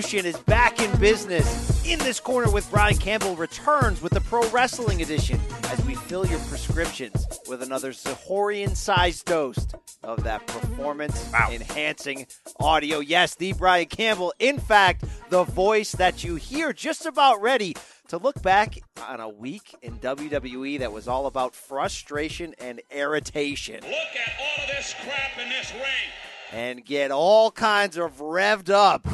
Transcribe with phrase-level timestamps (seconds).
[0.00, 1.86] Revolution is back in business.
[1.86, 6.24] In this corner with Brian Campbell returns with the Pro Wrestling Edition as we fill
[6.26, 9.68] your prescriptions with another Zahorian sized dose
[10.02, 12.26] of that performance enhancing
[12.58, 13.00] audio.
[13.00, 17.76] Yes, the Brian Campbell, in fact, the voice that you hear just about ready
[18.08, 23.80] to look back on a week in WWE that was all about frustration and irritation.
[23.82, 26.52] Look at all of this crap in this ring.
[26.52, 29.06] and get all kinds of revved up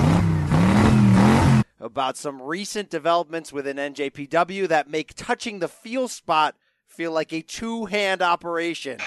[1.81, 6.55] about some recent developments within NJPW that make touching the feel spot
[6.87, 8.99] feel like a two hand operation.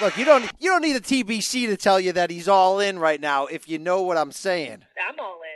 [0.00, 2.98] Look, you don't you don't need a TBC to tell you that he's all in
[2.98, 4.84] right now if you know what I'm saying.
[5.08, 5.49] I'm all in.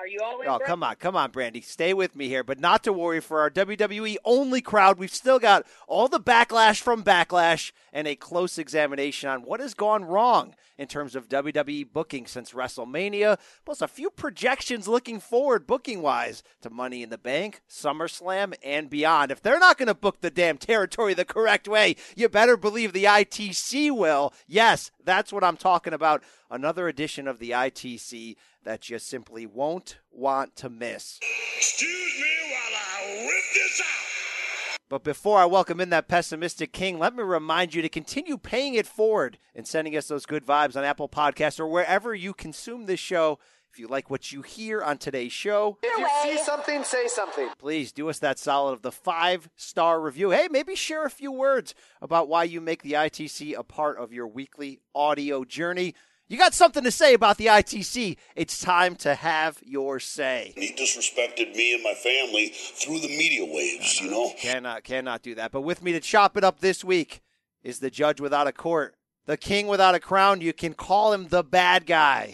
[0.00, 0.48] Are you in?
[0.48, 0.66] Oh, bro?
[0.66, 1.60] come on, come on, Brandy.
[1.60, 4.98] Stay with me here, but not to worry for our WWE only crowd.
[4.98, 9.74] We've still got all the backlash from Backlash and a close examination on what has
[9.74, 15.66] gone wrong in terms of WWE booking since WrestleMania, plus a few projections looking forward
[15.66, 19.30] booking wise to Money in the Bank, SummerSlam, and beyond.
[19.30, 22.94] If they're not going to book the damn territory the correct way, you better believe
[22.94, 24.32] the ITC will.
[24.46, 26.24] Yes, that's what I'm talking about.
[26.50, 31.18] Another edition of the ITC that you simply won't want to miss.
[31.56, 34.76] Excuse me while I rip this out.
[34.88, 38.74] But before I welcome in that pessimistic king, let me remind you to continue paying
[38.74, 42.86] it forward and sending us those good vibes on Apple Podcasts or wherever you consume
[42.86, 43.38] this show.
[43.72, 47.50] If you like what you hear on today's show, If you see something, say something.
[47.56, 50.30] please do us that solid of the five star review.
[50.30, 51.72] Hey, maybe share a few words
[52.02, 55.94] about why you make the ITC a part of your weekly audio journey.
[56.30, 58.16] You got something to say about the ITC?
[58.36, 60.52] It's time to have your say.
[60.56, 64.26] He disrespected me and my family through the media waves, you know?
[64.26, 64.36] Uh-huh.
[64.38, 65.50] Cannot, cannot do that.
[65.50, 67.20] But with me to chop it up this week
[67.64, 68.94] is the judge without a court,
[69.26, 70.40] the king without a crown.
[70.40, 72.32] You can call him the bad guy.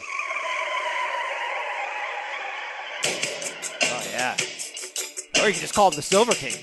[3.82, 4.36] Oh yeah,
[5.40, 6.62] or you can just call him the Silver King,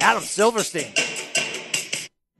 [0.00, 0.92] Adam Silverstein.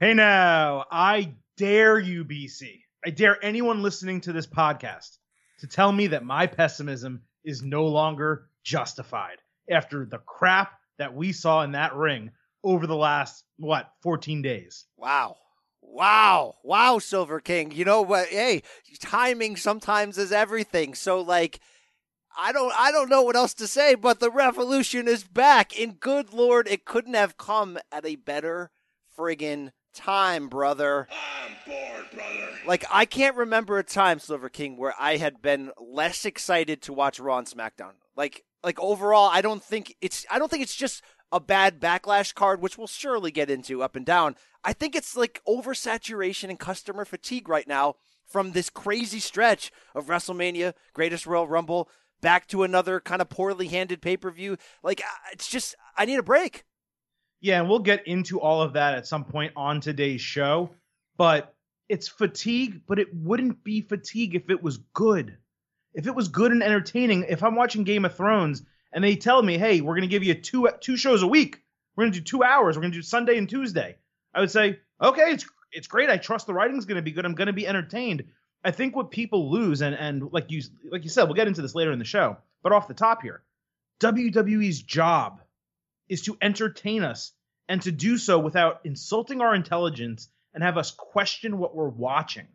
[0.01, 2.81] Hey now, I dare you, BC.
[3.03, 5.17] I dare anyone listening to this podcast
[5.59, 9.37] to tell me that my pessimism is no longer justified
[9.69, 12.31] after the crap that we saw in that ring
[12.63, 14.85] over the last, what, 14 days.
[14.97, 15.37] Wow.
[15.81, 16.57] Wow.
[16.63, 17.71] Wow, Silver King.
[17.71, 18.27] You know what?
[18.27, 18.61] Hey,
[18.99, 20.93] timing sometimes is everything.
[20.93, 21.59] So like
[22.37, 25.77] I don't I don't know what else to say, but the revolution is back.
[25.79, 28.69] And good lord, it couldn't have come at a better
[29.17, 31.07] friggin' time, brother.
[31.11, 32.49] I'm bored, brother.
[32.65, 36.93] Like I can't remember a time, Silver King, where I had been less excited to
[36.93, 37.93] watch Raw and SmackDown.
[38.15, 42.33] Like like overall, I don't think it's I don't think it's just a bad backlash
[42.33, 44.35] card, which we'll surely get into up and down.
[44.63, 47.95] I think it's like oversaturation and customer fatigue right now
[48.27, 51.89] from this crazy stretch of WrestleMania, Greatest Royal Rumble,
[52.21, 54.57] back to another kind of poorly handed pay per view.
[54.83, 56.63] Like uh, it's just I need a break.
[57.41, 60.69] Yeah, and we'll get into all of that at some point on today's show.
[61.17, 61.53] But
[61.89, 65.37] it's fatigue, but it wouldn't be fatigue if it was good.
[65.93, 68.63] If it was good and entertaining, if I'm watching Game of Thrones
[68.93, 71.61] and they tell me, "Hey, we're going to give you two two shows a week.
[71.95, 72.77] We're going to do 2 hours.
[72.77, 73.97] We're going to do Sunday and Tuesday."
[74.33, 76.09] I would say, "Okay, it's it's great.
[76.09, 77.25] I trust the writing's going to be good.
[77.25, 78.23] I'm going to be entertained."
[78.63, 81.61] I think what people lose and and like you like you said, we'll get into
[81.61, 83.41] this later in the show, but off the top here,
[83.99, 85.41] WWE's job
[86.11, 87.31] is to entertain us
[87.69, 92.47] and to do so without insulting our intelligence and have us question what we're watching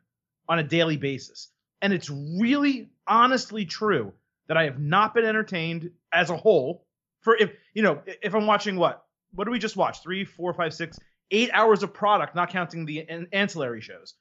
[0.47, 1.49] on a daily basis.
[1.81, 4.13] And it's really honestly true
[4.47, 6.85] that I have not been entertained as a whole
[7.23, 9.05] for if you know if I'm watching what?
[9.33, 10.03] What do we just watch?
[10.03, 10.99] Three four five six
[11.31, 14.15] eight hours of product not counting the an- ancillary shows.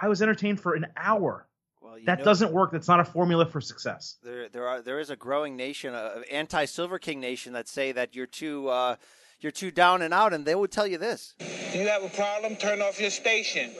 [0.00, 1.46] I was entertained for an hour
[1.90, 4.80] Well, you that know- doesn't work that's not a formula for success there there are
[4.80, 8.68] there is a growing nation of anti Silver King nation that say that you're too
[8.68, 8.94] uh,
[9.40, 11.34] you're too down and out, and they would tell you this.
[11.72, 12.56] You have a problem?
[12.56, 13.70] Turn off your station.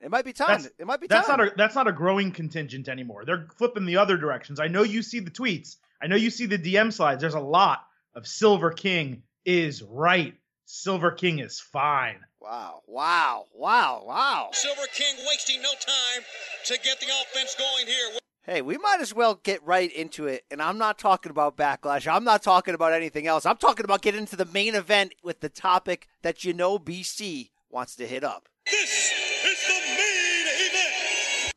[0.00, 0.48] It might be time.
[0.48, 1.38] That's- it might be That's time.
[1.38, 3.24] not a that's not a growing contingent anymore.
[3.24, 4.60] They're flipping the other directions.
[4.60, 5.76] I know you see the tweets.
[6.00, 7.20] I know you see the DM slides.
[7.20, 7.80] There's a lot
[8.14, 10.34] of Silver King is right.
[10.66, 12.20] Silver King is fine.
[12.46, 14.48] Wow, wow, wow, wow.
[14.52, 16.24] Silver King wasting no time
[16.66, 18.18] to get the offense going here.
[18.44, 20.44] Hey, we might as well get right into it.
[20.50, 22.06] And I'm not talking about backlash.
[22.06, 23.44] I'm not talking about anything else.
[23.44, 27.50] I'm talking about getting into the main event with the topic that you know BC
[27.68, 28.48] wants to hit up.
[28.70, 29.12] This
[29.44, 31.52] is the main event.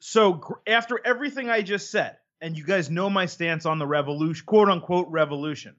[0.00, 4.44] So after everything I just said, and you guys know my stance on the revolution,
[4.44, 5.76] quote unquote revolution,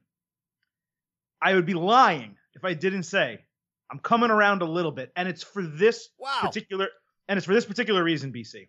[1.40, 3.45] I would be lying if I didn't say
[3.90, 6.40] I'm coming around a little bit, and it's for this Wow.
[6.42, 6.88] particular,
[7.28, 8.68] and it's for this particular reason, BC.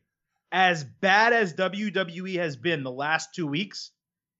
[0.51, 3.91] as bad as WWE has been the last two weeks,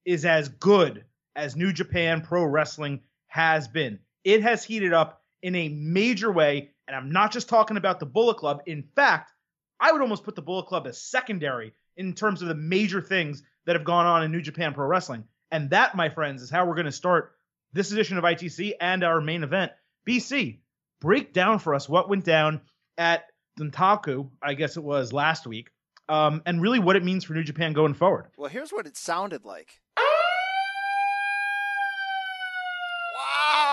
[0.06, 1.04] is as good
[1.36, 3.98] as New Japan Pro Wrestling has been.
[4.24, 8.06] It has heated up in a major way, and I'm not just talking about the
[8.06, 8.62] Bullet Club.
[8.66, 9.32] In fact,
[9.78, 13.42] I would almost put the Bullet Club as secondary in terms of the major things
[13.66, 15.24] that have gone on in New Japan Pro Wrestling.
[15.50, 17.32] And that, my friends, is how we're going to start
[17.74, 19.72] this edition of ITC and our main event.
[20.08, 20.60] BC,
[21.00, 22.60] break down for us what went down
[22.96, 23.24] at
[23.58, 25.70] Dontaku, I guess it was last week,
[26.08, 28.28] um, and really what it means for New Japan going forward.
[28.36, 29.80] Well, here's what it sounded like.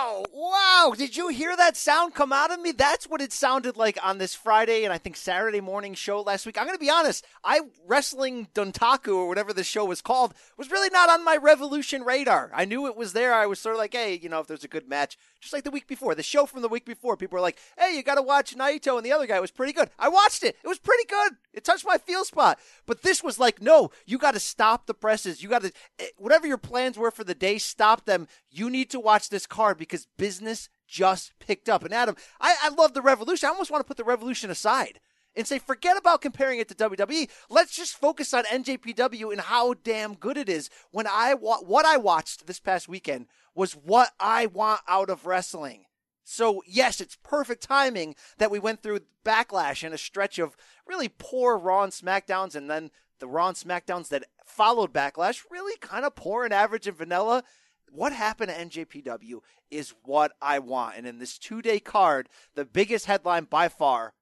[0.06, 0.24] Wow!
[0.32, 0.94] Wow!
[0.96, 2.70] Did you hear that sound come out of me?
[2.70, 6.46] That's what it sounded like on this Friday and I think Saturday morning show last
[6.46, 6.56] week.
[6.56, 7.26] I'm going to be honest.
[7.42, 12.04] I wrestling Dontaku or whatever the show was called was really not on my Revolution
[12.04, 12.52] radar.
[12.54, 13.34] I knew it was there.
[13.34, 15.64] I was sort of like, hey, you know, if there's a good match, just like
[15.64, 18.14] the week before, the show from the week before, people were like, hey, you got
[18.14, 19.90] to watch Naito and the other guy was pretty good.
[19.98, 20.56] I watched it.
[20.62, 21.32] It was pretty good.
[21.52, 22.58] It touched my feel spot.
[22.84, 25.42] But this was like, no, you got to stop the presses.
[25.42, 28.28] You got to, eh, whatever your plans were for the day, stop them.
[28.50, 31.84] You need to watch this card because business just picked up.
[31.84, 33.46] And Adam, I, I love the Revolution.
[33.46, 35.00] I almost want to put the Revolution aside
[35.34, 37.28] and say, forget about comparing it to WWE.
[37.48, 40.70] Let's just focus on NJPW and how damn good it is.
[40.90, 45.26] When I wa- what I watched this past weekend was what I want out of
[45.26, 45.84] wrestling.
[46.24, 50.56] So yes, it's perfect timing that we went through backlash and a stretch of
[50.86, 52.90] really poor Raw and SmackDowns, and then
[53.20, 57.44] the Raw and SmackDowns that followed backlash, really kind of poor and average and vanilla.
[57.90, 59.40] What happened to NJPW
[59.70, 60.96] is what I want.
[60.96, 64.14] And in this two day card, the biggest headline by far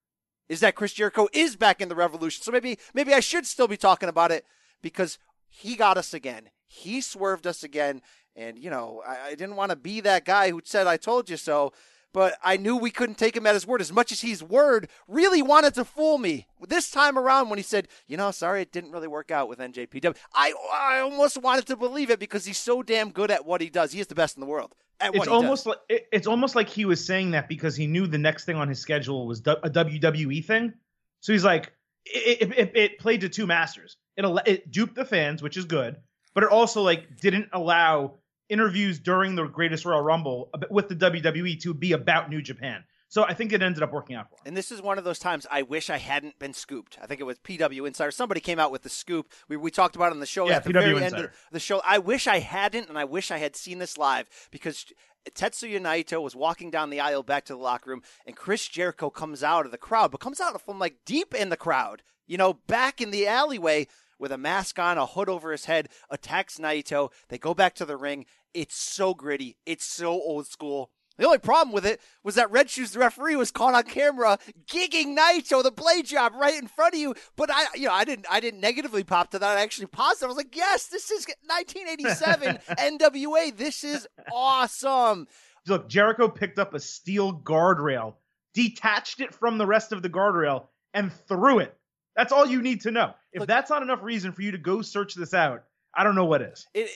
[0.48, 2.42] is that Chris Jericho is back in the revolution.
[2.42, 4.44] So maybe maybe I should still be talking about it
[4.82, 5.18] because
[5.48, 6.50] he got us again.
[6.66, 8.02] He swerved us again.
[8.36, 11.30] And, you know, I, I didn't want to be that guy who said, I told
[11.30, 11.72] you so
[12.14, 14.88] but I knew we couldn't take him at his word as much as his word
[15.08, 16.46] really wanted to fool me.
[16.66, 19.58] This time around, when he said, you know, sorry, it didn't really work out with
[19.58, 23.60] NJPW, I, I almost wanted to believe it because he's so damn good at what
[23.60, 23.92] he does.
[23.92, 24.76] He is the best in the world.
[25.00, 25.74] it's almost does.
[25.90, 28.68] like it's almost like he was saying that because he knew the next thing on
[28.68, 30.72] his schedule was a WWE thing.
[31.18, 31.72] So he's like,
[32.04, 33.96] it, it, it played to two masters.
[34.16, 35.96] It, it duped the fans, which is good,
[36.32, 41.60] but it also like didn't allow interviews during the Greatest Royal Rumble with the WWE
[41.62, 42.84] to be about New Japan.
[43.08, 44.42] So I think it ended up working out for him.
[44.46, 46.98] And this is one of those times I wish I hadn't been scooped.
[47.00, 48.10] I think it was PW Insider.
[48.10, 49.30] Somebody came out with the scoop.
[49.48, 51.16] We, we talked about it on the show yeah, at the PW very Insider.
[51.16, 51.80] end of the show.
[51.84, 54.86] I wish I hadn't, and I wish I had seen this live because
[55.30, 59.10] Tetsuya Naito was walking down the aisle back to the locker room, and Chris Jericho
[59.10, 62.36] comes out of the crowd, but comes out from like deep in the crowd, you
[62.36, 63.86] know, back in the alleyway
[64.18, 67.10] with a mask on, a hood over his head, attacks Naito.
[67.28, 69.56] They go back to the ring, it's so gritty.
[69.66, 70.90] It's so old school.
[71.16, 74.38] The only problem with it was that Red Shoes, the referee, was caught on camera
[74.66, 77.14] gigging Naito the blade job right in front of you.
[77.36, 79.58] But I, you know, I didn't, I didn't negatively pop to that.
[79.58, 80.24] I actually paused.
[80.24, 82.58] I was like, yes, this is 1987
[82.98, 83.56] NWA.
[83.56, 85.28] This is awesome.
[85.66, 88.14] Look, Jericho picked up a steel guardrail,
[88.52, 91.76] detached it from the rest of the guardrail, and threw it.
[92.16, 93.14] That's all you need to know.
[93.32, 96.14] If Look, that's not enough reason for you to go search this out, I don't
[96.14, 96.66] know what is.
[96.74, 96.90] It,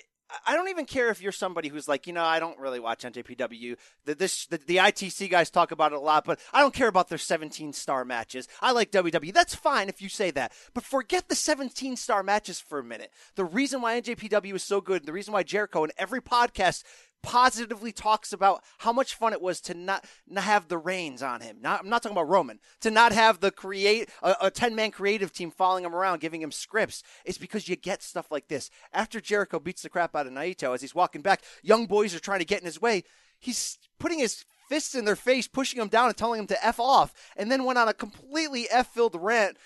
[0.47, 3.03] I don't even care if you're somebody who's like, you know, I don't really watch
[3.03, 3.77] NJPW.
[4.05, 6.89] The, this, the, the ITC guys talk about it a lot, but I don't care
[6.89, 8.47] about their 17 star matches.
[8.61, 9.33] I like WWE.
[9.33, 13.11] That's fine if you say that, but forget the 17 star matches for a minute.
[13.37, 16.85] The reason why NJPW is so good, the reason why Jericho in every podcast
[17.23, 21.41] positively talks about how much fun it was to not, not have the reins on
[21.41, 21.59] him.
[21.61, 22.61] Not, I'm not talking about Roman.
[22.81, 26.53] To not have the create a 10 man creative team following him around, giving him
[26.53, 27.03] scripts.
[27.25, 28.71] It's because you get stuff like this.
[28.93, 32.21] After Jericho beats the crap out of Naito as he's walking back, young boys are
[32.21, 33.05] trying to get in his way.
[33.39, 36.79] He's putting his fists in their face, pushing them down and telling them to F
[36.79, 39.57] off, and then went on a completely F filled rant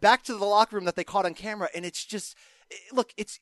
[0.00, 1.68] back to the locker room that they caught on camera.
[1.74, 2.36] And it's just,
[2.92, 3.40] look, it's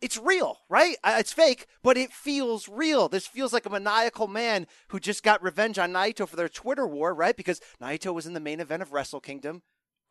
[0.00, 0.96] it's real, right?
[1.04, 3.08] It's fake, but it feels real.
[3.08, 6.86] This feels like a maniacal man who just got revenge on Naito for their Twitter
[6.86, 7.36] war, right?
[7.36, 9.62] Because Naito was in the main event of Wrestle Kingdom.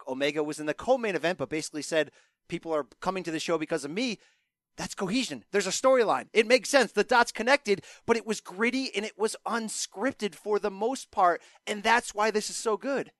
[0.08, 2.12] Omega was in the co-main event, but basically said
[2.48, 4.20] people are coming to the show because of me.
[4.78, 5.46] That's cohesion.
[5.52, 6.28] There's a storyline.
[6.34, 6.92] It makes sense.
[6.92, 11.42] The dots connected, but it was gritty and it was unscripted for the most part,
[11.66, 13.12] and that's why this is so good.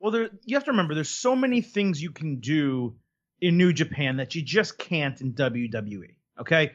[0.00, 2.96] Well, there you have to remember there's so many things you can do
[3.40, 6.14] in New Japan that you just can't in WWE.
[6.40, 6.72] Okay.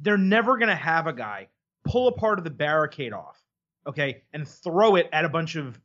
[0.00, 1.48] They're never going to have a guy
[1.84, 3.38] pull a part of the barricade off,
[3.86, 5.78] okay, and throw it at a bunch of,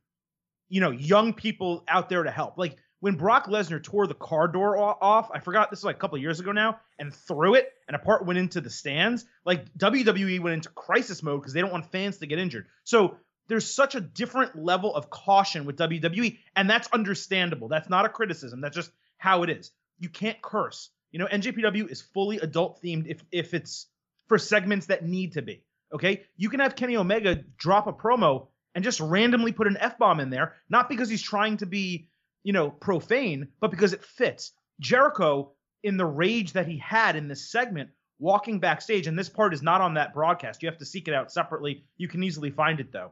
[0.70, 2.58] you know, young people out there to help.
[2.58, 6.00] Like when Brock Lesnar tore the car door off, I forgot this was like a
[6.00, 9.26] couple years ago now, and threw it, and a part went into the stands.
[9.46, 12.68] Like WWE went into crisis mode because they don't want fans to get injured.
[12.84, 13.18] So
[13.48, 17.68] there's such a different level of caution with WWE, and that's understandable.
[17.68, 18.62] That's not a criticism.
[18.62, 19.72] That's just how it is.
[20.00, 20.90] You can't curse.
[21.12, 23.88] You know, NJPW is fully adult themed if if it's
[24.28, 25.64] for segments that need to be.
[25.94, 29.98] Okay, you can have Kenny Omega drop a promo and just randomly put an f
[29.98, 32.10] bomb in there, not because he's trying to be,
[32.44, 34.52] you know, profane, but because it fits.
[34.80, 39.54] Jericho, in the rage that he had in this segment, walking backstage, and this part
[39.54, 40.62] is not on that broadcast.
[40.62, 41.86] You have to seek it out separately.
[41.98, 43.12] You can easily find it though.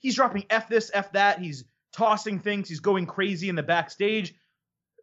[0.00, 1.38] He's dropping f this, f that.
[1.40, 2.68] He's tossing things.
[2.68, 4.34] He's going crazy in the backstage.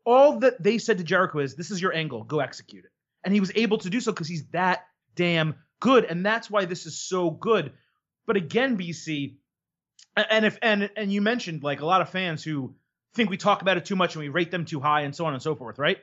[0.05, 2.23] All that they said to Jericho is, "This is your angle.
[2.23, 2.91] Go execute it."
[3.23, 6.65] And he was able to do so because he's that damn good, and that's why
[6.65, 7.73] this is so good.
[8.25, 9.37] But again, BC,
[10.15, 12.75] and if and and you mentioned like a lot of fans who
[13.13, 15.25] think we talk about it too much and we rate them too high and so
[15.25, 15.99] on and so forth, right?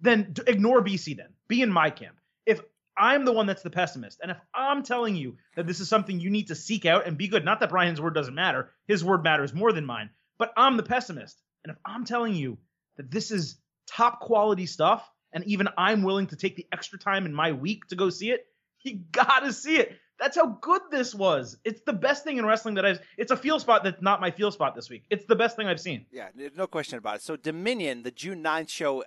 [0.00, 1.16] Then ignore BC.
[1.16, 2.16] Then be in my camp.
[2.46, 2.60] If
[2.96, 6.20] I'm the one that's the pessimist, and if I'm telling you that this is something
[6.20, 9.04] you need to seek out and be good, not that Brian's word doesn't matter, his
[9.04, 12.58] word matters more than mine, but I'm the pessimist, and if I'm telling you
[12.98, 17.24] that this is top quality stuff, and even I'm willing to take the extra time
[17.24, 18.44] in my week to go see it,
[18.82, 19.96] you gotta see it.
[20.20, 21.56] That's how good this was.
[21.64, 23.00] It's the best thing in wrestling that I've.
[23.16, 25.04] It's a feel spot that's not my feel spot this week.
[25.10, 26.06] It's the best thing I've seen.
[26.10, 27.22] Yeah, no question about it.
[27.22, 29.04] So Dominion, the June 9th show,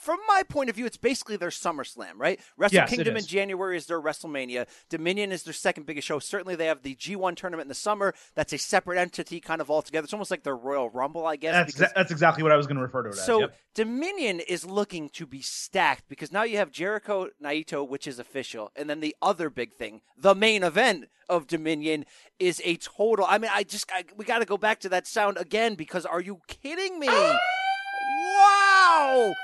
[0.00, 2.40] from my point of view, it's basically their SummerSlam, right?
[2.56, 3.24] Wrestle Yes, Kingdom in.
[3.24, 4.66] January is their WrestleMania.
[4.88, 6.18] Dominion is their second biggest show.
[6.18, 8.14] Certainly, they have the G1 tournament in the summer.
[8.34, 10.04] That's a separate entity, kind of altogether.
[10.04, 11.52] It's almost like their Royal Rumble, I guess.
[11.54, 13.24] That's because- that's exactly what I was going to refer to it as.
[13.24, 13.54] so Yep.
[13.74, 18.72] Dominion is looking to be stacked because now you have Jericho Naito, which is official,
[18.74, 22.04] and then the other big thing, the main event of Dominion,
[22.40, 23.24] is a total.
[23.28, 26.04] I mean, I just I, we got to go back to that sound again because
[26.04, 27.06] are you kidding me?
[28.36, 29.34] wow!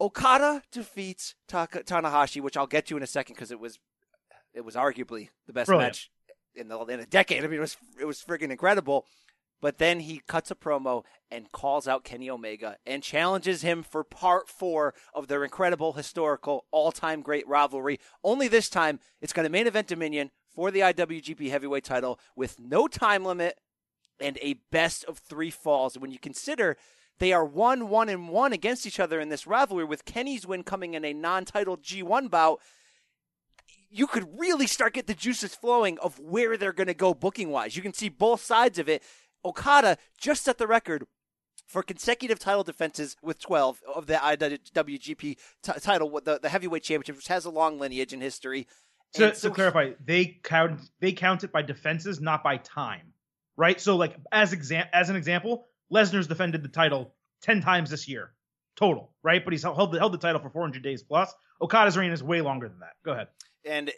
[0.00, 3.78] Okada defeats Taka, Tanahashi, which I'll get to in a second because it was
[4.52, 5.88] it was arguably the best Brilliant.
[5.88, 6.10] match
[6.54, 7.44] in the in a decade.
[7.44, 9.06] I mean, it was it was friggin' incredible.
[9.60, 14.04] But then he cuts a promo and calls out Kenny Omega and challenges him for
[14.04, 17.98] part four of their incredible, historical, all time great rivalry.
[18.22, 22.58] Only this time, it's going to main event Dominion for the IWGP Heavyweight title with
[22.60, 23.58] no time limit
[24.20, 25.96] and a best of three falls.
[25.96, 26.76] When you consider
[27.18, 30.64] they are one, one, and one against each other in this rivalry, with Kenny's win
[30.64, 32.60] coming in a non title G1 bout,
[33.90, 37.50] you could really start get the juices flowing of where they're going to go booking
[37.50, 37.76] wise.
[37.76, 39.02] You can see both sides of it.
[39.44, 41.06] Okada just set the record
[41.66, 45.36] for consecutive title defenses with 12 of the IWGP t-
[45.80, 48.66] title, the, the heavyweight championship, which has a long lineage in history.
[49.14, 53.12] to, so to clarify, they count they count it by defenses, not by time,
[53.56, 53.80] right?
[53.80, 58.32] So, like as exam as an example, Lesnar's defended the title ten times this year,
[58.76, 59.44] total, right?
[59.44, 61.32] But he's held the, held the title for 400 days plus.
[61.60, 62.94] Okada's reign is way longer than that.
[63.04, 63.28] Go ahead.
[63.64, 63.92] and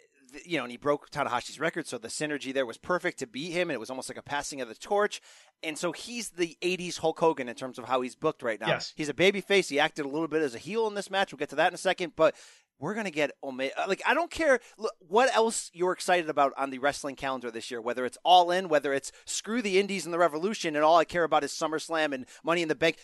[0.45, 3.51] you know, and he broke Tanahashi's record, so the synergy there was perfect to beat
[3.51, 5.21] him, and it was almost like a passing of the torch.
[5.63, 8.67] And so he's the '80s Hulk Hogan in terms of how he's booked right now.
[8.67, 8.93] Yes.
[8.95, 9.69] he's a babyface.
[9.69, 11.31] He acted a little bit as a heel in this match.
[11.31, 12.35] We'll get to that in a second, but.
[12.79, 13.73] We're gonna get Omega.
[13.87, 14.59] Like I don't care
[14.99, 17.81] what else you're excited about on the wrestling calendar this year.
[17.81, 21.05] Whether it's All In, whether it's screw the Indies and the Revolution, and all I
[21.05, 22.97] care about is SummerSlam and Money in the Bank.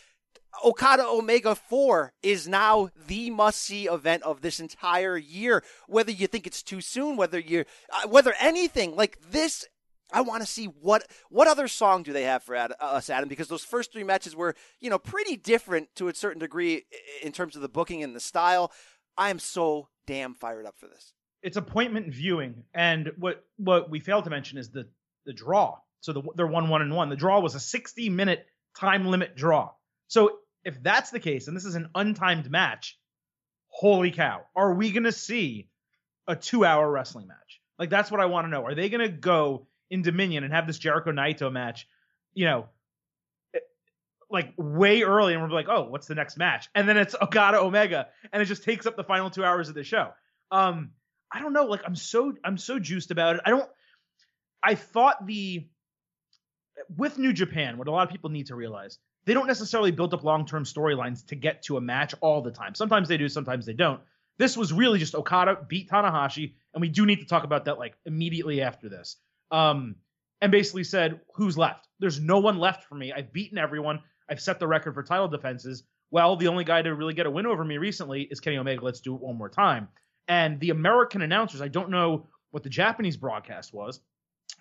[0.64, 5.64] Okada Omega 4 is now the must-see event of this entire year.
[5.88, 9.66] Whether you think it's too soon, whether you uh, whether anything like this
[10.14, 13.28] I want to see what what other song do they have for Ad, us, Adam?
[13.28, 16.86] Because those first three matches were, you know, pretty different to a certain degree
[17.24, 18.72] in terms of the booking and the style.
[19.18, 21.14] I am so damn fired up for this.
[21.42, 24.88] It's appointment viewing, and what what we failed to mention is the
[25.26, 25.80] the draw.
[26.02, 27.10] So the, they're one one and one.
[27.10, 28.46] The draw was a 60 minute
[28.78, 29.72] time limit draw.
[30.08, 32.98] So if that's the case, and this is an untimed match,
[33.68, 35.70] holy cow, are we gonna see
[36.28, 37.62] a two hour wrestling match?
[37.78, 38.66] Like that's what I want to know.
[38.66, 41.88] Are they gonna go in Dominion and have this Jericho Naito match?
[42.34, 42.70] You know,
[44.34, 46.68] like way early, and we're like, oh, what's the next match?
[46.76, 49.76] And then it's Okada Omega, and it just takes up the final two hours of
[49.76, 50.10] the show.
[50.52, 50.92] Um,
[51.32, 51.66] I don't know.
[51.66, 53.42] Like I'm so I'm so juiced about it.
[53.46, 53.70] I don't.
[54.62, 55.68] I thought the
[56.98, 60.14] with New Japan, what a lot of people need to realize, they don't necessarily build
[60.14, 62.76] up long term storylines to get to a match all the time.
[62.76, 64.02] Sometimes they do, sometimes they don't.
[64.38, 67.78] This was really just Okada beat Tanahashi, and we do need to talk about that
[67.78, 69.18] like immediately after this.
[69.52, 69.96] Um,
[70.42, 71.88] and basically said, "Who's left?
[72.00, 73.14] There's no one left for me.
[73.14, 74.02] I've beaten everyone.
[74.30, 75.84] I've set the record for title defenses.
[76.12, 78.84] Well, the only guy to really get a win over me recently is Kenny Omega.
[78.84, 79.90] Let's do it one more time."
[80.28, 84.00] And the American announcers, I don't know what the Japanese broadcast was,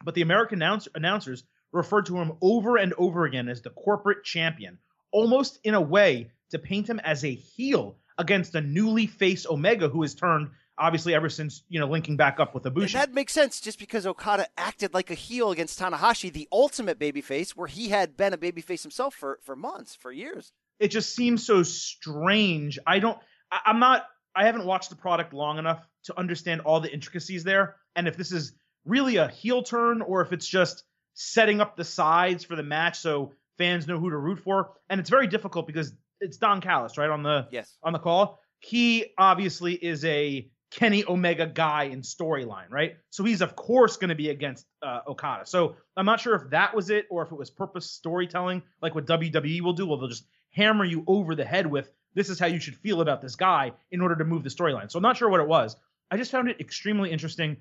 [0.04, 4.25] but the American announce- announcers referred to him over and over again as the corporate
[4.25, 4.78] champion,
[5.12, 9.88] almost in a way to paint him as a heel against a newly faced Omega
[9.88, 13.33] who has turned obviously ever since you know linking back up with And that makes
[13.33, 17.88] sense just because Okada acted like a heel against Tanahashi, the ultimate babyface, where he
[17.91, 20.52] had been a babyface himself for, for months, for years.
[20.81, 22.79] it just seems so strange.
[22.87, 23.19] I don't.
[23.50, 24.05] I, I'm not.
[24.35, 28.17] I haven't watched the product long enough to understand all the intricacies there, and if
[28.17, 30.83] this is really a heel turn or if it's just
[31.14, 34.73] setting up the sides for the match so fans know who to root for.
[34.88, 37.76] And it's very difficult because it's Don Callis, right, on the Yes.
[37.83, 38.41] on the call.
[38.61, 42.97] He obviously is a Kenny Omega guy in storyline, right?
[43.11, 45.47] So he's of course going to be against uh, Okada.
[45.47, 48.95] So I'm not sure if that was it or if it was purpose storytelling, like
[48.95, 49.87] what WWE will do.
[49.87, 53.00] Well, they'll just hammer you over the head with this is how you should feel
[53.00, 54.91] about this guy in order to move the storyline.
[54.91, 55.76] So I'm not sure what it was.
[56.11, 57.57] I just found it extremely interesting,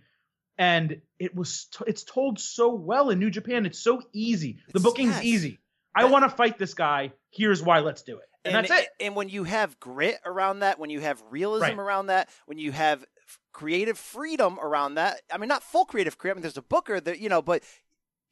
[0.58, 3.65] and it was t- it's told so well in New Japan.
[3.65, 4.53] It's so easy.
[4.68, 5.24] The It's- booking's yes.
[5.24, 5.60] easy.
[5.96, 7.12] I want to fight this guy.
[7.30, 7.80] Here's why.
[7.80, 8.25] Let's do it.
[8.43, 8.89] And, that's it.
[9.00, 11.79] And when you have grit around that, when you have realism Right.
[11.79, 13.05] around that, when you have
[13.53, 16.36] creative freedom around that, I mean, not full creative freedom.
[16.36, 17.63] I mean, there's a booker that you know, but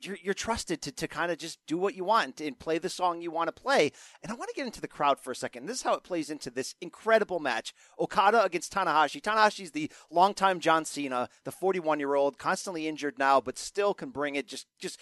[0.01, 2.77] you're you're trusted to to kind of just do what you want and, and play
[2.77, 3.91] the song you want to play.
[4.23, 5.65] And I want to get into the crowd for a second.
[5.65, 9.21] This is how it plays into this incredible match: Okada against Tanahashi.
[9.21, 14.09] Tanahashi's the longtime John Cena, the 41 year old, constantly injured now, but still can
[14.09, 14.47] bring it.
[14.47, 14.99] Just just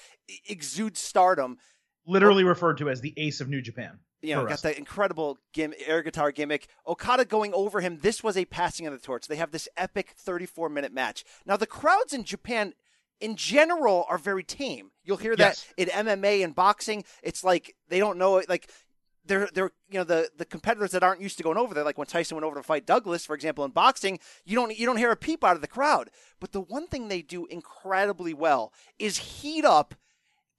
[0.49, 1.59] exudes stardom
[2.09, 3.99] Literally referred to as the ace of New Japan.
[4.21, 6.67] You know, got the incredible gim- air guitar gimmick.
[6.87, 7.99] Okada going over him.
[8.01, 9.27] This was a passing of the torch.
[9.27, 11.23] They have this epic 34 minute match.
[11.45, 12.73] Now, the crowds in Japan,
[13.19, 14.91] in general, are very tame.
[15.03, 17.03] You'll hear that in MMA and boxing.
[17.21, 18.49] It's like they don't know it.
[18.49, 18.69] Like
[19.25, 21.83] they're they're you know the the competitors that aren't used to going over there.
[21.83, 24.85] Like when Tyson went over to fight Douglas, for example, in boxing, you don't you
[24.85, 26.09] don't hear a peep out of the crowd.
[26.39, 29.95] But the one thing they do incredibly well is heat up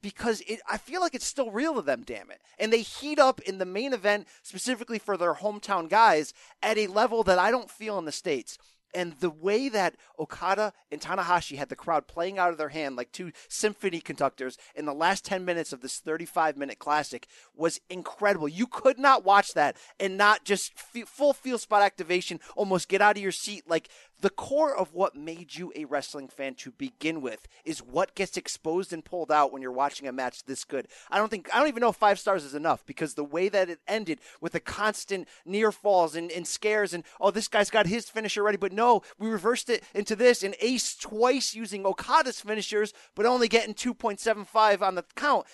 [0.03, 2.41] because it, I feel like it's still real to them, damn it.
[2.59, 6.33] And they heat up in the main event specifically for their hometown guys
[6.63, 8.59] at a level that I don't feel in the States.
[8.95, 12.97] And the way that Okada and Tanahashi had the crowd playing out of their hand
[12.97, 17.81] like two symphony conductors in the last 10 minutes of this 35 minute classic was
[17.91, 18.49] incredible.
[18.49, 23.17] You could not watch that and not just full feel spot activation, almost get out
[23.17, 23.65] of your seat.
[23.69, 23.89] Like
[24.21, 28.37] the core of what made you a wrestling fan to begin with is what gets
[28.37, 30.89] exposed and pulled out when you're watching a match this good.
[31.11, 33.49] I don't think I don't even know if five stars is enough because the way
[33.49, 37.71] that it ended with the constant near falls and, and scares and oh this guy's
[37.71, 41.87] got his finisher ready, but no, we reversed it into this and Ace twice using
[41.87, 45.47] Okada's finishers, but only getting 2.75 on the count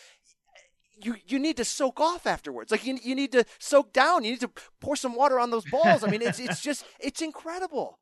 [1.02, 2.70] you you need to soak off afterwards.
[2.70, 4.24] Like you you need to soak down.
[4.24, 4.50] You need to
[4.80, 6.04] pour some water on those balls.
[6.04, 7.98] I mean, it's it's just it's incredible.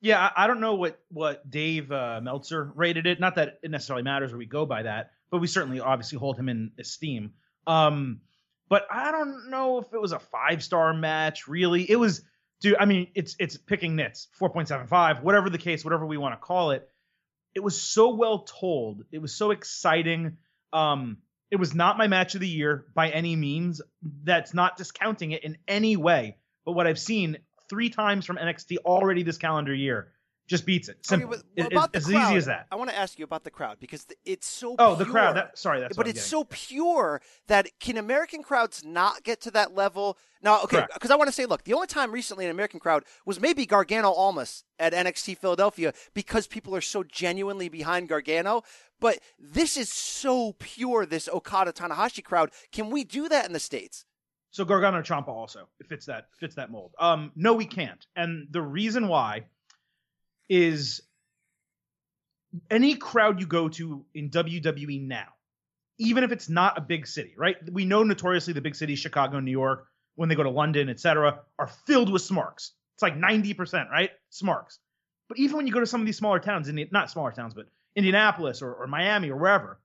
[0.00, 3.20] Yeah, I, don't know what what Dave uh, Meltzer rated it.
[3.20, 6.38] Not that it necessarily matters where we go by that, but we certainly obviously hold
[6.38, 7.32] him in esteem.
[7.66, 8.20] Um,
[8.70, 11.48] but I don't know if it was a five star match.
[11.48, 12.22] Really, it was.
[12.62, 16.06] Dude, I mean, it's it's picking nits, four point seven five, whatever the case, whatever
[16.06, 16.88] we want to call it.
[17.54, 19.04] It was so well told.
[19.10, 20.36] It was so exciting.
[20.72, 21.18] Um,
[21.50, 23.82] it was not my match of the year by any means.
[24.02, 26.36] That's not discounting it in any way.
[26.64, 27.38] But what I've seen
[27.70, 30.12] three times from NXT already this calendar year
[30.48, 30.98] just beats it.
[31.06, 31.30] Simple.
[31.32, 32.66] Okay, It- about it's the as crowd, easy as that.
[32.72, 34.74] I want to ask you about the crowd because it's so.
[34.80, 35.36] Oh, the crowd.
[35.36, 39.76] That, sorry, that's but it's so pure that can American crowds not get to that
[39.76, 40.18] level?
[40.42, 43.04] Now, okay, because I want to say, look, the only time recently an American crowd
[43.24, 48.62] was maybe Gargano Almas at NXT Philadelphia because people are so genuinely behind Gargano.
[48.98, 52.50] But this is so pure, this Okada Tanahashi crowd.
[52.72, 54.04] Can we do that in the states?
[54.50, 56.92] So Gargano Ciampa also it fits that fits that mold.
[56.98, 59.46] Um, no, we can't, and the reason why
[60.48, 61.02] is
[62.70, 65.28] any crowd you go to in WWE now,
[65.98, 67.56] even if it's not a big city, right?
[67.70, 69.86] We know notoriously the big cities, Chicago, New York,
[70.16, 72.72] when they go to London, etc., are filled with smarks.
[72.94, 74.10] It's like ninety percent, right?
[74.30, 74.78] Smarks.
[75.28, 77.54] But even when you go to some of these smaller towns, Indi- not smaller towns,
[77.54, 79.78] but Indianapolis or, or Miami or wherever,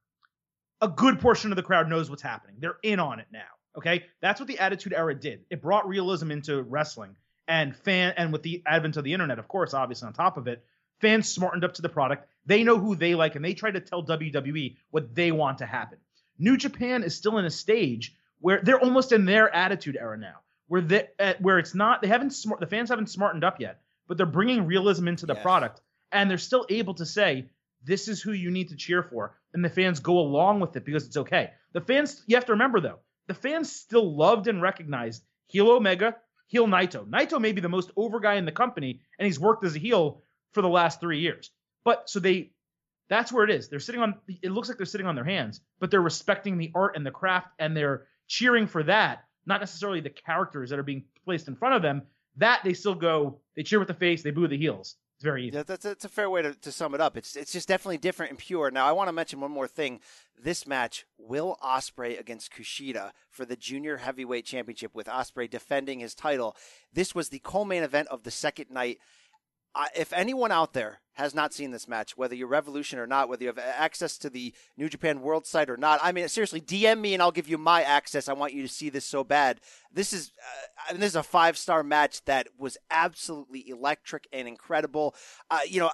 [0.82, 2.56] a good portion of the crowd knows what's happening.
[2.60, 3.42] They're in on it now.
[3.78, 5.46] Okay, that's what the Attitude Era did.
[5.50, 7.16] It brought realism into wrestling,
[7.48, 10.48] and fan, and with the advent of the internet, of course, obviously on top of
[10.48, 10.64] it,
[11.02, 12.28] fans smartened up to the product.
[12.46, 15.66] They know who they like, and they try to tell WWE what they want to
[15.66, 15.98] happen.
[16.40, 20.36] New Japan is still in a stage where they're almost in their Attitude Era now,
[20.68, 23.82] where they, uh, where it's not they haven't smart the fans haven't smartened up yet,
[24.08, 25.42] but they're bringing realism into the Yes.
[25.44, 27.46] product, and they're still able to say
[27.84, 30.86] this is who you need to cheer for, and the fans go along with it
[30.86, 31.52] because it's okay.
[31.74, 36.16] The fans, you have to remember though, the fans still loved and recognized heel Omega,
[36.48, 37.08] heel Naito.
[37.08, 39.80] Naito may be the most over guy in the company, and he's worked as a
[39.80, 41.52] heel for the last three years.
[41.84, 42.52] But so they,
[43.10, 43.70] that's where it is.
[43.70, 44.16] They're sitting on.
[44.42, 47.12] It looks like they're sitting on their hands, but they're respecting the art and the
[47.12, 51.56] craft, and they're cheering for that, not necessarily the characters that are being placed in
[51.56, 52.04] front of them.
[52.38, 53.40] That they still go.
[53.56, 54.96] They cheer with the face, they boo the heels.
[55.16, 57.16] It's very Yeah, that's, that's a fair way to, to sum it up.
[57.16, 58.70] It's it's just definitely different and pure.
[58.70, 60.02] Now, I want to mention one more thing.
[60.38, 66.16] This match, Will Ospreay against Kushida for the Junior Heavyweight Championship, with Ospreay defending his
[66.16, 66.58] title.
[66.92, 69.00] This was the co-main event of the second night.
[69.96, 73.44] If anyone out there has not seen this match, whether you're Revolution or not, whether
[73.44, 77.00] you have access to the New Japan World site or not, I mean, seriously, DM
[77.00, 78.28] me and I'll give you my access.
[78.28, 79.62] I want you to see this so bad.
[79.92, 84.28] This is, uh, I mean, this is a five star match that was absolutely electric
[84.34, 85.16] and incredible.
[85.50, 85.92] Uh, you know,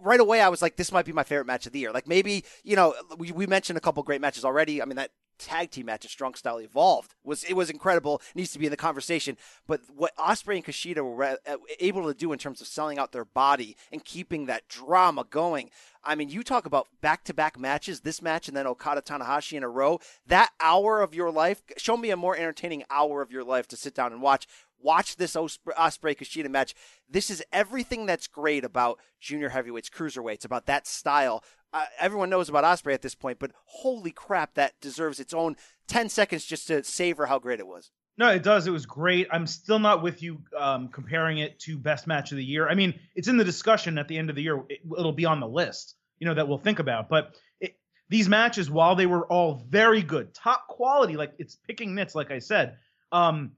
[0.00, 1.92] right away I was like, this might be my favorite match of the year.
[1.92, 4.82] Like maybe, you know, we, we mentioned a couple great matches already.
[4.82, 5.10] I mean, that
[5.42, 8.22] tag team match of Strong Style Evolved was it was incredible.
[8.34, 9.36] Needs to be in the conversation.
[9.66, 13.12] But what Ospreay and Kushida were uh, able to do in terms of selling out
[13.12, 15.70] their body and keeping that drama going.
[16.04, 19.56] I mean, you talk about back to back matches, this match and then Okada Tanahashi
[19.56, 20.00] in a row.
[20.26, 23.76] That hour of your life, show me a more entertaining hour of your life to
[23.76, 24.46] sit down and watch.
[24.80, 26.74] Watch this Ospreay Kushida match.
[27.08, 32.48] This is everything that's great about junior heavyweights, cruiserweights, about that style uh, everyone knows
[32.48, 35.56] about Ospreay at this point, but holy crap, that deserves its own
[35.88, 37.90] 10 seconds just to savor how great it was.
[38.18, 38.66] No, it does.
[38.66, 39.26] It was great.
[39.30, 42.68] I'm still not with you um, comparing it to best match of the year.
[42.68, 44.62] I mean, it's in the discussion at the end of the year.
[44.68, 47.08] It, will be on the list, you know, that we'll think about.
[47.08, 47.76] But it,
[48.10, 52.30] these matches, while they were all very good, top quality, like it's picking nits, like
[52.30, 52.76] I said.
[53.12, 53.52] Um,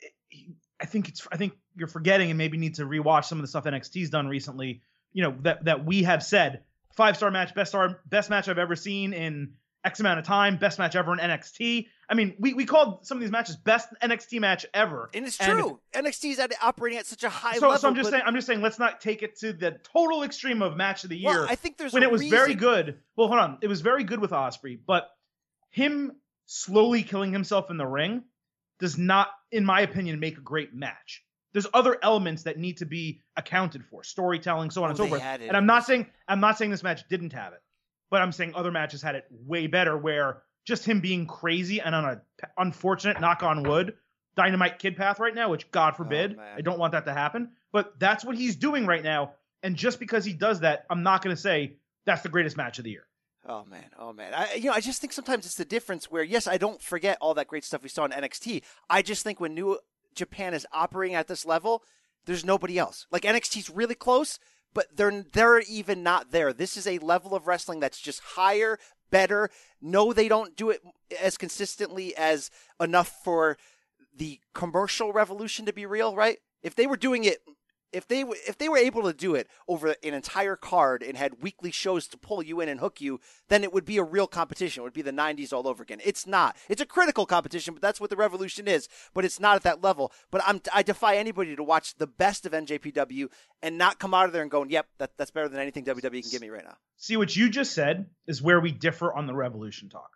[0.00, 0.12] it,
[0.80, 1.28] I think it's.
[1.30, 4.26] I think you're forgetting, and maybe need to rewatch some of the stuff NXT's done
[4.26, 4.82] recently.
[5.12, 6.64] You know that that we have said
[6.94, 10.58] five star match, best star, best match I've ever seen in X amount of time,
[10.58, 11.88] best match ever in NXT.
[12.08, 15.10] I mean, we, we called some of these matches best NXT match ever.
[15.12, 15.80] And it's true.
[15.92, 17.78] And NXT is operating at such a high so, level.
[17.78, 20.62] So I'm just saying, I'm just saying, let's not take it to the total extreme
[20.62, 21.30] of match of the year.
[21.30, 22.36] Well, I think there's when it was reason.
[22.36, 22.98] very good.
[23.16, 25.08] Well, hold on, it was very good with Ospreay, but
[25.70, 26.12] him
[26.46, 28.22] slowly killing himself in the ring
[28.78, 32.86] does not, in my opinion, make a great match there's other elements that need to
[32.86, 35.22] be accounted for, storytelling, so on oh, and so forth.
[35.22, 37.60] And I'm not saying I'm not saying this match didn't have it,
[38.10, 39.96] but I'm saying other matches had it way better.
[39.96, 42.22] Where just him being crazy and on a
[42.56, 43.94] unfortunate knock on wood
[44.36, 47.12] dynamite kid path right now, which God oh, forbid, oh, I don't want that to
[47.12, 47.50] happen.
[47.72, 49.32] But that's what he's doing right now.
[49.62, 52.78] And just because he does that, I'm not going to say that's the greatest match
[52.78, 53.06] of the year.
[53.44, 54.34] Oh man, oh man.
[54.34, 57.18] I you know, I just think sometimes it's the difference where yes, I don't forget
[57.20, 58.62] all that great stuff we saw in NXT.
[58.88, 59.78] I just think when New
[60.14, 61.82] Japan is operating at this level,
[62.26, 63.06] there's nobody else.
[63.10, 64.38] Like NXT's really close,
[64.74, 66.52] but they're they're even not there.
[66.52, 68.78] This is a level of wrestling that's just higher,
[69.10, 69.50] better.
[69.80, 70.80] No, they don't do it
[71.20, 73.56] as consistently as enough for
[74.16, 76.38] the commercial revolution to be real, right?
[76.62, 77.38] If they were doing it
[77.92, 81.42] if they if they were able to do it over an entire card and had
[81.42, 84.26] weekly shows to pull you in and hook you, then it would be a real
[84.26, 84.80] competition.
[84.80, 86.00] It would be the 90s all over again.
[86.04, 86.56] It's not.
[86.68, 88.88] It's a critical competition, but that's what the revolution is.
[89.14, 90.12] But it's not at that level.
[90.30, 93.28] But I'm I defy anybody to watch the best of NJPW
[93.62, 96.22] and not come out of there and going, "Yep, that, that's better than anything WWE
[96.22, 99.26] can give me right now." See what you just said is where we differ on
[99.26, 100.10] the revolution talk.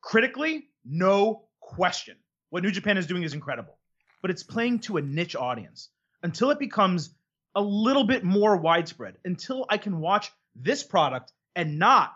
[0.00, 2.16] Critically, no question.
[2.50, 3.76] What New Japan is doing is incredible,
[4.22, 5.90] but it's playing to a niche audience
[6.22, 7.14] until it becomes
[7.58, 12.12] a little bit more widespread until I can watch this product and not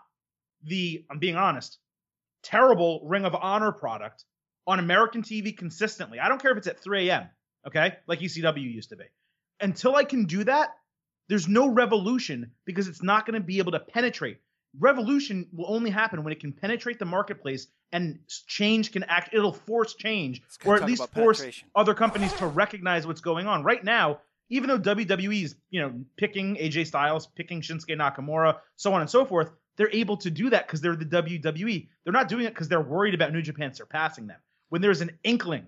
[0.63, 1.79] the, I'm being honest,
[2.43, 4.23] terrible Ring of Honor product
[4.65, 6.17] on American TV consistently.
[6.17, 7.27] I don't care if it's at 3 a.m.,
[7.67, 9.03] okay, like ECW used to be.
[9.59, 10.69] Until I can do that,
[11.27, 14.37] there's no revolution because it's not going to be able to penetrate.
[14.79, 19.33] Revolution will only happen when it can penetrate the marketplace and change can act.
[19.33, 23.63] It'll force change, or at least force other companies to recognize what's going on.
[23.63, 28.93] Right now, even though WWE is, you know, picking AJ Styles, picking Shinsuke Nakamura, so
[28.93, 31.87] on and so forth, they're able to do that because they're the WWE.
[32.03, 34.39] They're not doing it because they're worried about New Japan surpassing them.
[34.69, 35.67] When there's an inkling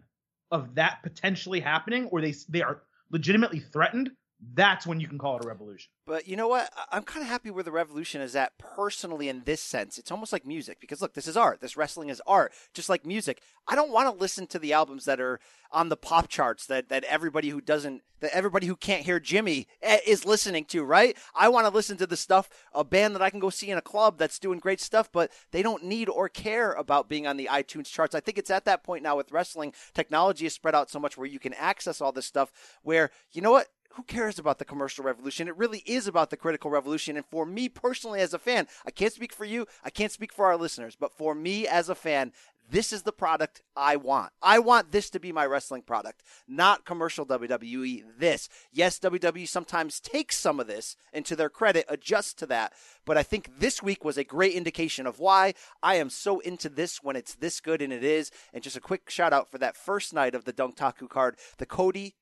[0.51, 4.11] of that potentially happening, or they they are legitimately threatened,
[4.53, 5.89] that's when you can call it a revolution.
[6.05, 6.71] But you know what?
[6.91, 9.97] I'm kind of happy where the revolution is at personally in this sense.
[9.97, 11.61] It's almost like music because look, this is art.
[11.61, 13.41] This wrestling is art, just like music.
[13.67, 15.39] I don't want to listen to the albums that are
[15.71, 19.67] on the pop charts that, that everybody who doesn't, that everybody who can't hear Jimmy
[19.81, 21.17] eh, is listening to, right?
[21.33, 23.77] I want to listen to the stuff, a band that I can go see in
[23.77, 27.37] a club that's doing great stuff, but they don't need or care about being on
[27.37, 28.15] the iTunes charts.
[28.15, 29.73] I think it's at that point now with wrestling.
[29.93, 32.51] Technology is spread out so much where you can access all this stuff
[32.83, 33.67] where, you know what?
[33.95, 35.47] Who cares about the commercial revolution?
[35.47, 37.15] It really is about the critical revolution.
[37.15, 40.33] And for me personally, as a fan, I can't speak for you, I can't speak
[40.33, 42.33] for our listeners, but for me as a fan,
[42.69, 44.31] this is the product I want.
[44.41, 48.03] I want this to be my wrestling product, not commercial WWE.
[48.17, 48.49] This.
[48.71, 52.73] Yes, WWE sometimes takes some of this and to their credit adjusts to that.
[53.05, 55.53] But I think this week was a great indication of why
[55.83, 58.31] I am so into this when it's this good and it is.
[58.51, 61.67] And just a quick shout out for that first night of the Dontaku card, the
[61.67, 62.15] Cody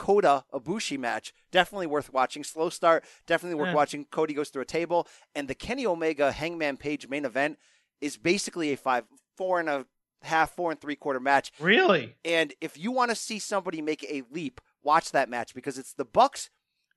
[0.00, 2.42] Kota Ibushi match, definitely worth watching.
[2.42, 3.74] Slow start, definitely worth Yeah.
[3.74, 4.06] watching.
[4.06, 7.58] Cody goes through a table, and the Kenny Omega Hangman Page main event
[8.00, 9.04] is basically a five,
[9.36, 9.84] four and a
[10.22, 11.52] half, four and three quarter match.
[11.60, 12.16] Really?
[12.24, 15.92] And if you want to see somebody make a leap, watch that match because it's
[15.92, 16.48] the Bucks.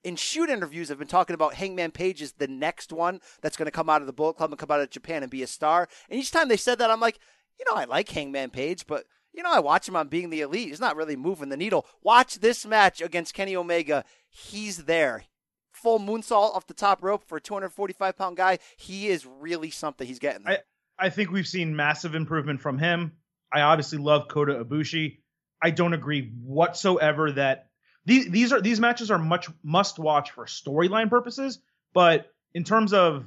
[0.06, 3.66] In shoot interviews, have been talking about Hangman Page is the next one that's going
[3.68, 5.48] to come out of the Bullet Club and come out of Japan and be a
[5.48, 5.90] star.
[6.10, 7.20] And each time they said that, I'm like,
[7.60, 10.42] you know, I like Hangman Page, but you know, I watch him on being the
[10.42, 10.70] elite.
[10.70, 11.86] He's not really moving the needle.
[12.02, 14.06] Watch this match against Kenny Omega.
[14.30, 15.24] He's there.
[15.72, 18.60] Full moonsault off the top rope for a 245 pound guy.
[18.78, 20.06] He is really something.
[20.06, 20.60] He's getting there.
[21.00, 23.14] I think we've seen massive improvement from him.
[23.52, 25.20] I obviously love Kota Ibushi.
[25.62, 27.70] I don't agree whatsoever that
[28.06, 31.60] these these are these matches are much must watch for storyline purposes,
[31.94, 33.26] but in terms of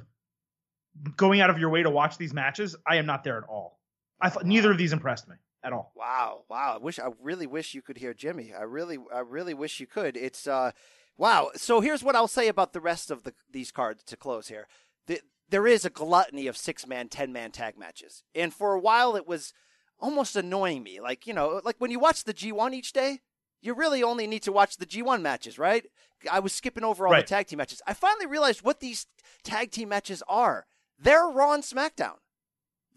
[1.15, 3.79] going out of your way to watch these matches, I am not there at all.
[4.21, 5.35] I thought neither of these impressed me
[5.67, 5.91] at all.
[5.95, 6.73] Wow, wow.
[6.75, 8.53] I wish I really wish you could hear Jimmy.
[8.57, 10.17] I really I really wish you could.
[10.17, 10.71] It's uh
[11.17, 11.51] wow.
[11.55, 14.67] So here's what I'll say about the rest of the these cards to close here.
[15.07, 18.23] The, there is a gluttony of six man, ten man tag matches.
[18.33, 19.53] And for a while it was
[19.99, 20.99] almost annoying me.
[20.99, 23.19] Like, you know, like when you watch the G one each day,
[23.61, 25.85] you really only need to watch the G one matches, right?
[26.31, 27.25] I was skipping over all Right.
[27.25, 27.81] the tag team matches.
[27.87, 29.07] I finally realized what these
[29.43, 30.65] tag team matches are.
[30.99, 32.15] They're Raw and SmackDown.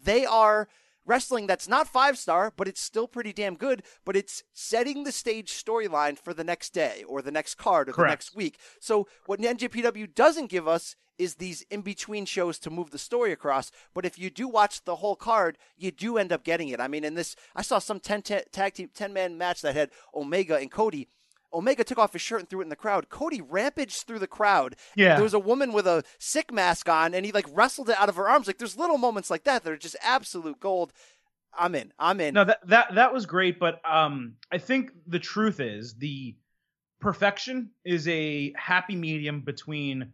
[0.03, 0.67] They are
[1.05, 3.83] wrestling that's not five star, but it's still pretty damn good.
[4.05, 7.93] But it's setting the stage storyline for the next day or the next card or
[7.93, 8.59] the next week.
[8.79, 13.31] So what NJPW doesn't give us is these in between shows to move the story
[13.31, 13.71] across.
[13.93, 16.79] But if you do watch the whole card, you do end up getting it.
[16.79, 19.75] I mean, in this, I saw some 10 ta- tag team 10 man match that
[19.75, 21.07] had Omega and Cody.
[21.53, 23.09] Omega took off his shirt and threw it in the crowd.
[23.09, 24.75] Cody rampaged through the crowd.
[24.95, 25.15] Yeah.
[25.15, 28.09] There was a woman with a sick mask on, and he like wrestled it out
[28.09, 28.47] of her arms.
[28.47, 30.93] Like there's little moments like that that are just absolute gold.
[31.57, 31.91] I'm in.
[31.99, 32.33] I'm in.
[32.33, 36.35] No, that that that was great, but um, I think the truth is the
[37.01, 40.13] perfection is a happy medium between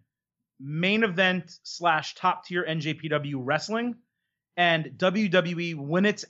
[0.59, 3.95] main event slash top tier NJPW wrestling
[4.55, 6.25] and WWE when it's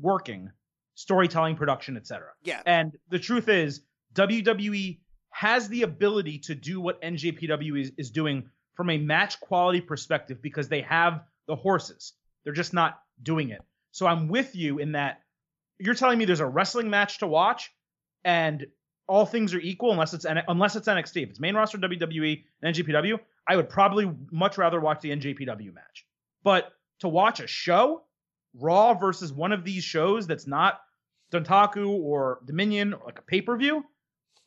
[0.00, 0.50] working,
[0.94, 2.28] storytelling, production, etc.
[2.42, 2.62] Yeah.
[2.64, 3.82] And the truth is,
[4.16, 4.98] WWE
[5.30, 10.40] has the ability to do what NJPW is, is doing from a match quality perspective
[10.42, 12.14] because they have the horses.
[12.44, 13.62] They're just not doing it.
[13.92, 15.20] So I'm with you in that
[15.78, 17.70] you're telling me there's a wrestling match to watch
[18.24, 18.66] and
[19.08, 21.22] all things are equal unless it's unless it's NXT.
[21.22, 25.72] If it's main roster WWE and NJPW, I would probably much rather watch the NJPW
[25.72, 26.06] match.
[26.42, 28.02] But to watch a show,
[28.54, 30.80] Raw versus one of these shows that's not
[31.32, 33.84] Dontaku or Dominion or like a pay-per-view,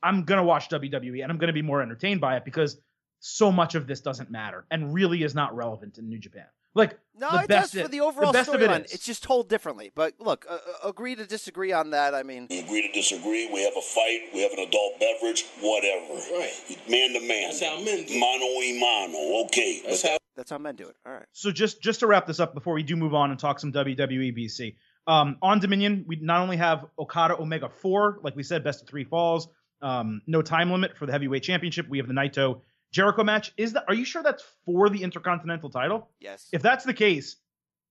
[0.04, 2.78] I'm gonna watch WWE and I'm gonna be more entertained by it because
[3.20, 6.46] so much of this doesn't matter and really is not relevant in New Japan.
[6.76, 8.94] Like no, the it best does for the overall best of it storyline.
[8.94, 9.92] It's just told differently.
[9.94, 10.58] But look, uh,
[10.88, 12.14] agree to disagree on that.
[12.14, 13.50] I mean, We agree to disagree.
[13.52, 14.30] We have a fight.
[14.34, 15.46] We have an adult beverage.
[15.62, 16.14] Whatever.
[16.32, 16.54] Right.
[16.88, 17.50] Man to man.
[17.50, 18.20] That's how men do it.
[18.20, 19.46] Mano y mano.
[19.46, 19.82] Okay.
[19.86, 20.96] That's But how that's how men do it.
[21.06, 21.26] All right.
[21.34, 23.74] so just just to wrap this up before we do move on and talk some
[23.74, 24.76] WWE BC.
[25.08, 28.88] Um, on Dominion, we not only have Okada Omega four, like we said, best of
[28.88, 29.48] three falls,
[29.82, 31.88] um, no time limit for the heavyweight championship.
[31.90, 32.62] We have the Naito
[32.92, 33.54] Jericho match.
[33.58, 33.86] Is that?
[33.88, 36.10] Are you sure that's for the Intercontinental title?
[36.20, 36.48] Yes.
[36.52, 37.38] If that's the case,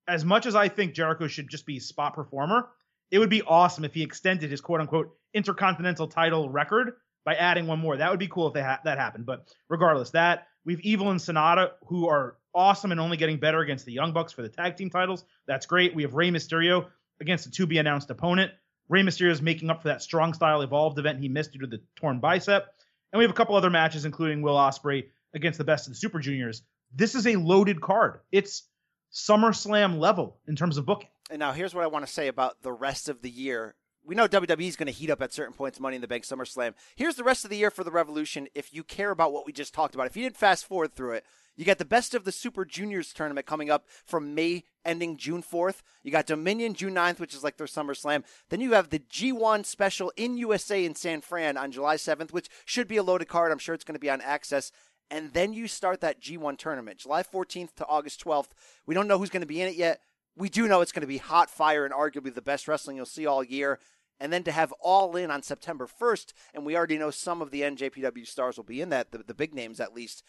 [0.07, 2.68] as much as I think Jericho should just be a spot performer,
[3.11, 7.66] it would be awesome if he extended his quote unquote intercontinental title record by adding
[7.66, 7.96] one more.
[7.96, 9.27] That would be cool if they ha- that happened.
[9.27, 13.85] But regardless, that we've Evil and Sanada who are awesome and only getting better against
[13.87, 15.24] the Young Bucks for the tag team titles.
[15.46, 15.94] That's great.
[15.94, 16.87] We have Rey Mysterio
[17.20, 18.53] against a to be announced opponent.
[18.88, 21.66] Rey Mysterio is making up for that strong style evolved event he missed due to
[21.66, 22.66] the torn bicep.
[23.12, 25.98] And we have a couple other matches, including Will Ospreay against the best of the
[25.98, 26.62] Super Juniors.
[26.94, 28.20] This is a loaded card.
[28.33, 28.64] It's
[29.12, 31.09] SummerSlam level in terms of booking.
[31.31, 33.74] And now here's what I want to say about the rest of the year.
[34.09, 36.25] We know WWE is going to heat up at certain points, Money in the Bank,
[36.25, 36.73] SummerSlam.
[36.97, 38.49] Here's the rest of the year for the Revolution.
[38.55, 41.12] If you care about what we just talked about, if you didn't fast forward through
[41.12, 45.18] it, you got the best of the Super Juniors tournament coming up from May ending
[45.18, 45.83] June 4th.
[46.03, 48.25] You got Dominion June 9th, which is like their SummerSlam.
[48.49, 52.49] Then you have the G1 special in USA in San Fran on July 7th, which
[52.64, 53.53] should be a loaded card.
[53.53, 54.73] I'm sure it's going to be on Access.
[55.11, 58.53] And then you start that G1 tournament, July 14th to August 12th.
[58.87, 60.01] We don't know who's going to be in it yet.
[60.35, 63.07] We do know it's going to be hot fire and arguably the best wrestling you'll
[63.07, 63.81] see all year.
[64.20, 67.50] And then to have all in on September 1st, and we already know some of
[67.50, 70.24] the NJPW stars will be in that, the, the big names at least.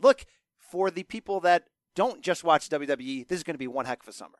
[0.00, 0.24] Look,
[0.56, 4.02] for the people that don't just watch WWE, this is going to be one heck
[4.02, 4.38] of a summer.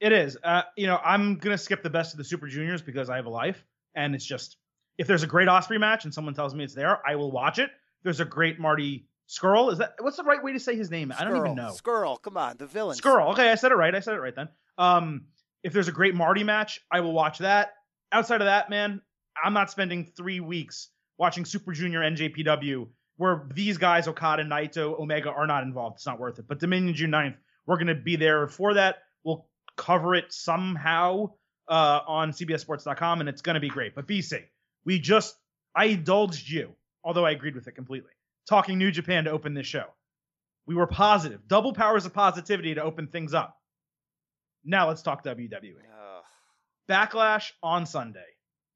[0.00, 0.38] It is.
[0.42, 3.26] Uh, you know, I'm gonna skip the best of the Super Juniors because I have
[3.26, 4.56] a life, and it's just
[4.96, 7.58] if there's a great Ospreay match and someone tells me it's there, I will watch
[7.58, 7.70] it.
[8.04, 9.72] There's a great Marty Scurll.
[9.72, 11.12] Is that what's the right way to say his name?
[11.16, 11.74] I don't even know.
[11.76, 12.96] Scurll, come on, the villain.
[12.96, 13.32] Scurll.
[13.32, 13.94] Okay, I said it right.
[13.94, 14.48] I said it right then.
[14.76, 15.26] Um,
[15.64, 17.72] if there's a great Marty match, I will watch that.
[18.12, 19.00] Outside of that, man,
[19.42, 25.30] I'm not spending three weeks watching Super Junior NJPW where these guys, Okada, Naito, Omega,
[25.30, 25.96] are not involved.
[25.96, 26.46] It's not worth it.
[26.46, 28.98] But Dominion June 9th, we're going to be there for that.
[29.24, 31.32] We'll cover it somehow
[31.68, 33.94] uh, on CBSSports.com, and it's going to be great.
[33.94, 34.44] But BC,
[34.84, 35.36] we just,
[35.74, 38.12] I indulged you, although I agreed with it completely,
[38.48, 39.86] talking New Japan to open this show.
[40.66, 43.56] We were positive, double powers of positivity to open things up.
[44.64, 45.74] Now let's talk WWE.
[46.88, 48.24] Backlash on Sunday.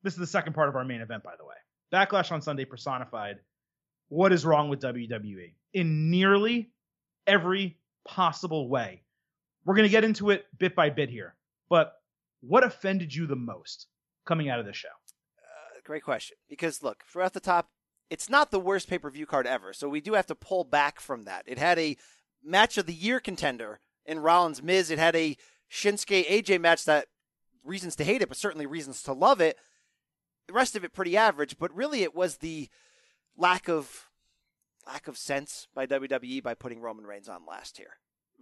[0.03, 1.55] This is the second part of our main event, by the way.
[1.93, 3.39] Backlash on Sunday personified
[4.09, 6.71] what is wrong with WWE in nearly
[7.27, 9.03] every possible way.
[9.65, 11.35] We're going to get into it bit by bit here,
[11.71, 11.95] but
[12.41, 13.87] what offended you the most
[14.27, 14.89] coming out of the show?
[14.89, 16.37] Uh, great question.
[16.49, 17.71] Because look, throughout the top,
[18.11, 19.73] it's not the worst pay per view card ever.
[19.73, 21.45] So we do have to pull back from that.
[21.47, 21.97] It had a
[22.45, 24.91] match of the year contender in Rollins Miz.
[24.91, 25.37] It had a
[25.71, 27.07] Shinsuke AJ match that
[27.65, 29.59] reasons to hate it, but certainly reasons to love it.
[30.47, 32.69] The rest of it pretty average, but really it was the
[33.37, 34.09] lack of
[34.87, 37.99] lack of sense by WWE by putting Roman Reigns on last here.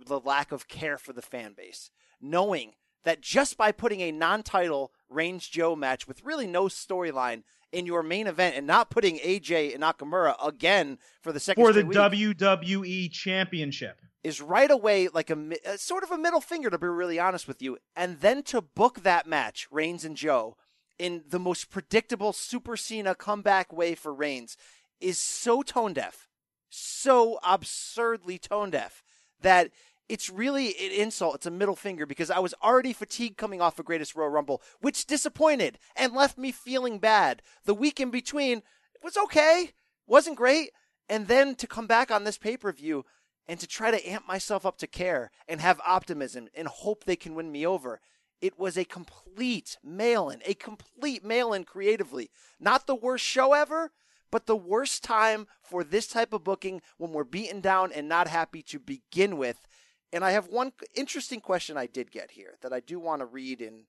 [0.06, 2.72] The lack of care for the fan base, knowing
[3.04, 8.02] that just by putting a non-title Reigns Joe match with really no storyline in your
[8.02, 11.96] main event and not putting AJ and Nakamura again for the second For the week
[11.96, 14.00] WWE Championship.
[14.22, 17.18] Is right away like a, a uh, sort of a middle finger to be really
[17.18, 20.56] honest with you and then to book that match Reigns and Joe
[20.98, 24.56] in the most predictable Super Cena comeback way for Reigns
[25.00, 26.28] is so tone deaf
[26.70, 29.02] so absurdly tone deaf
[29.40, 29.70] that
[30.10, 31.36] it's really an insult.
[31.36, 34.60] It's a middle finger because I was already fatigued coming off a Greatest Royal Rumble,
[34.80, 37.42] which disappointed and left me feeling bad.
[37.64, 38.62] The week in between
[39.04, 39.70] was okay,
[40.08, 40.70] wasn't great.
[41.08, 43.04] And then to come back on this pay per view
[43.48, 47.16] and to try to amp myself up to care and have optimism and hope they
[47.16, 48.00] can win me over.
[48.40, 52.30] It was a complete mail in, a complete mail in creatively.
[52.58, 53.92] Not the worst show ever,
[54.30, 58.28] but the worst time for this type of booking when we're beaten down and not
[58.28, 59.66] happy to begin with.
[60.12, 63.26] And I have one interesting question I did get here that I do want to
[63.26, 63.84] read in.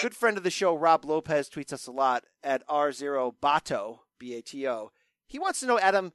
[0.00, 4.42] Good friend of the show, Rob Lopez, tweets us a lot at R0Bato, B A
[4.42, 4.90] T O.
[5.26, 6.12] He wants to know, Adam,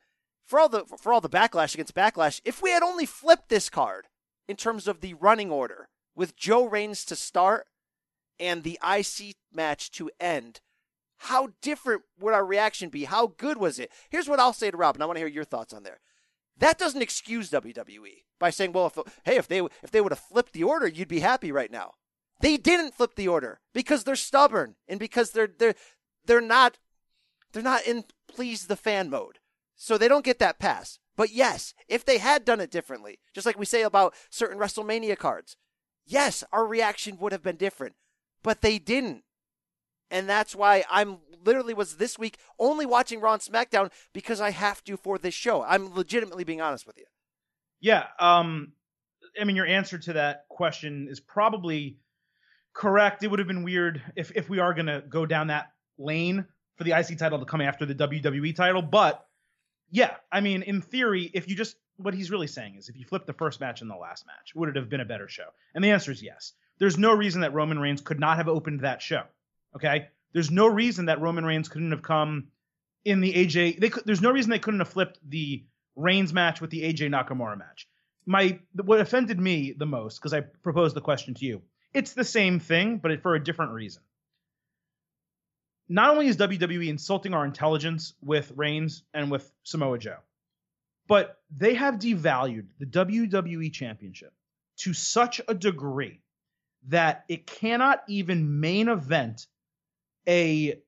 [0.48, 3.70] for all the for all the backlash against backlash, if we had only flipped this
[3.70, 4.08] card
[4.48, 7.68] in terms of the running order with Joe Reigns to start
[8.40, 10.62] and the IC match to end,
[11.18, 13.04] how different would our reaction be?
[13.04, 13.92] How good was it?
[14.10, 16.00] Here's what I'll say to Rob, and I want to hear your thoughts on there.
[16.58, 20.20] That doesn't excuse WWE by saying, "Well, if, hey, if they if they would have
[20.20, 21.92] flipped the order, you'd be happy right now."
[22.40, 25.76] They didn't flip the order because they're stubborn and because they're they're
[26.26, 26.78] they're not
[27.52, 29.40] they're not in please the fan mode,
[29.78, 31.00] so they don't get that pass.
[31.16, 35.18] But yes, if they had done it differently, just like we say about certain WrestleMania
[35.18, 35.56] cards,
[36.06, 37.96] yes, our reaction would have been different.
[38.44, 39.24] But they didn't.
[40.12, 44.52] And that's why I'm literally was this week only watching Raw and SmackDown because I
[44.52, 45.64] have to for this show.
[45.64, 47.06] I'm legitimately being honest with you.
[47.80, 48.74] Yeah, um,
[49.40, 51.98] I mean, your answer to that question is probably
[52.74, 53.24] correct.
[53.24, 56.46] It would have been weird if if we are gonna go down that lane
[56.78, 59.27] for the IC title to come after the WWE title, but
[59.92, 63.06] yeah, I mean, in theory, if you just what he's really saying is if you
[63.06, 65.48] flip the first match and the last match, would it have been a better show?
[65.74, 66.54] And the answer is yes.
[66.80, 69.24] There's no reason that Roman Reigns could not have opened that show.
[69.76, 72.48] Okay, there's no reason that Roman Reigns couldn't have come
[73.04, 73.80] in the AJ.
[73.80, 77.10] They could, there's no reason they couldn't have flipped the Reigns match with the AJ
[77.10, 77.88] Nakamura match.
[78.26, 81.62] My what offended me the most because I proposed the question to you.
[81.94, 84.04] It's the same thing, but for a different reason.
[85.90, 90.18] Not only is WWE insulting our intelligence with Reigns and with Samoa Joe,
[91.08, 94.34] but they have devalued the WWE Championship
[94.78, 96.22] to such a degree
[96.90, 99.48] that it cannot even main event
[100.28, 100.80] a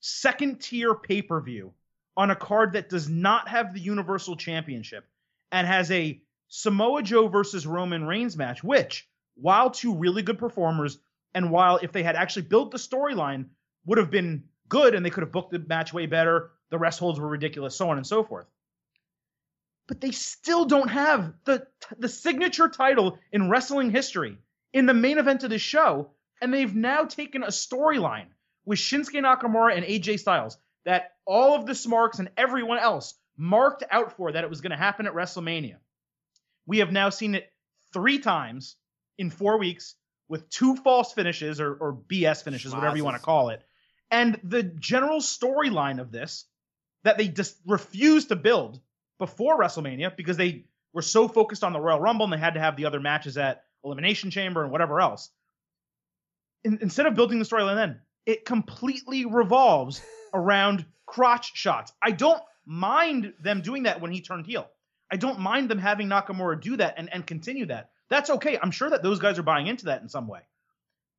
[0.00, 1.72] second tier pay per view
[2.16, 5.06] on a card that does not have the Universal Championship
[5.50, 10.98] and has a Samoa Joe versus Roman Reigns match, which, while two really good performers,
[11.34, 13.46] and while if they had actually built the storyline,
[13.86, 16.98] would have been good and they could have booked the match way better, the rest
[16.98, 18.46] holds were ridiculous, so on and so forth.
[19.88, 21.66] But they still don't have the
[21.98, 24.38] the signature title in wrestling history
[24.72, 26.10] in the main event of this show,
[26.40, 28.28] and they've now taken a storyline
[28.64, 33.82] with Shinsuke Nakamura and AJ Styles that all of the smarks and everyone else marked
[33.90, 35.76] out for that it was going to happen at WrestleMania.
[36.66, 37.52] We have now seen it
[37.92, 38.76] three times
[39.18, 39.94] in four weeks
[40.28, 43.62] with two false finishes or, or BS finishes, whatever you want to call it.
[44.12, 46.44] And the general storyline of this
[47.02, 48.78] that they just refused to build
[49.18, 52.60] before WrestleMania because they were so focused on the Royal Rumble and they had to
[52.60, 55.30] have the other matches at Elimination Chamber and whatever else.
[56.62, 60.00] In, instead of building the storyline then, it completely revolves
[60.34, 61.92] around crotch shots.
[62.00, 64.68] I don't mind them doing that when he turned heel.
[65.10, 67.90] I don't mind them having Nakamura do that and, and continue that.
[68.08, 68.58] That's okay.
[68.62, 70.40] I'm sure that those guys are buying into that in some way.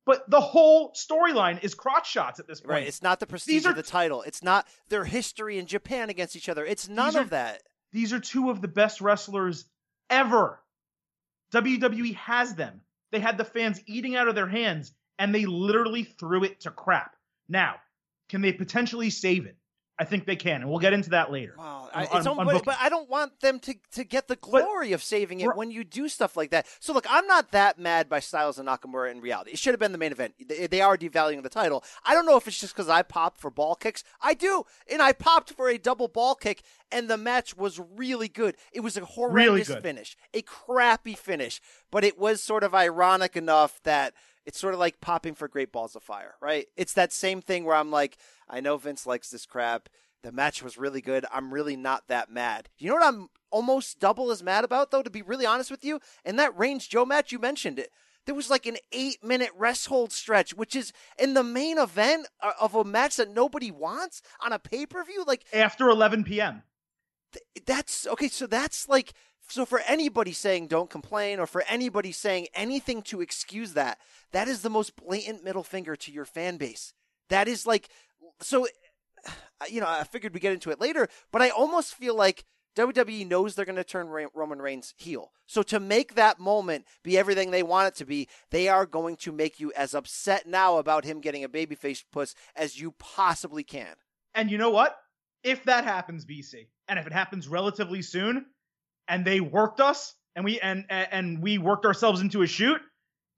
[0.06, 2.70] But the whole storyline is crotch shots at this point.
[2.70, 2.86] Right.
[2.86, 4.22] It's not the prestige are- of the title.
[4.22, 6.64] It's not their history in Japan against each other.
[6.64, 7.62] It's none are- of that.
[7.92, 9.64] These are two of the best wrestlers
[10.10, 10.60] ever.
[11.52, 12.82] WWE has them.
[13.12, 16.70] They had the fans eating out of their hands, and they literally threw it to
[16.70, 17.16] crap.
[17.48, 17.76] Now,
[18.28, 19.56] can they potentially save it?
[19.96, 21.54] I think they can, and we'll get into that later.
[21.56, 24.34] Wow, On- it's on- on but, but I don't want them to to get the
[24.34, 26.66] glory of saving it when you do stuff like that.
[26.80, 29.52] So look, I'm not that mad by Styles and Nakamura in reality.
[29.52, 30.34] It should have been the main event.
[30.44, 31.84] They, they are devaluing the title.
[32.04, 34.02] I don't know if it's just because I popped for ball kicks.
[34.20, 38.28] I do, and I popped for a double ball kick, and the match was really
[38.28, 38.56] good.
[38.72, 39.82] It was a horrendous good.
[39.82, 41.60] finish, a crappy finish,
[41.92, 44.12] but it was sort of ironic enough that.
[44.46, 46.66] It's sort of like popping for Great Balls of Fire, right?
[46.76, 48.18] It's that same thing where I'm like,
[48.48, 49.88] I know Vince likes this crap.
[50.22, 51.26] The match was really good.
[51.32, 52.68] I'm really not that mad.
[52.78, 55.84] You know what I'm almost double as mad about, though, to be really honest with
[55.84, 56.00] you?
[56.24, 57.90] And that Reigns Joe match, you mentioned it.
[58.26, 62.26] There was like an eight minute rest hold stretch, which is in the main event
[62.40, 65.24] uh, of a match that nobody wants on a pay per view.
[65.26, 66.62] Like, After 11 p.m.
[67.32, 68.28] th- that's okay.
[68.28, 69.12] So that's like,
[69.48, 73.98] so for anybody saying don't complain or for anybody saying anything to excuse that,
[74.32, 76.92] that is the most blatant middle finger to your fan base.
[77.28, 77.88] That is like,
[78.40, 78.66] so,
[79.68, 82.44] you know, I figured we get into it later, but I almost feel like
[82.76, 85.30] WWE knows they're going to turn Roman Reigns heel.
[85.46, 89.16] So to make that moment be everything they want it to be, they are going
[89.18, 93.62] to make you as upset now about him getting a babyface puss as you possibly
[93.62, 93.94] can.
[94.34, 94.96] And you know what?
[95.44, 98.46] If that happens, BC, and if it happens relatively soon,
[99.08, 102.80] and they worked us, and we and and we worked ourselves into a shoot,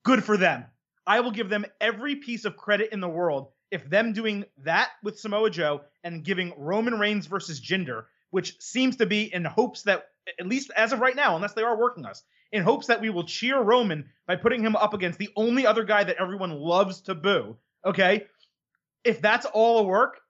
[0.05, 0.64] good for them.
[1.07, 4.91] I will give them every piece of credit in the world if them doing that
[5.03, 9.83] with Samoa Joe and giving Roman Reigns versus Jinder, which seems to be in hopes
[9.83, 10.07] that
[10.41, 13.11] at least as of right now, unless they are working us, in hopes that we
[13.11, 17.03] will cheer Roman by putting him up against the only other guy that everyone loves
[17.03, 17.57] to boo.
[17.85, 18.27] Okay,
[19.05, 20.21] if that's all a work,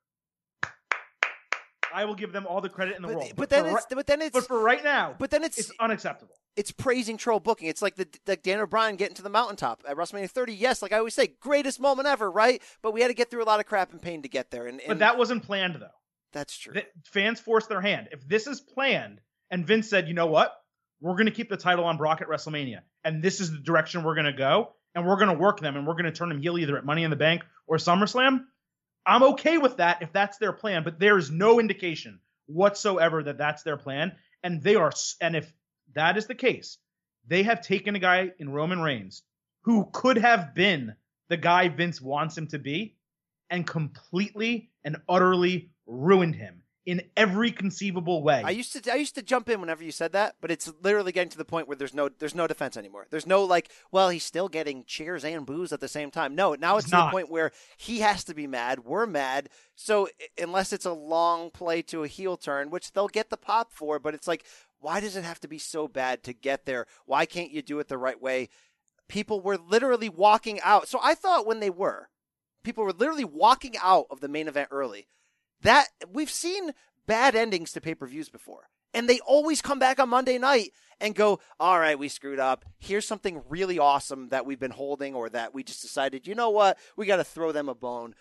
[1.95, 3.33] I will give them all the credit in the But, world.
[3.37, 5.73] but then for it's but then it's but for right now, but then it's it's
[5.81, 6.35] unacceptable.
[6.57, 7.69] it's praising troll booking.
[7.69, 10.55] It's like the like Daniel Bryan getting to the mountaintop at WrestleMania 30.
[10.55, 12.63] Yes, like I always say, greatest moment ever, right?
[12.83, 14.67] But we had to get through a lot of crap and pain to get there,
[14.67, 15.89] and, and But that wasn't planned though.
[16.33, 16.73] that's true.
[16.75, 18.09] The fans forced their hand.
[18.13, 19.21] If this is planned,
[19.51, 20.53] and Vince said, you know what,
[21.01, 24.03] we're going to keep the title on Brock at WrestleMania, and this is the direction
[24.03, 26.29] we're going to go, and we're going to work them, and we're going to turn
[26.31, 28.41] them heel either at Money in the Bank or SummerSlam.
[29.07, 33.39] I'm okay with that if that's their plan, but there is no indication whatsoever that
[33.39, 34.93] that's their plan, and they are.
[35.21, 35.53] And if
[35.95, 36.79] that is the case,
[37.27, 39.23] they have taken a guy in Roman Reigns
[39.63, 40.95] who could have been
[41.29, 42.97] the guy Vince wants him to be,
[43.51, 48.43] and completely and utterly ruined him in every conceivable way.
[48.45, 51.11] I used to I used to jump in whenever you said that, but it's literally
[51.11, 53.09] getting to the point where there's no there's no defense anymore.
[53.11, 56.37] There's no like, well, he's still getting cheers and boos at the same time.
[56.37, 58.85] No, now it's to the point where he has to be mad.
[58.85, 59.49] We're mad.
[59.75, 60.09] So
[60.41, 63.99] unless it's a long play to a heel turn, which they'll get the pop for,
[63.99, 64.45] but it's like,
[64.79, 66.87] why does it have to be so bad to get there?
[67.05, 68.49] Why can't you do it the right way?
[69.09, 70.87] People were literally walking out.
[70.87, 72.11] So I thought when they were,
[72.63, 75.09] people were literally walking out of the main event early.
[75.63, 76.73] That we've seen
[77.07, 78.69] bad endings to pay-per-views before.
[78.95, 82.65] And they always come back on Monday night and go, "All right, we screwed up.
[82.79, 86.51] Here's something really awesome that we've been holding or that we just decided, you know
[86.51, 86.79] what?
[86.97, 88.15] We got to throw them a bone."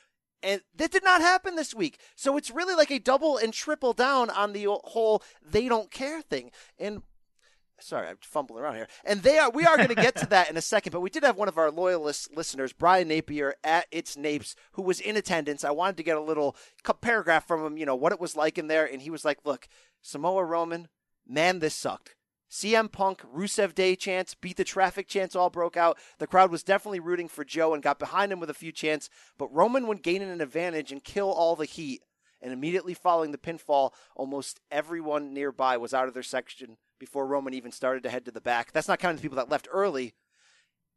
[0.44, 2.00] And that did not happen this week.
[2.16, 6.22] So it's really like a double and triple down on the whole they don't care
[6.22, 6.52] thing.
[6.78, 7.04] And
[7.86, 8.88] sorry, I'm fumbling around here.
[9.04, 11.10] And they are we are going to get to that in a second, but we
[11.10, 15.16] did have one of our loyalist listeners, Brian Napier at It's Napes, who was in
[15.16, 15.64] attendance.
[15.64, 16.56] I wanted to get a little
[17.02, 19.40] paragraph from him, you know, what it was like in there, and he was like,
[19.46, 19.68] "Look,
[20.02, 20.88] Samoa Roman,
[21.28, 22.16] man, this sucked."
[22.50, 25.98] CM Punk, Rusev Day chants, beat the traffic chants all broke out.
[26.20, 29.10] The crowd was definitely rooting for Joe and got behind him with a few chants,
[29.38, 32.02] but Roman would gain an advantage and kill all the heat.
[32.42, 37.54] And immediately following the pinfall, almost everyone nearby was out of their section before Roman
[37.54, 38.72] even started to head to the back.
[38.72, 40.14] That's not counting the people that left early.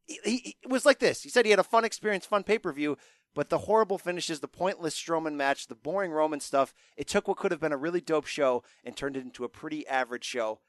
[0.06, 1.22] He, he- it was like this.
[1.22, 2.96] He said he had a fun experience, fun pay per view,
[3.34, 7.36] but the horrible finishes, the pointless Strowman match, the boring Roman stuff, it took what
[7.36, 10.60] could have been a really dope show and turned it into a pretty average show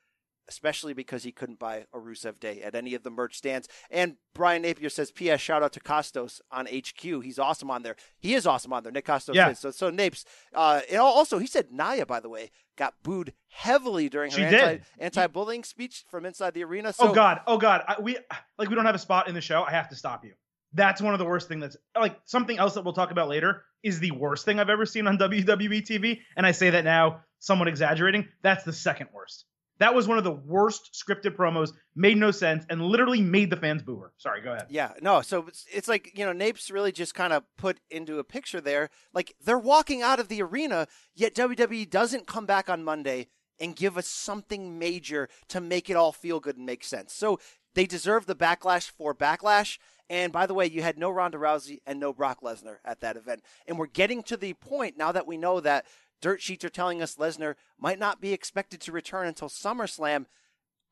[0.50, 3.70] especially because he couldn't buy a Rusev Day at any of the merch stands.
[3.89, 5.39] And Brian Napier says, P.S.
[5.39, 7.24] Shout out to Costos on HQ.
[7.24, 7.95] He's awesome on there.
[8.18, 8.91] He is awesome on there.
[8.91, 9.50] Nick Costos Yeah.
[9.52, 9.60] is.
[9.60, 10.26] So, so Napes.
[10.54, 14.80] Uh, and also, he said Nia, by the way, got booed heavily during her anti,
[15.00, 16.91] anti-bullying speech from inside the arena.
[16.93, 18.18] So, oh God, oh God, I, we
[18.58, 19.64] like we don't have a spot in the show.
[19.64, 20.34] I have to stop you.
[20.74, 23.64] That's one of the worst things that's like something else that we'll talk about later
[23.84, 26.20] is the worst thing I've ever seen on WWE TV.
[26.36, 28.28] And I say that now, somewhat exaggerating.
[28.43, 29.45] That's the second worst.
[29.80, 33.55] That was one of the worst scripted promos, made no sense, and literally made the
[33.55, 34.11] fans boo her.
[34.17, 34.67] Sorry, go ahead.
[34.69, 35.21] Yeah, no.
[35.21, 38.61] So it's, it's like you know, Napes really just kind of put into a picture
[38.61, 38.89] there.
[39.13, 43.27] Like they're walking out of the arena, yet WWE doesn't come back on Monday
[43.59, 47.13] and give us something major to make it all feel good and make sense.
[47.13, 47.39] So
[47.75, 49.77] they deserve the backlash for backlash.
[50.09, 53.15] And by the way, you had no Ronda Rousey and no Brock Lesnar at that
[53.15, 53.43] event.
[53.67, 55.86] And we're getting to the point now that we know that
[56.22, 60.26] dirt sheets are telling us Lesnar might not be expected to return until SummerSlam.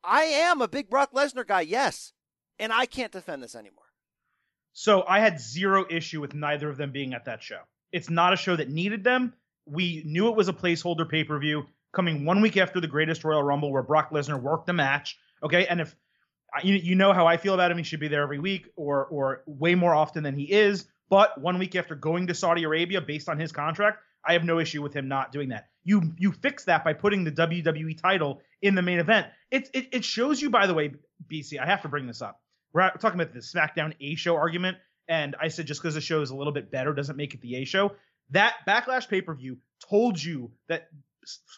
[0.02, 2.12] I am a big Brock Lesnar guy, yes.
[2.58, 3.84] And I can't defend this anymore.
[4.72, 7.60] So I had zero issue with neither of them being at that show.
[7.92, 9.34] It's not a show that needed them.
[9.66, 13.24] We knew it was a placeholder pay per view coming one week after the Greatest
[13.24, 15.18] Royal Rumble, where Brock Lesnar worked the match.
[15.42, 15.94] Okay, and if
[16.62, 19.06] you, you know how I feel about him, he should be there every week or
[19.06, 20.86] or way more often than he is.
[21.08, 24.58] But one week after going to Saudi Arabia, based on his contract, I have no
[24.60, 25.68] issue with him not doing that.
[25.84, 29.26] You you fix that by putting the WWE title in the main event.
[29.50, 30.92] It it, it shows you, by the way,
[31.32, 31.58] BC.
[31.58, 32.40] I have to bring this up.
[32.74, 34.76] We're talking about the SmackDown A show argument,
[35.08, 37.40] and I said just because the show is a little bit better doesn't make it
[37.40, 37.92] the A show.
[38.30, 39.56] That Backlash pay per view
[39.88, 40.88] told you that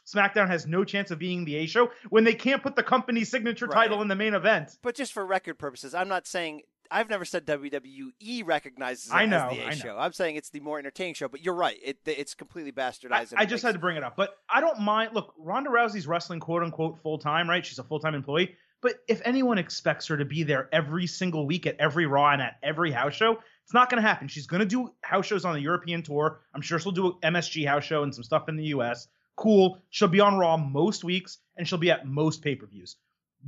[0.07, 3.31] SmackDown has no chance of being the A show when they can't put the company's
[3.31, 3.75] signature Right.
[3.75, 4.71] title in the main event.
[4.83, 9.26] But just for record purposes, I'm not saying I've never said WWE recognizes it I
[9.26, 9.74] know, as the A I know.
[9.76, 9.97] show.
[9.99, 11.28] I'm saying it's the more entertaining show.
[11.28, 13.32] But you're right; it it's completely I, bastardized.
[13.32, 15.11] and I just had to bring it up, but I don't mind.
[15.14, 17.64] Look, Ronda Rousey's wrestling quote unquote full time, right?
[17.64, 18.55] She's a full time employee.
[18.82, 22.41] But if anyone expects her to be there every single week at every Raw and
[22.41, 24.26] at every house show, it's not going to happen.
[24.26, 26.41] She's going to do house shows on the European tour.
[26.55, 29.09] I'm sure she'll do a MSG house show and some stuff in the US.
[29.36, 29.78] Cool.
[29.91, 32.97] She'll be on Raw most weeks and she'll be at most pay per views.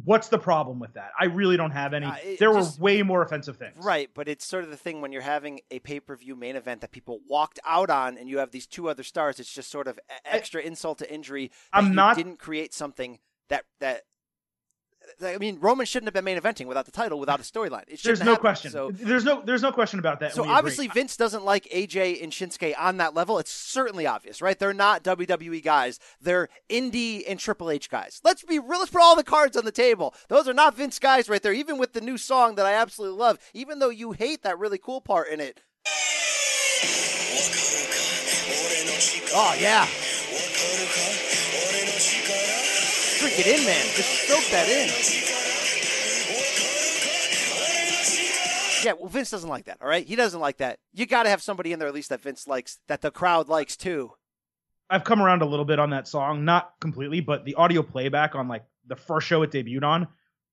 [0.05, 1.11] What's the problem with that?
[1.19, 2.07] I really don't have any.
[2.07, 3.77] Uh, there just- were way more offensive things.
[3.85, 6.57] Right, but it's sort of the thing when you're having a pay per view main
[6.57, 9.39] event that people walked out on, and you have these two other stars.
[9.39, 11.49] It's just sort of extra insult to injury.
[11.73, 13.19] that I'm not- didn't create something
[13.49, 14.03] that that.
[15.25, 17.85] I mean, Roman shouldn't have been main eventing without the title, without a storyline.
[18.03, 18.41] There's no happen.
[18.41, 18.71] question.
[18.71, 20.33] So, there's no there's no question about that.
[20.33, 20.57] so We agree.
[20.59, 23.39] obviously Vince doesn't like AJ and Shinsuke on that level.
[23.39, 24.59] It's certainly obvious, right?
[24.59, 25.99] They're not WWE guys.
[26.21, 28.21] They're indie and Triple H guys.
[28.25, 28.81] Let's be real.
[28.81, 30.15] Let's put all the cards on the table.
[30.29, 31.53] Those are not Vince guys right there.
[31.53, 34.79] Even with the new song that I absolutely love, even though you hate that really
[34.79, 35.61] cool part in it.
[39.35, 39.87] Oh yeah.
[43.23, 43.87] Drink it in, man.
[43.95, 44.89] Just soak that in.
[48.85, 49.79] Yeah, well, Vince doesn't like that.
[49.81, 50.81] All right, he doesn't like that.
[50.93, 53.49] You got to have somebody in there at least that Vince likes, that the crowd
[53.49, 54.11] likes too.
[54.91, 58.35] I've come around a little bit on that song, not completely, but the audio playback
[58.35, 60.09] on like the first show it debuted on,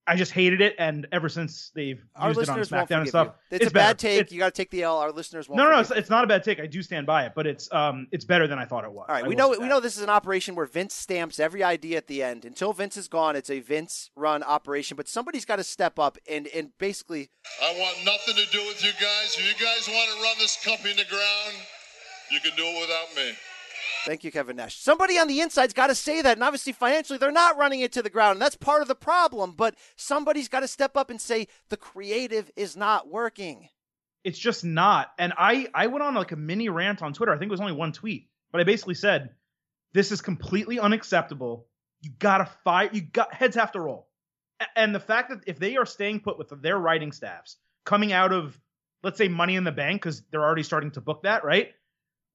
[0.10, 3.28] I just hated it, and ever since they've Our used it on SmackDown and stuff,
[3.52, 3.58] you.
[3.58, 3.90] It's, a better.
[3.90, 4.20] bad take.
[4.20, 4.98] It's- you got to take the L.
[4.98, 5.58] Our listeners won't.
[5.58, 6.60] no, no, no, it's, it's not a bad take.
[6.60, 9.06] I do stand by it, but it's um, it's better than I thought it was.
[9.08, 11.64] All right, I we know we know this is an operation where Vince stamps every
[11.64, 12.44] idea at the end.
[12.44, 14.98] Until Vince is gone, it's a Vince run operation.
[14.98, 17.30] But somebody's got to step up and and basically
[17.62, 19.38] I want nothing to do with you guys.
[19.38, 21.56] If you guys want to run this company to ground,
[22.32, 23.38] you can do it without me.
[24.06, 24.78] Thank you, Kevin Nash.
[24.78, 27.92] Somebody on the inside's got to say that, and obviously financially they're not running it
[27.94, 29.54] to the ground, and that's part of the problem.
[29.54, 33.70] But somebody's got to step up and say the creative is not working.
[34.24, 35.12] it's just not.
[35.18, 37.34] And I I went on like a mini rant on Twitter.
[37.34, 39.30] I think it was only one tweet, but I basically said,
[39.94, 41.68] "This is completely unacceptable.
[42.02, 42.90] You gotta fire.
[42.92, 44.08] You got heads have to roll."
[44.76, 48.34] And the fact that if they are staying put with their writing staffs coming out
[48.34, 48.60] of,
[49.04, 51.72] let's say, Money in the Bank, because they're already starting to book that, right?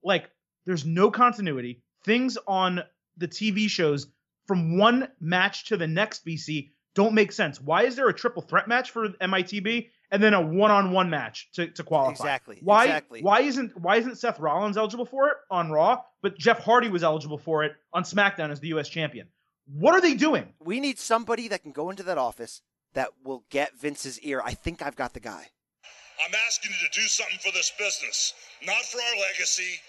[0.02, 0.30] Like,
[0.66, 1.82] there's no continuity.
[2.04, 2.82] Things on
[3.16, 4.06] the TV shows
[4.46, 7.60] from one match to the next BC don't make sense.
[7.60, 11.66] Why is there a triple threat match for MITB and then a one-on-one match to,
[11.72, 12.12] to qualify?
[12.12, 12.84] Exactly, Why?
[12.84, 13.22] exactly.
[13.22, 17.02] Why isn't Why isn't Seth Rollins eligible for it on Raw, but Jeff Hardy was
[17.02, 18.88] eligible for it on SmackDown as the U.S.
[18.88, 19.28] champion?
[19.66, 20.52] What are they doing?
[20.60, 22.62] We need somebody that can go into that office
[22.92, 24.40] that will get Vince's ear.
[24.44, 25.48] I think I've got the guy.
[26.24, 28.34] I'm asking you to do something for this business,
[28.64, 29.80] not for our legacy,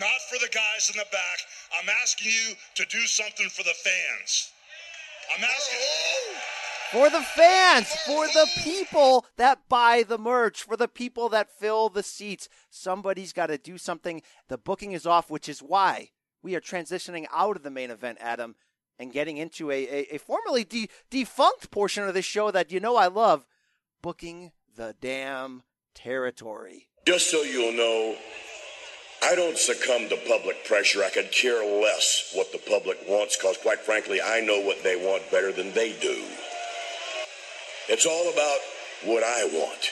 [0.00, 1.38] not for the guys in the back.
[1.80, 4.50] I'm asking you to do something for the fans.
[5.36, 5.80] I'm asking.
[6.92, 11.88] For the fans, for the people that buy the merch, for the people that fill
[11.88, 12.48] the seats.
[12.70, 14.22] Somebody's got to do something.
[14.48, 16.10] The booking is off, which is why
[16.42, 18.54] we are transitioning out of the main event, Adam,
[18.98, 22.78] and getting into a, a, a formerly de- defunct portion of this show that you
[22.78, 23.46] know I love
[24.02, 25.62] booking the damn
[25.94, 26.90] territory.
[27.06, 28.16] Just so you'll know,
[29.26, 31.02] I don't succumb to public pressure.
[31.02, 34.96] I could care less what the public wants because, quite frankly, I know what they
[34.96, 36.22] want better than they do.
[37.88, 38.58] It's all about
[39.04, 39.90] what I want.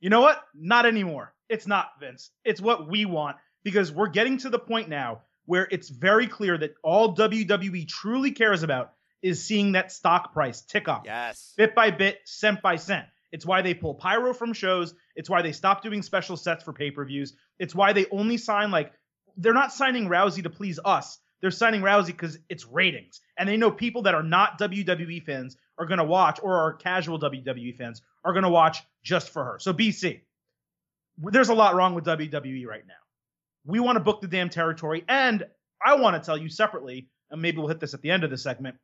[0.00, 0.42] You know what?
[0.54, 1.34] Not anymore.
[1.50, 2.30] It's not, Vince.
[2.46, 6.56] It's what we want because we're getting to the point now where it's very clear
[6.56, 11.04] that all WWE truly cares about is seeing that stock price tick up.
[11.04, 11.52] Yes.
[11.58, 13.04] Bit by bit, cent by cent.
[13.32, 14.94] It's why they pull pyro from shows.
[15.16, 17.34] It's why they stop doing special sets for pay per views.
[17.58, 18.92] It's why they only sign like
[19.36, 21.18] they're not signing Rousey to please us.
[21.40, 25.56] They're signing Rousey because it's ratings, and they know people that are not WWE fans
[25.78, 29.44] are going to watch, or are casual WWE fans are going to watch just for
[29.44, 29.58] her.
[29.58, 30.20] So BC,
[31.18, 32.94] there's a lot wrong with WWE right now.
[33.66, 35.44] We want to book the damn territory, and
[35.84, 38.30] I want to tell you separately, and maybe we'll hit this at the end of
[38.30, 38.76] the segment,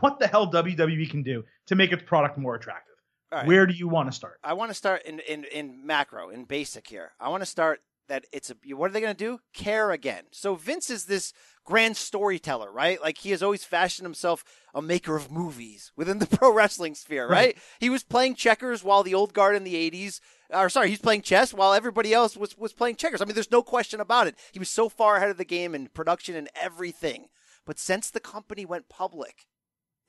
[0.00, 2.94] what the hell WWE can do to make its product more attractive.
[3.30, 3.46] Right.
[3.46, 4.38] Where do you want to start?
[4.44, 7.12] I want to start in, in, in macro, in basic here.
[7.18, 7.80] I want to start
[8.12, 9.40] that it's a what are they going to do?
[9.54, 10.24] Care again.
[10.32, 11.32] So Vince is this
[11.64, 13.00] grand storyteller, right?
[13.00, 14.44] Like he has always fashioned himself
[14.74, 17.32] a maker of movies within the pro wrestling sphere, right?
[17.32, 17.58] Right.
[17.80, 21.22] He was playing checkers while the old guard in the 80s or sorry, he's playing
[21.22, 23.22] chess while everybody else was was playing checkers.
[23.22, 24.36] I mean, there's no question about it.
[24.52, 27.28] He was so far ahead of the game in production and everything.
[27.64, 29.46] But since the company went public,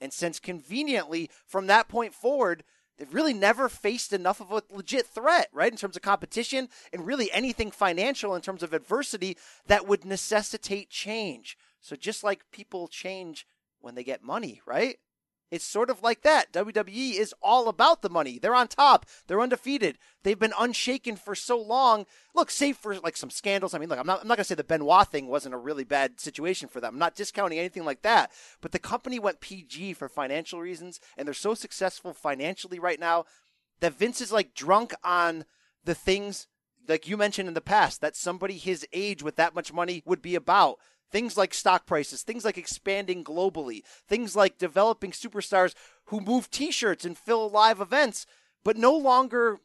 [0.01, 2.65] and since conveniently from that point forward,
[2.97, 5.71] they've really never faced enough of a legit threat, right?
[5.71, 9.37] In terms of competition and really anything financial in terms of adversity
[9.67, 11.57] that would necessitate change.
[11.81, 13.45] So just like people change
[13.79, 14.97] when they get money, right?
[15.53, 16.51] It's sort of like that.
[16.51, 18.39] WWE is all about the money.
[18.39, 19.05] They're on top.
[19.27, 19.99] They're undefeated.
[20.23, 22.07] They've been unshaken for so long.
[22.33, 23.75] Look, save for like some scandals.
[23.75, 25.59] I mean, look, I'm not, I'm not going to say the Benoit thing wasn't a
[25.59, 26.95] really bad situation for them.
[26.95, 28.31] I'm not discounting anything like that.
[28.61, 33.25] But the company went PG for financial reasons, and they're so successful financially right now
[33.79, 35.45] that Vince is like drunk on
[35.85, 36.47] the things
[36.87, 40.23] like you mentioned in the past that somebody his age with that much money would
[40.23, 40.79] be about.
[41.13, 47.05] Things like stock prices, things like expanding globally, things like developing superstars who move t-shirts
[47.05, 48.25] and fill live events,
[48.63, 49.59] but no longer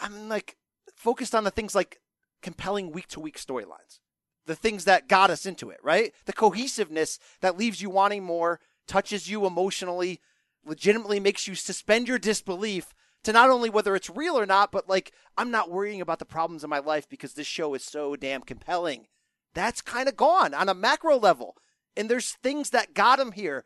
[0.00, 0.56] I'm like
[0.96, 2.00] focused on the things like
[2.40, 4.00] compelling week to week storylines.
[4.46, 6.14] The things that got us into it, right?
[6.24, 8.58] The cohesiveness that leaves you wanting more,
[8.88, 10.20] touches you emotionally,
[10.64, 12.94] legitimately makes you suspend your disbelief
[13.24, 16.24] to not only whether it's real or not, but like, I'm not worrying about the
[16.24, 19.08] problems in my life because this show is so damn compelling.
[19.54, 21.56] That's kind of gone on a macro level.
[21.96, 23.64] And there's things that got him here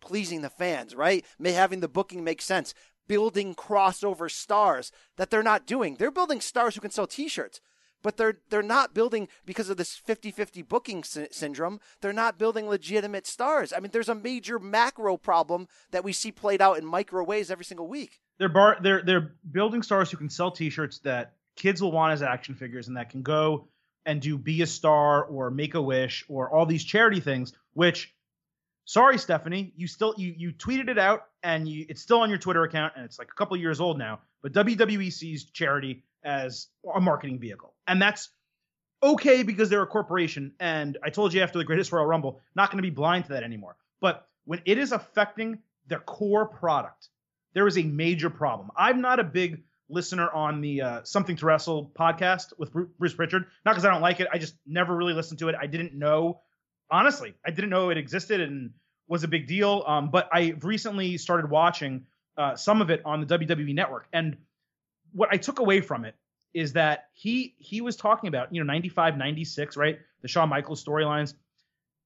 [0.00, 1.24] pleasing the fans, right?
[1.38, 2.74] May having the booking make sense,
[3.06, 5.96] building crossover stars that they're not doing.
[5.96, 7.60] They're building stars who can sell t-shirts,
[8.02, 11.80] but they're they're not building because of this 50-50 booking sy- syndrome.
[12.00, 13.72] They're not building legitimate stars.
[13.72, 17.50] I mean, there's a major macro problem that we see played out in micro ways
[17.50, 18.20] every single week.
[18.38, 22.22] They're bar they're they're building stars who can sell T-shirts that kids will want as
[22.22, 23.68] action figures, and that can go
[24.06, 27.52] and do be a star or make a wish or all these charity things.
[27.74, 28.14] Which,
[28.84, 32.38] sorry, Stephanie, you still you you tweeted it out and you it's still on your
[32.38, 34.20] Twitter account and it's like a couple years old now.
[34.42, 38.30] But WWE sees charity as a marketing vehicle, and that's
[39.02, 40.52] okay because they're a corporation.
[40.60, 43.32] And I told you after the Greatest Royal Rumble, not going to be blind to
[43.32, 43.76] that anymore.
[44.00, 47.08] But when it is affecting their core product,
[47.54, 48.70] there is a major problem.
[48.76, 53.46] I'm not a big listener on the uh, Something to Wrestle podcast with Bruce Pritchard.
[53.64, 54.28] Not because I don't like it.
[54.32, 55.54] I just never really listened to it.
[55.60, 56.40] I didn't know,
[56.90, 58.70] honestly, I didn't know it existed and
[59.08, 59.84] was a big deal.
[59.86, 62.06] Um, but I recently started watching
[62.36, 64.36] uh, some of it on the WWE Network, and
[65.12, 66.14] what I took away from it
[66.54, 70.82] is that he he was talking about you know 95 96 right the Shawn Michaels
[70.84, 71.34] storylines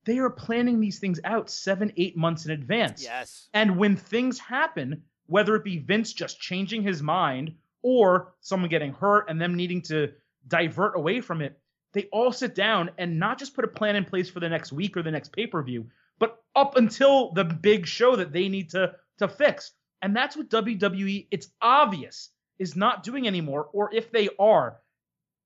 [0.04, 3.48] they are planning these things out seven eight months in advance Yes.
[3.54, 7.54] and when things happen, whether it be Vince just changing his mind
[7.86, 10.10] or someone getting hurt and them needing to
[10.48, 11.56] divert away from it,
[11.92, 14.72] they all sit down and not just put a plan in place for the next
[14.72, 15.86] week or the next pay per view,
[16.18, 19.70] but up until the big show that they need to to fix.
[20.02, 23.68] And that's what WWE, it's obvious, is not doing anymore.
[23.72, 24.78] Or if they are,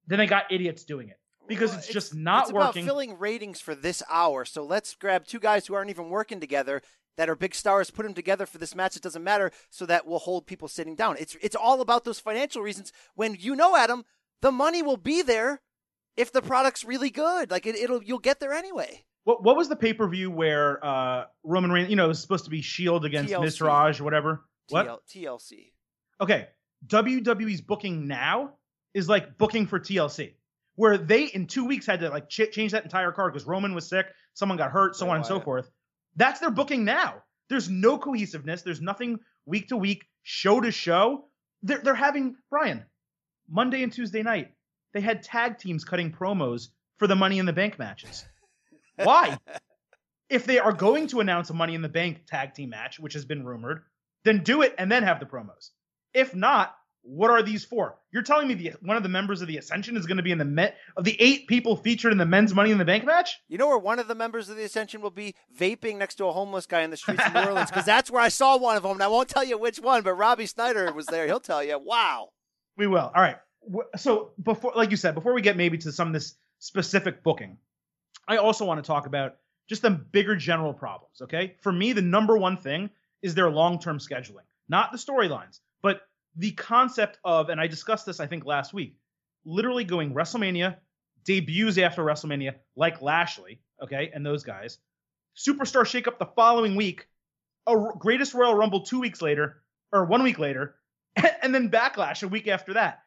[0.07, 2.83] then they got idiots doing it because Well, it's just not it's working.
[2.83, 4.47] about filling ratings for this hour.
[4.47, 6.81] So let's grab two guys who aren't even working together
[7.21, 8.97] that are big stars, put them together for this match.
[8.97, 11.17] It doesn't matter, so that will hold people sitting down.
[11.19, 12.95] It's it's all about those financial reasons.
[13.15, 14.07] When you know, Adam,
[14.41, 15.61] the money will be there
[16.17, 17.51] if the product's really good.
[17.51, 19.05] Like it, it'll you'll get there anyway.
[19.25, 22.23] What what was the pay per view where uh, Roman Reigns, you know, it was
[22.23, 23.45] supposed to be Shield against TLC.
[23.45, 24.41] Mizraj or whatever?
[24.71, 24.87] What?
[24.87, 25.73] TL, TLC.
[26.23, 26.49] Okay,
[26.87, 28.55] WWE's booking now
[28.95, 30.37] is like booking for TLC,
[30.77, 33.75] where they in two weeks had to like ch- change that entire card because Roman
[33.75, 35.71] was sick, someone got hurt, so Bray on and so forth.
[36.21, 37.23] That's their booking now.
[37.49, 38.61] There's no cohesiveness.
[38.61, 41.25] There's nothing week to week, show to show.
[41.63, 42.85] They're they're having Brian
[43.49, 44.53] Monday and Tuesday night.
[44.93, 46.69] They had tag teams cutting promos
[46.99, 48.27] for the Money in the Bank matches.
[48.97, 49.39] Why?
[50.29, 53.15] if they are going to announce a Money in the Bank tag team match, which
[53.15, 53.81] has been rumored,
[54.25, 55.71] then do it and then have the promos.
[56.13, 56.77] If not,
[57.11, 57.97] What are these for?
[58.13, 60.31] You're telling me the one of the members of the Ascension is going to be
[60.31, 63.05] in the Met of the eight people featured in the men's Money in the Bank
[63.05, 63.41] match?
[63.49, 66.27] You know where one of the members of the Ascension will be vaping next to
[66.27, 68.77] a homeless guy in the streets of New Orleans because that's where I saw one
[68.77, 68.93] of them.
[68.93, 71.27] And I won't tell you which one, but Robbie Snyder was there.
[71.27, 71.81] He'll tell you.
[71.81, 72.29] Wow.
[72.77, 73.11] We will.
[73.13, 73.39] All right.
[73.97, 77.59] So before, like you said, before we get maybe to some of this specific booking,
[78.29, 79.35] I also want to talk about
[79.69, 81.23] just the bigger general problems.
[81.23, 81.57] Okay.
[81.61, 82.89] For me, the number one thing
[83.21, 86.03] is their long-term scheduling, not the storylines, but
[86.37, 88.97] the concept of, and I discussed this I think last week,
[89.45, 90.77] literally going WrestleMania,
[91.25, 94.79] debuts after WrestleMania, like Lashley, okay, and those guys,
[95.37, 97.09] Superstar Shakeup the following week,
[97.67, 99.63] a Greatest Royal Rumble two weeks later,
[99.93, 100.77] or one week later,
[101.43, 103.01] and then Backlash a week after that.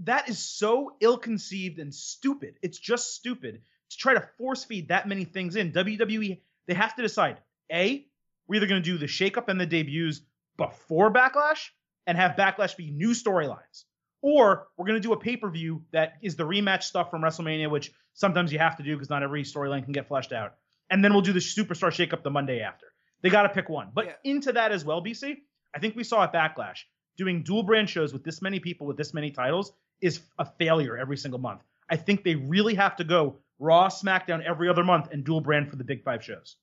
[0.00, 2.56] That is so ill-conceived and stupid.
[2.62, 5.72] It's just stupid to try to force feed that many things in.
[5.72, 7.38] WWE, they have to decide:
[7.72, 8.06] a,
[8.46, 10.20] we're either going to do the shakeup and the debuts
[10.58, 11.70] before Backlash
[12.06, 13.84] and have Backlash be new storylines,
[14.22, 17.22] or we're going to do a pay per view that is the rematch stuff from
[17.22, 20.54] WrestleMania, which sometimes you have to do because not every storyline can get fleshed out.
[20.90, 22.86] And then we'll do the Superstar Shakeup the Monday after.
[23.22, 23.90] They got to pick one.
[23.92, 24.12] But Yeah.
[24.24, 25.36] into that as well, BC,
[25.74, 26.84] I think we saw at Backlash
[27.16, 30.96] doing dual brand shows with this many people with this many titles is a failure
[30.96, 31.62] every single month.
[31.88, 35.70] I think they really have to go Raw, SmackDown every other month and dual brand
[35.70, 36.56] for the big five shows.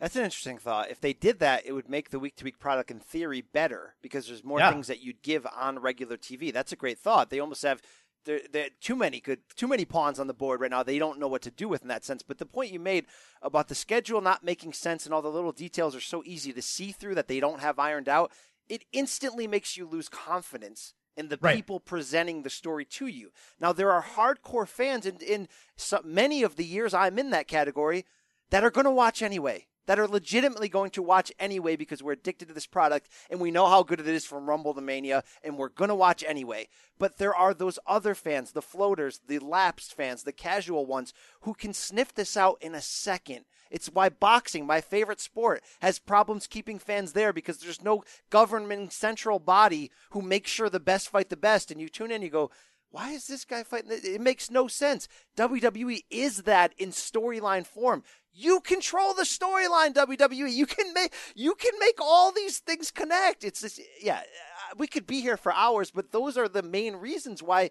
[0.00, 0.90] That's an interesting thought.
[0.90, 3.94] If they did that, it would make the week to week product in theory better
[4.00, 4.70] because there's more Yeah.
[4.72, 6.50] things that you'd give on regular TV.
[6.50, 7.28] That's a great thought.
[7.30, 7.82] They almost have
[8.24, 10.82] there there too many good too many pawns on the board right now.
[10.82, 12.22] They don't know what to do with in that sense.
[12.22, 13.06] But the point you made
[13.42, 16.62] about the schedule not making sense and all the little details are so easy to
[16.62, 18.32] see through that they don't have ironed out,
[18.68, 21.56] it instantly makes you lose confidence in the Right.
[21.56, 23.32] people presenting the story to you.
[23.58, 27.48] Now there are hardcore fans in in so, many of the years I'm in that
[27.48, 28.06] category
[28.50, 32.12] that are going to watch anyway, that are legitimately going to watch anyway because we're
[32.12, 35.24] addicted to this product and we know how good it is from Rumble to Mania
[35.42, 36.68] and we're going to watch anyway.
[36.98, 41.12] But there are those other fans, the floaters, the lapsed fans, the casual ones
[41.42, 43.44] who can sniff this out in a second.
[43.70, 48.92] It's why boxing, my favorite sport, has problems keeping fans there because there's no government
[48.92, 51.70] central body who makes sure the best fight the best.
[51.70, 52.50] And you tune in, you go,
[52.90, 53.90] why is this guy fighting?
[53.92, 55.06] It makes no sense.
[55.36, 58.02] WWE is that in storyline form.
[58.32, 60.52] You control the storyline, WWE.
[60.52, 63.44] You can make you can make all these things connect.
[63.44, 64.18] It's just, yeah.
[64.18, 67.70] uh, We could be here for hours, but those are the main reasons why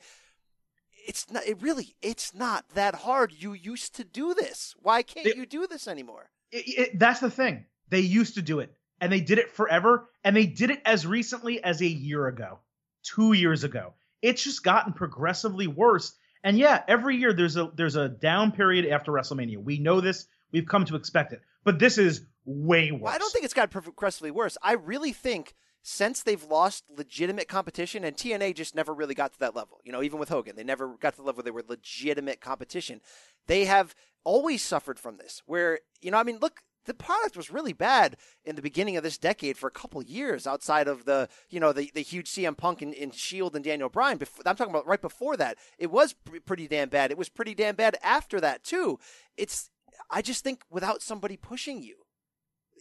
[1.07, 1.45] it's not.
[1.45, 3.31] It really, it's not that hard.
[3.31, 4.75] You used to do this.
[4.81, 6.29] Why can't It- you do this anymore?
[6.51, 7.65] It- it- that's the thing.
[7.89, 11.05] They used to do it, and they did it forever, and they did it as
[11.07, 12.59] recently as a year ago,
[13.03, 13.93] two years ago.
[14.21, 16.13] It's just gotten progressively worse.
[16.43, 19.57] And yeah, every year there's a there's a down period after WrestleMania.
[19.57, 20.27] We know this.
[20.51, 21.41] We've come to expect it.
[21.63, 23.01] But this is way worse.
[23.01, 24.57] Well, I don't think it's got progressively worse.
[24.61, 29.39] I really think since they've lost legitimate competition, and TNA just never really got to
[29.39, 29.79] that level.
[29.83, 32.41] You know, even with Hogan, they never got to the level where they were legitimate
[32.41, 33.01] competition.
[33.47, 35.41] They have always suffered from this.
[35.45, 36.61] Where you know, I mean, look.
[36.89, 40.47] The product was really bad in the beginning of this decade for a couple years
[40.47, 43.89] outside of the, you know, the, the huge CM Punk and, and Shield and Daniel
[43.89, 44.17] Bryan.
[44.17, 45.59] Before, I'm talking about right before that.
[45.77, 47.11] It was pr- pretty damn bad.
[47.11, 48.97] It was pretty damn bad after that too.
[49.37, 49.69] It's,
[50.09, 51.97] I just think without somebody pushing you,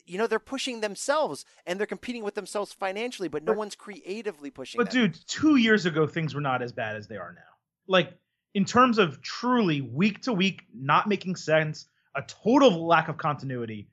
[0.07, 3.75] you know they're pushing themselves and they're competing with themselves financially but no But- one's
[3.75, 5.03] creatively pushing But them.
[5.11, 7.53] dude, two years ago things were not as bad as they are now.
[7.87, 8.15] Like
[8.55, 13.87] in terms of truly week to week not making sense, a total lack of continuity.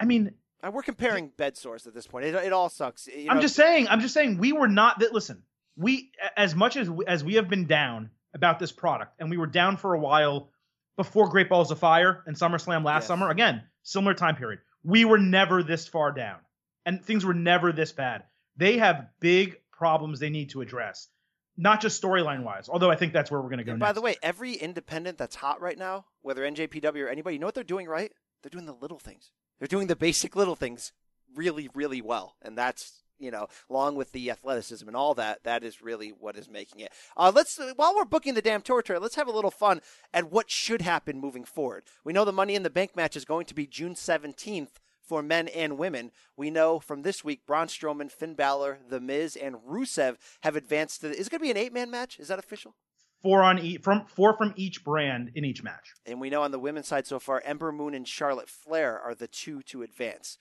[0.00, 3.30] I mean, Uh, we're comparing bed sores at this point it, it all sucks You
[3.30, 3.88] I'm just saying.
[3.88, 4.38] I'm just saying.
[4.38, 5.12] We were not that.
[5.12, 5.42] Listen,
[5.76, 9.46] we as much as as we have been down about this product, and we were
[9.46, 10.50] down for a while
[10.96, 13.06] before Great Balls of Fire and SummerSlam last Yes.
[13.08, 13.30] summer.
[13.30, 14.60] Again, similar time period.
[14.84, 16.38] We were never this far down,
[16.84, 18.24] and things were never this bad.
[18.56, 21.08] They have big problems they need to address,
[21.56, 22.68] not just storyline wise.
[22.68, 23.70] Although I think that's where we're going to go.
[23.72, 23.94] and by next.
[23.94, 27.54] the way every independent that's hot right now whether njpw or anybody you know what
[27.54, 30.92] they're doing right they're doing the little things they're doing the basic little things
[31.34, 35.62] really really well and that's you know along with the athleticism and all that that
[35.62, 38.98] is really what is making it uh, let's while we're booking the damn tour tour
[38.98, 39.80] let's have a little fun
[40.14, 43.24] at what should happen moving forward we know the money in the bank match is
[43.24, 44.78] going to be june 17th
[45.08, 46.12] for men and women.
[46.36, 51.00] We know from this week, Braun Strowman, Finn Balor, The Miz, and Rusev have advanced
[51.00, 51.08] to.
[51.08, 52.20] The, Is it going to be an eight-man match?
[52.20, 52.74] Is that official?
[53.22, 55.94] Four on each from four from each brand in each match.
[56.06, 59.14] And we know on the women's side so far, Ember Moon and Charlotte Flair are
[59.14, 60.38] the two to advance.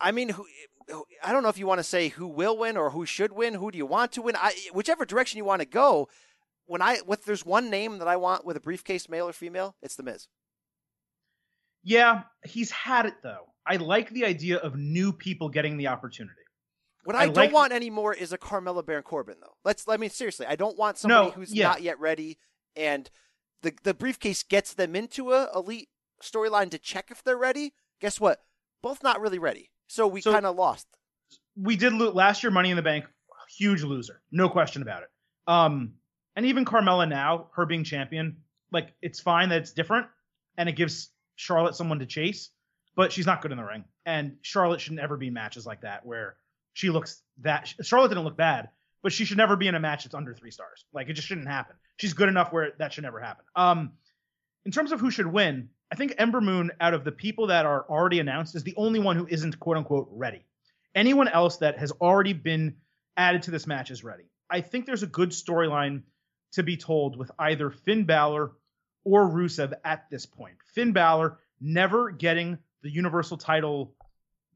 [0.00, 0.46] I mean, who,
[1.22, 3.54] I don't know if you want to say who will win or who should win.
[3.54, 4.36] Who do you want to win?
[4.36, 6.08] I, whichever direction you want to go.
[6.66, 9.74] When I, if there's one name that I want with a briefcase, male or female,
[9.82, 10.28] it's the Miz.
[11.82, 13.46] Yeah, he's had it though.
[13.66, 16.39] I like the idea of new people getting the opportunity.
[17.04, 19.54] What I, I don't like- want anymore is a Carmella Baron Corbin though.
[19.64, 21.68] Let's I mean seriously, I don't want somebody No, who's yeah.
[21.68, 22.38] not yet ready
[22.76, 23.10] and
[23.62, 25.88] the the briefcase gets them into a elite
[26.22, 27.74] storyline to check if they're ready.
[28.00, 28.40] Guess what?
[28.82, 29.70] Both not really ready.
[29.88, 30.86] So we So- kind of lost.
[31.56, 32.50] we did lo- last year.
[32.50, 33.06] Money in the Bank,
[33.58, 35.08] huge loser, no question about it.
[35.46, 35.94] Um,
[36.36, 38.42] and even Carmella now, her being champion,
[38.72, 40.06] like it's fine that it's different,
[40.56, 42.50] and it gives Charlotte someone to chase,
[42.94, 45.80] but she's not good in the ring, and Charlotte should never be in matches like
[45.80, 46.36] that where
[46.72, 48.68] she looks that Charlotte didn't look bad,
[49.02, 50.84] but she should never be in a match that's under three stars.
[50.92, 51.76] Like it just shouldn't happen.
[51.96, 53.44] She's good enough where that should never happen.
[53.56, 53.92] Um,
[54.64, 57.66] in terms of who should win, I think Ember Moon, out of the people that
[57.66, 60.44] are already announced, is the only one who isn't quote unquote ready.
[60.94, 62.76] Anyone else that has already been
[63.16, 64.24] added to this match is ready.
[64.48, 66.02] I think there's a good storyline
[66.52, 68.52] to be told with either Finn Balor
[69.04, 70.56] or Rusev at this point.
[70.74, 73.94] Finn Balor never getting the Universal title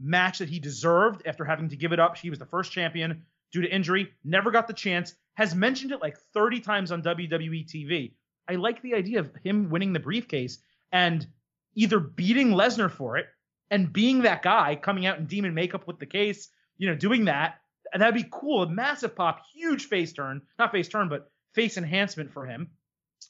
[0.01, 2.17] match that he deserved after having to give it up.
[2.17, 6.01] He was the first champion due to injury, never got the chance, has mentioned it
[6.01, 8.13] like 30 times on WWE TV.
[8.49, 10.59] I like the idea of him winning the briefcase
[10.93, 11.27] and
[11.75, 13.27] either beating Lesnar for it
[13.71, 17.27] and being that guy coming out in demon makeup with the case, you know, doing
[17.27, 17.61] that.
[17.97, 18.65] That'd be cool.
[18.65, 22.71] A massive pop, huge face turn, not face turn, but face enhancement for him.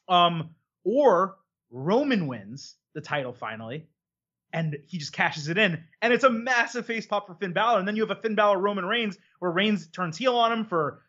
[0.08, 0.50] Um,
[0.84, 1.36] or
[1.70, 3.88] Roman wins the title finally,
[4.54, 7.80] and he just cashes it in, and it's a massive face pop for Finn Balor.
[7.80, 10.64] And then you have a Finn Balor Roman Reigns where Reigns turns heel on him
[10.64, 11.02] for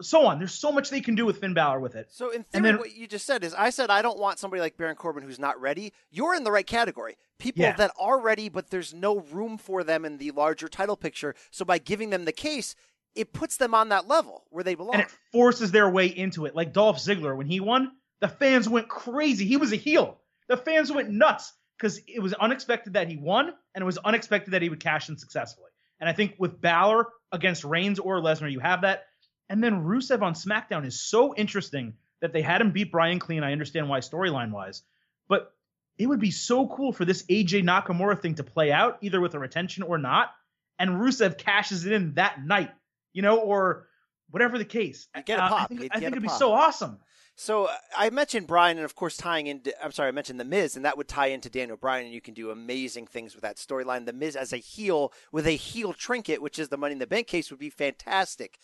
[0.00, 0.38] so on.
[0.38, 2.06] There's so much they can do with Finn Balor with it.
[2.12, 4.60] So in theory, then- what you just said is, I said I don't want somebody
[4.60, 5.92] like Baron Corbin who's not ready.
[6.10, 7.16] You're in the right category.
[7.38, 7.74] People Yeah.
[7.76, 11.34] that are ready, but there's no room for them in the larger title picture.
[11.50, 12.76] So by giving them the case,
[13.16, 14.94] it puts them on that level where they belong.
[14.94, 16.54] and it forces their way into it.
[16.54, 19.46] Like Dolph Ziggler, when he won, the fans went crazy.
[19.46, 20.20] He was a heel.
[20.48, 24.52] The fans went nuts because it was unexpected that he won, and it was unexpected
[24.52, 25.70] that he would cash in successfully.
[26.00, 29.04] And I think with Balor against Reigns or Lesnar, you have that.
[29.48, 33.42] And then Rusev on SmackDown is so interesting that they had him beat Bryan Clean.
[33.42, 34.82] I understand why storyline wise,
[35.28, 35.52] but
[35.98, 39.34] it would be so cool for this AJ Nakamura thing to play out, either with
[39.34, 40.32] a retention or not.
[40.78, 42.70] And Rusev cashes it in that night,
[43.12, 43.86] you know, or
[44.30, 45.06] whatever the case.
[45.14, 45.60] You get a Uh, pop.
[45.70, 46.98] I think, I think it'd be so awesome.
[47.36, 50.44] So uh, I mentioned Bryan, and of course tying into I'm sorry, I mentioned the
[50.44, 53.42] Miz, and that would tie into Daniel Bryan, and you can do amazing things with
[53.42, 54.06] that storyline.
[54.06, 57.06] The Miz as a heel with a heel trinket, which is the Money in the
[57.06, 58.58] Bank case, would be fantastic.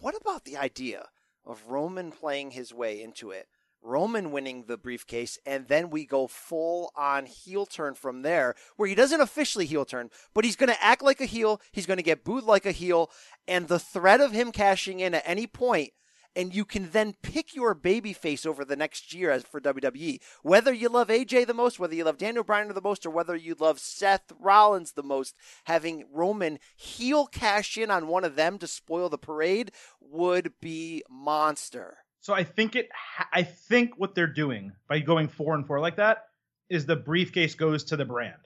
[0.00, 1.08] What about the idea
[1.44, 3.48] of Roman playing his way into it?
[3.82, 8.88] Roman winning the briefcase, and then we go full on heel turn from there, where
[8.88, 11.62] he doesn't officially heel turn, but he's going to act like a heel.
[11.72, 13.10] He's going to get booed like a heel,
[13.48, 15.92] and the threat of him cashing in at any point
[16.36, 20.20] and you can then pick your baby face over the next year as for WWE.
[20.42, 23.34] Whether you love AJ the most, whether you love Daniel Bryan the most, or whether
[23.34, 28.58] you love Seth Rollins the most, having Roman heel cash in on one of them
[28.58, 31.98] to spoil the parade would be monster.
[32.20, 32.90] So I think it.
[33.32, 36.26] I think what they're doing by going four and four like that
[36.68, 38.36] is the briefcase goes to the brand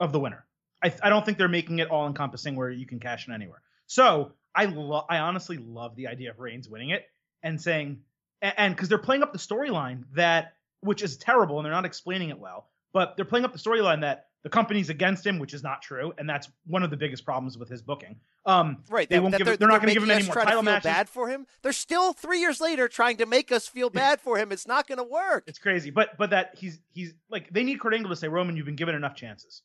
[0.00, 0.44] of the winner.
[0.82, 3.62] I, I don't think they're making it all encompassing where you can cash in anywhere.
[3.86, 4.64] So I
[5.08, 7.04] I honestly love the idea of Reigns winning it
[7.42, 8.00] and saying
[8.40, 12.30] and because they're playing up the storyline that which is terrible and they're not explaining
[12.30, 15.62] it well, but they're playing up the storyline that the company's against him, which is
[15.62, 18.16] not true, and that's one of the biggest problems with his booking.
[18.44, 19.46] Um, Right, They won't give.
[19.46, 20.82] they're, They're, not going to give him any more title matches.
[20.82, 21.46] bad for him.
[21.62, 24.50] They're still three years later trying to make us feel bad for him.
[24.50, 25.44] It's not going to work.
[25.46, 28.56] It's crazy, but but that he's he's like they need Kurt Angle to say Roman,
[28.56, 29.62] you've been given enough chances.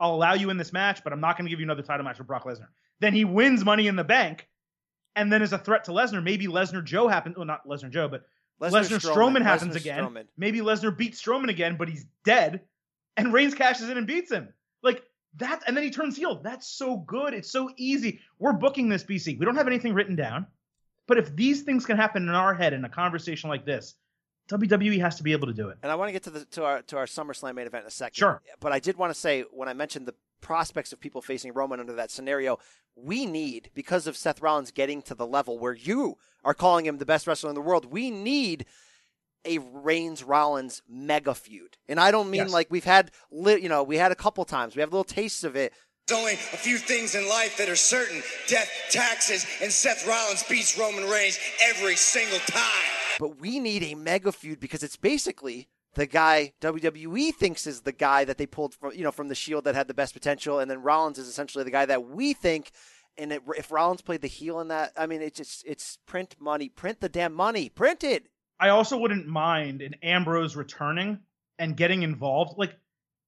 [0.00, 2.04] I'll allow you in this match, but I'm not going to give you another title
[2.04, 2.68] match with Brock Lesnar.
[3.00, 4.48] Then he wins Money in the Bank,
[5.16, 7.36] and then as a threat to Lesnar, maybe Lesnar Joe happens.
[7.36, 8.24] Well, not Lesnar Joe, but
[8.60, 10.04] Lesnar, Strowman, happens Lesnar again.
[10.04, 10.24] Strowman.
[10.36, 12.60] Maybe Lesnar beats Strowman again, but he's dead,
[13.16, 14.48] and Reigns cashes in and beats him.
[14.82, 15.02] Like
[15.36, 16.40] that, and then he turns heel.
[16.42, 17.34] That's so good.
[17.34, 18.20] It's so easy.
[18.38, 19.38] We're booking this BC.
[19.38, 20.46] We don't have anything written down,
[21.06, 23.94] but if these things can happen in our head in a conversation like this,
[24.48, 25.78] WWE has to be able to do it.
[25.82, 27.88] And I want to get to the to our to our SummerSlam main event in
[27.88, 28.16] a second.
[28.16, 28.42] Sure.
[28.60, 30.14] But I did want to say when I mentioned the
[30.44, 32.58] prospects of people facing Roman under that scenario,
[32.94, 36.98] we need because of Seth Rollins getting to the level where you are calling him
[36.98, 37.86] the best wrestler in the world.
[37.86, 38.66] We need
[39.44, 42.52] a Reigns Rollins mega feud, and I don't mean Yes.
[42.52, 44.76] like we've had li- you know we had a couple times.
[44.76, 45.72] We have little tastes of it.
[46.06, 50.42] There's only a few things in life that are certain death, taxes, and Seth Rollins
[50.48, 52.90] beats Roman Reigns every single time.
[53.18, 57.92] But we need a mega feud because it's basically the guy WWE thinks is the
[57.92, 60.58] guy that they pulled from, you know, from the Shield that had the best potential,
[60.58, 62.70] and then Rollins is essentially the guy that we think.
[63.16, 66.34] And it, if Rollins played the heel in that, I mean, it's just it's print
[66.40, 68.26] money, print the damn money, print it.
[68.58, 71.20] I also wouldn't mind an Ambrose returning
[71.58, 72.58] and getting involved.
[72.58, 72.76] Like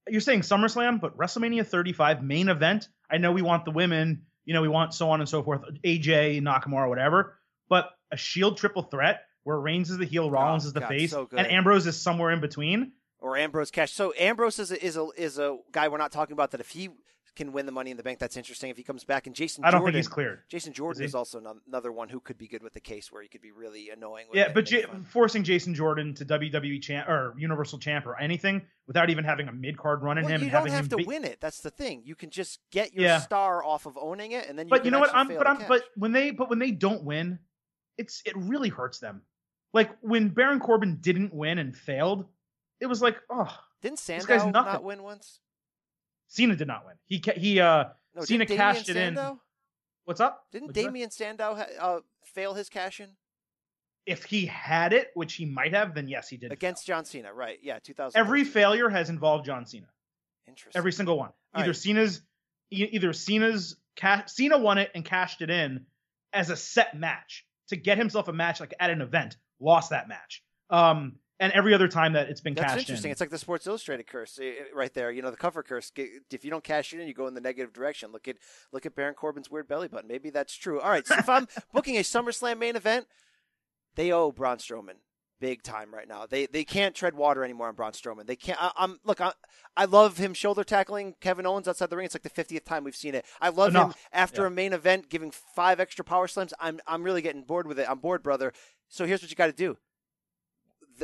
[0.09, 2.89] you're saying SummerSlam, but WrestleMania 35 main event.
[3.11, 5.63] I know we want the women, You know, we want so on and so forth.
[5.85, 7.39] AJ, Nakamura, whatever.
[7.69, 10.89] But a Shield triple threat where Reigns is the heel, Rollins Oh, is the God,
[10.89, 12.91] face, so and Ambrose is somewhere in between.
[13.21, 13.93] or Ambrose Cash.
[13.93, 16.71] So Ambrose is a, is a is a guy we're not talking about that if
[16.71, 16.91] he
[17.37, 18.71] can win the Money in the Bank, that's interesting.
[18.71, 20.41] If he comes back, and Jason, I don't Jordan, think he's cleared.
[20.49, 21.07] Jason Jordan he?
[21.07, 23.43] is also ano- another one who could be good with the case where he could
[23.43, 24.27] be really annoying.
[24.31, 28.63] With Yeah, but J- forcing Jason Jordan to WWE champ or Universal champ or anything
[28.89, 30.89] without even having a mid card run in Well, him you and don't having have
[30.89, 31.39] to be- win it.
[31.41, 32.03] That's the thing.
[32.05, 33.21] You can just get your Yeah.
[33.21, 34.67] star off of owning it, and then.
[34.67, 35.15] You but you know what?
[35.15, 37.39] I'm but I'm but when they but when they don't win,
[37.99, 39.21] it's it really hurts them.
[39.73, 42.25] Like when Baron Corbin didn't win and failed,
[42.81, 45.41] it was like, oh, didn't Sandow guy's not win once?
[46.29, 46.95] Cena did not win.
[47.07, 49.17] He he uh No, Cena cashed Damien it in.
[49.17, 49.41] Sandow?
[50.05, 50.47] What's up?
[50.53, 50.83] Didn't What'd?
[50.85, 53.11] Damien Sandow ha- uh, fail his cash in
[54.07, 56.53] If he had it, which he might have, then yes, he did.
[56.53, 57.33] against John Cena?
[57.33, 57.59] Right?
[57.63, 58.19] Yeah, 2000.
[58.19, 59.89] Every failure has involved John Cena.
[60.47, 60.79] interesting.
[60.79, 61.31] Every single one.
[61.55, 61.77] All either right.
[61.77, 62.23] Cena's
[62.71, 65.87] either Cena's ca- Cena won it and cashed it in
[66.33, 69.37] as a set match to get himself a match like at an event.
[69.61, 70.43] Lost that match.
[70.71, 73.11] Um, and every other time that it's been That's cashed interesting.
[73.11, 73.13] in.
[73.13, 74.39] It's like the Sports Illustrated curse
[74.75, 75.11] right there.
[75.11, 75.93] You know, the cover curse.
[75.97, 78.11] If you don't cash it in, you go in the negative direction.
[78.11, 78.37] Look at
[78.73, 80.09] look at Baron Corbin's weird belly button.
[80.09, 80.81] Maybe that's true.
[80.81, 81.07] All right.
[81.07, 83.07] So if I'm booking a SummerSlam main event,
[83.97, 84.95] they owe Braun Strowman
[85.39, 86.25] big time right now.
[86.25, 88.27] They they can't tread water anymore on Braun Strowman.
[88.27, 88.59] They can't.
[88.63, 89.21] I, I'm look.
[89.21, 89.33] I,
[89.77, 92.07] I love him shoulder tackling Kevin Owens outside the ring.
[92.07, 93.27] It's like the 50th time we've seen it.
[93.43, 94.47] I love him after Yeah.
[94.47, 96.55] a main event giving five extra power slams.
[96.59, 97.87] I'm I'm really getting bored with it.
[97.91, 98.55] I'm bored, brother.
[98.89, 99.77] So here's what you got to do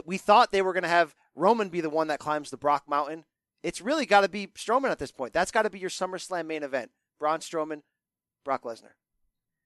[0.07, 2.85] we thought they were going to have Roman be the one that climbs the Brock
[2.89, 3.25] Mountain.
[3.63, 5.33] It's really got to be Strowman at this point.
[5.33, 6.91] That's got to be your SummerSlam main event.
[7.19, 7.83] Braun Strowman,
[8.45, 8.95] Brock Lesnar.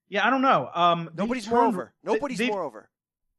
[0.09, 0.69] yeah, I don't know.
[0.75, 1.93] Um, they've Nobody's more over.
[2.03, 2.89] Nobody's more over.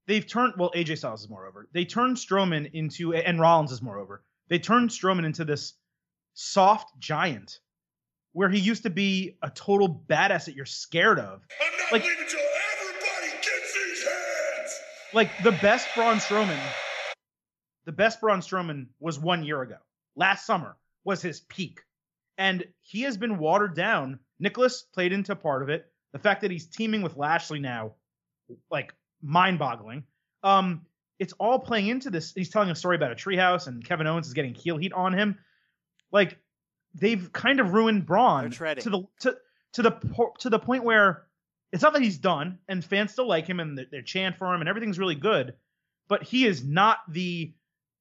[0.06, 0.70] They've turned well.
[0.74, 1.68] AJ Styles is more over.
[1.72, 4.24] They turned Strowman into and Rollins is more over.
[4.48, 5.74] They turned Strowman into this
[6.34, 7.60] soft giant,
[8.32, 11.42] where he used to be a total badass that you're scared of.
[11.60, 12.40] I'm not Like- leaving till
[15.12, 16.60] like the best Braun Strowman,
[17.84, 19.76] the best Braun Strowman was one year ago.
[20.16, 21.80] Last summer was his peak,
[22.36, 24.18] and he has been watered down.
[24.38, 25.86] Nicholas played into part of it.
[26.12, 27.92] The fact that he's teaming with Lashley now,
[28.70, 30.04] like mind-boggling.
[30.42, 30.86] Um,
[31.18, 32.32] it's all playing into this.
[32.32, 35.12] He's telling a story about a treehouse, and Kevin Owens is getting heel heat on
[35.12, 35.38] him.
[36.12, 36.38] Like
[36.94, 39.36] they've kind of ruined Braun to the to
[39.74, 41.27] to the to the point where
[41.72, 44.52] it's not that he's done and fans still like him and they- they chant for
[44.54, 45.54] him and everything's really good,
[46.08, 47.52] but he is not the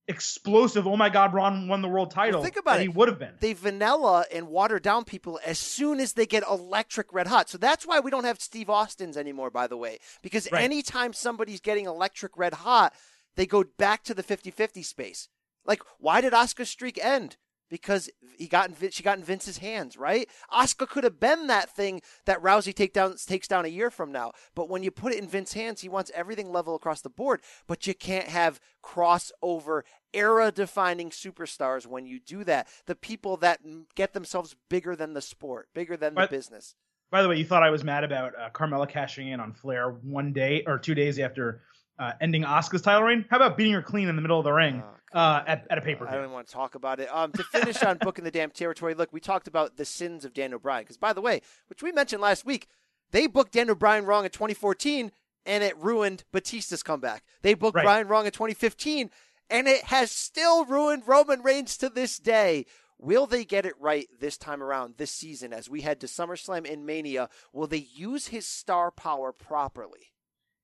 [0.07, 0.88] explosive.
[0.88, 2.41] Oh my God, Braun won the world title.
[2.41, 2.84] think about that it.
[2.84, 3.34] He would have been.
[3.41, 7.49] They vanilla and water down people as soon as they get electric red hot.
[7.49, 9.99] So that's why we don't have Steve Austin's anymore, by the way.
[10.22, 10.63] Because Right.
[10.63, 12.93] anytime somebody's getting electric red hot,
[13.36, 15.28] they go back to the 50 50 space.
[15.65, 17.36] Like, why did Asuka's streak end?
[17.70, 20.30] Because he got in, she got in Vince's hands, right?
[20.51, 24.11] Asuka could have been that thing that Rousey take down, takes down a year from
[24.11, 24.32] now.
[24.55, 27.41] But when you put it in Vince's hands, he wants everything level across the board.
[27.68, 29.82] But you can't have crossover,
[30.13, 32.68] era defining superstars when you do that.
[32.86, 33.59] The people that
[33.95, 36.76] get themselves bigger than the sport, bigger than the business.
[37.09, 39.91] By the way, you thought I was mad about uh, Carmella cashing in on Flair
[39.91, 41.61] one day or two days after
[41.99, 43.26] uh, ending Asuka's title reign?
[43.30, 45.78] How about beating her clean in the middle of the ring Oh, uh, at, at
[45.78, 46.08] a paper.
[46.08, 47.10] I don't even want to talk about it.
[47.14, 50.34] Um, to finish on booking the damn territory, look, we talked about the sins of
[50.34, 50.84] Daniel Bryan.
[50.84, 52.68] Because, by the way, which we mentioned last week,
[53.12, 55.12] they booked Daniel Bryan wrong in 2014
[55.45, 57.24] and it ruined Batista's comeback.
[57.41, 57.86] They booked Right.
[57.86, 59.10] Bryan wrong in 2015
[59.49, 62.66] and it has still ruined Roman Reigns to this day.
[62.99, 66.70] Will they get it right this time around, this season, as we head to SummerSlam
[66.70, 67.30] and Mania?
[67.53, 70.12] Will they use his star power properly?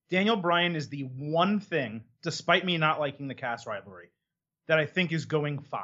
[0.09, 4.09] Daniel Bryan is the one thing, despite me not liking the Cass rivalry,
[4.67, 5.81] that I think is going fine.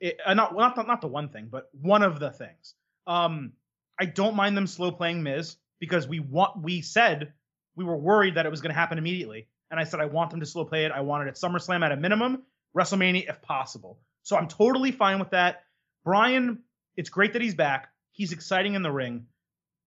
[0.00, 2.74] It, uh, not not the, not the one thing, but one of the things.
[3.06, 3.52] Um,
[3.98, 7.32] I don't mind them slow playing Miz because we want we said
[7.76, 10.30] we were worried that it was going to happen immediately, and I said I want
[10.30, 10.92] them to slow play it.
[10.92, 12.42] I want it at SummerSlam at a minimum,
[12.76, 13.98] WrestleMania if possible.
[14.22, 15.62] So I'm totally fine with that.
[16.04, 16.62] Bryan,
[16.96, 17.88] it's great that he's back.
[18.12, 19.26] He's exciting in the ring.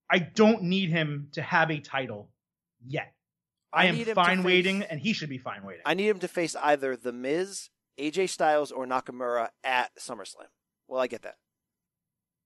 [0.10, 2.30] I don't need him to have a title
[2.86, 3.14] yet.
[3.72, 5.84] I, am him to fine face- waiting, and he should be fine waiting.
[5.86, 7.70] I need him to face either The Miz,
[8.00, 10.48] AJ Styles, or Nakamura at SummerSlam.
[10.88, 11.36] Well, I get that.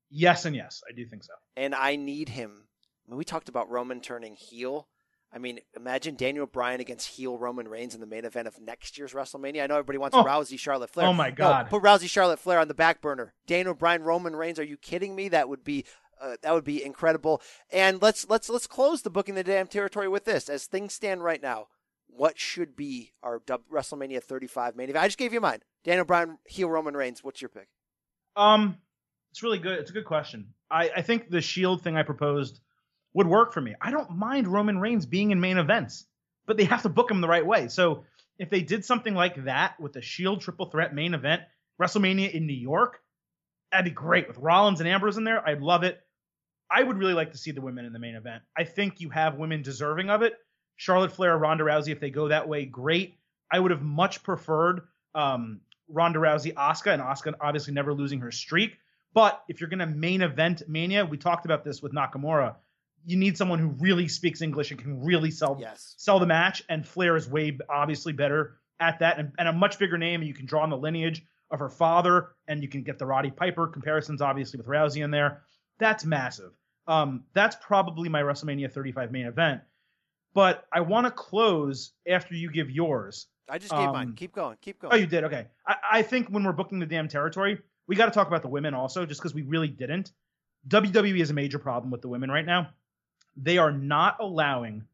[0.09, 1.33] yes and yes, I do think so.
[1.55, 2.67] And I need him.
[3.05, 4.87] When we talked about Roman turning heel,
[5.31, 8.97] I mean, imagine Daniel Bryan against heel Roman Reigns in the main event of next
[8.97, 9.63] year's WrestleMania.
[9.63, 10.23] I know everybody wants Oh.
[10.23, 11.07] Rousey, Charlotte Flair.
[11.07, 11.69] Oh my No, God.
[11.69, 13.33] put Rousey, Charlotte Flair on the back burner.
[13.47, 14.59] Daniel Bryan, Roman Reigns.
[14.59, 15.29] Are you kidding me?
[15.29, 15.85] That would be
[16.21, 17.41] uh, that would be incredible.
[17.71, 20.47] And let's let's let's close the booking the damn territory with this.
[20.47, 21.67] As things stand right now,
[22.15, 25.03] what should be our WrestleMania 35 main event?
[25.03, 25.59] I just gave you mine.
[25.83, 27.23] Daniel Bryan, heel Roman Reigns.
[27.23, 27.67] What's your pick?
[28.35, 28.77] Um,
[29.31, 29.79] it's really good.
[29.79, 30.53] It's a good question.
[30.69, 32.59] I, I think the Shield thing I proposed
[33.13, 33.75] would work for me.
[33.81, 36.05] I don't mind Roman Reigns being in main events,
[36.45, 37.67] but they have to book him the right way.
[37.67, 38.05] So
[38.39, 41.43] if they did something like that with the Shield triple threat main event,
[41.81, 42.99] WrestleMania in New York,
[43.71, 45.47] that'd be great with Rollins and Ambrose in there.
[45.47, 45.99] I'd love it.
[46.69, 48.41] I would really like to see the women in the main event.
[48.57, 50.33] I think you have women deserving of it.
[50.75, 53.17] Charlotte Flair, Ronda Rousey, if they go that way, great.
[53.51, 54.81] I would have much preferred
[55.15, 58.77] um, Ronda Rousey, Asuka, and Asuka obviously never losing her streak.
[59.13, 62.55] But if you're going to main event Mania, we talked about this with Nakamura.
[63.05, 65.93] You need someone who really speaks English and can really sell Yes.
[65.97, 66.63] sell the match.
[66.69, 70.21] And Flair is way obviously better at that, and, and a much bigger name.
[70.21, 73.05] And you can draw on the lineage of her father, and you can get the
[73.05, 75.43] Roddy Piper comparisons, obviously with Rousey in there.
[75.77, 76.51] That's massive.
[76.87, 79.61] Um, that's probably my WrestleMania 35 main event.
[80.33, 83.27] But I want to close after you give yours.
[83.49, 84.07] I just gave mine.
[84.09, 84.57] Um, Keep going.
[84.61, 84.93] Keep going.
[84.93, 85.25] Oh, you did?
[85.25, 85.47] Okay.
[85.67, 88.47] I, I think when we're booking the damn territory, we got to talk about the
[88.47, 90.11] women also, just because we really didn't.
[90.69, 92.69] WWE is a major problem with the women right now.
[93.35, 94.85] They are not allowing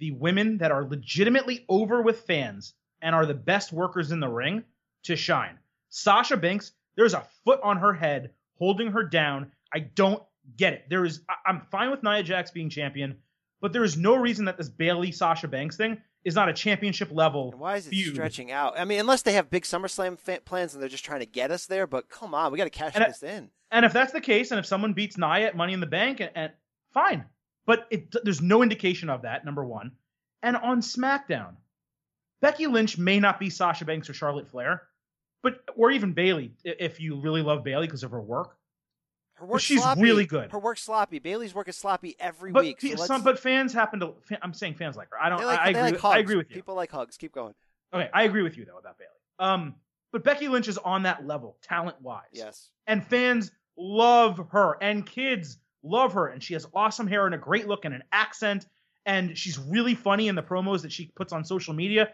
[0.00, 4.28] the women that are legitimately over with fans and are the best workers in the
[4.28, 4.64] ring
[5.04, 5.56] to shine.
[5.90, 9.52] Sasha Banks, there's a foot on her head holding her down.
[9.72, 10.22] I don't
[10.56, 10.84] get it.
[10.90, 13.16] There is, I- I'm fine with Nia Jax being champion,
[13.64, 17.08] but there is no reason that this Bayley Sasha Banks thing is not a championship
[17.10, 17.50] level.
[17.50, 18.12] And why is it feud.
[18.12, 18.78] stretching out?
[18.78, 21.50] I mean, unless they have big SummerSlam fa- plans and they're just trying to get
[21.50, 21.86] us there.
[21.86, 23.48] But come on, we got to cash And I- this in.
[23.70, 26.20] And if that's the case, and if someone beats Nia at Money in the Bank,
[26.20, 26.52] and, and
[26.92, 27.24] fine,
[27.64, 29.46] but it, there's no indication of that.
[29.46, 29.92] Number one,
[30.42, 31.54] and on SmackDown,
[32.42, 34.82] Becky Lynch may not be Sasha Banks or Charlotte Flair,
[35.42, 38.58] but or even Bayley if you really love Bayley because of her work.
[39.34, 40.02] Her work's she's sloppy.
[40.02, 40.52] really good.
[40.52, 41.18] Her work's sloppy.
[41.18, 42.80] Bayley's work is sloppy every But week.
[42.80, 44.14] So some, but fans happen to.
[44.42, 45.20] I'm saying fans like her.
[45.20, 45.44] I don't.
[45.44, 45.82] like, I, I agree.
[45.82, 46.04] like with.
[46.04, 46.56] I agree with you.
[46.56, 47.16] People like hugs.
[47.16, 47.54] Keep going.
[47.92, 49.10] Okay, I agree with you though about Bayley.
[49.38, 49.74] Um,
[50.12, 52.22] but Becky Lynch is on that level, talent wise.
[52.32, 52.70] Yes.
[52.86, 57.38] and fans love her and kids love her and she has awesome hair and a
[57.38, 58.66] great look and an accent
[59.06, 62.10] and she's really funny in the promos that she puts on social media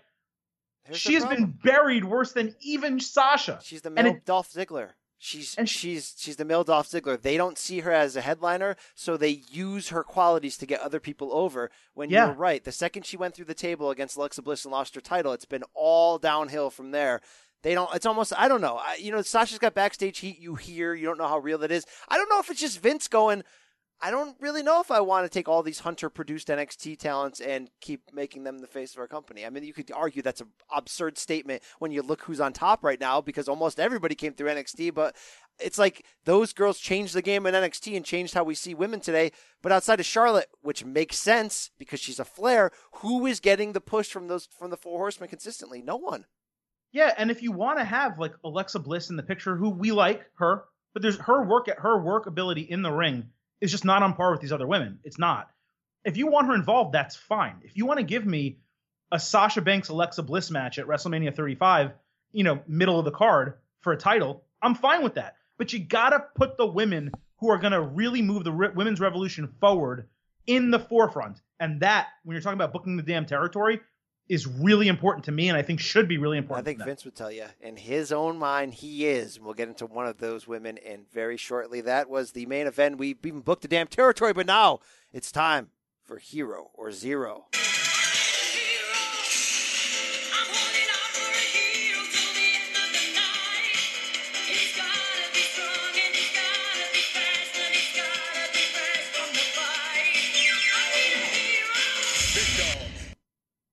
[0.84, 4.90] Here's she has been buried worse than even sasha She's the male Dolph Ziggler.
[5.22, 7.20] She's And she- she's she's the male Dolph Ziggler.
[7.20, 10.98] They don't see her as a headliner, so they use her qualities to get other
[10.98, 11.70] people over.
[11.92, 12.26] When Yeah.
[12.26, 15.00] you're right, the second she went through the table against Alexa Bliss and lost her
[15.02, 17.20] title, it's been all downhill from there.
[17.62, 17.94] They don't.
[17.94, 18.32] It's almost.
[18.34, 18.78] I don't know.
[18.78, 20.38] I, you know, Sasha's got backstage heat.
[20.38, 20.94] You hear.
[20.94, 21.84] You don't know how real that is.
[22.08, 23.44] I don't know if it's just Vince going.
[24.02, 27.38] I don't really know if I want to take all these Hunter produced NXT talents
[27.38, 29.44] and keep making them the face of our company.
[29.44, 32.82] I mean, you could argue that's an absurd statement when you look who's on top
[32.82, 35.16] right now because almost everybody came through NXT, but
[35.58, 39.00] it's like those girls changed the game in NXT and changed how we see women
[39.00, 39.32] today.
[39.60, 43.82] But outside of Charlotte, which makes sense because she's a Flair, who is getting the
[43.82, 45.82] push from those from the Four Horsemen consistently?
[45.82, 46.24] No one.
[46.92, 49.92] yeah and if you want to have like alexa bliss in the picture who we
[49.92, 53.28] like her but there's her work at her work ability in the ring
[53.60, 55.50] is just not on par with these other women it's not
[56.04, 58.58] if you want her involved that's fine if you want to give me
[59.12, 61.92] a Sasha Banks Alexa Bliss match at WrestleMania 35,
[62.32, 65.36] you know, middle of the card for a title, I'm fine with that.
[65.58, 68.70] But you got to put the women who are going to really move the re-
[68.74, 70.08] women's revolution forward
[70.46, 71.40] in the forefront.
[71.58, 73.80] And that, when you're talking about booking the damn territory,
[74.30, 76.66] is really important to me and I think should be really important.
[76.66, 76.84] I think.
[76.84, 79.36] Vince would tell you, in his own mind, he is.
[79.36, 81.80] And we'll get into one of those women in very shortly.
[81.80, 82.98] That was the main event.
[82.98, 84.78] We even booked the damn territory, but now
[85.12, 85.70] it's time
[86.04, 87.46] for Hero or Zero.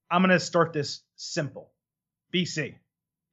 [0.09, 1.71] I'm going to start this simple.
[2.33, 2.75] BC,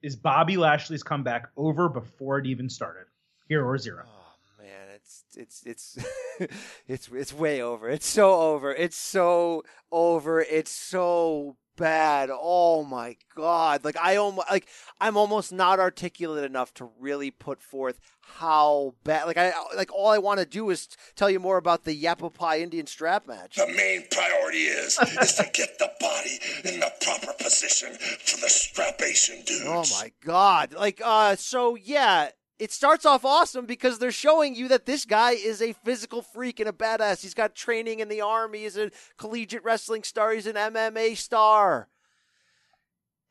[0.03, 3.07] is Bobby Lashley's comeback over before it even started?
[3.49, 4.05] Hero or zero?
[4.07, 5.99] Oh man, it's it's it's
[6.89, 7.89] it's it's way over.
[7.89, 8.73] It's so over.
[8.73, 10.41] It's so over.
[10.41, 12.31] It's so bad.
[12.33, 13.85] Oh my god!
[13.85, 14.67] Like I almost like
[15.01, 19.27] I'm almost not articulate enough to really put forth how bad.
[19.27, 22.61] Like I like all I want to do is tell you more about the Yapapai
[22.61, 23.57] Indian strap match.
[23.57, 28.49] The main priority is is to get the body in the proper position for the
[28.49, 29.65] strapation dudes.
[29.67, 30.75] Oh my god.
[30.75, 35.33] Like uh so yeah, it starts off awesome because they're showing you that this guy
[35.33, 37.23] is a physical freak and a badass.
[37.23, 41.89] He's got training in the army, he's a collegiate wrestling star, he's an MMA star.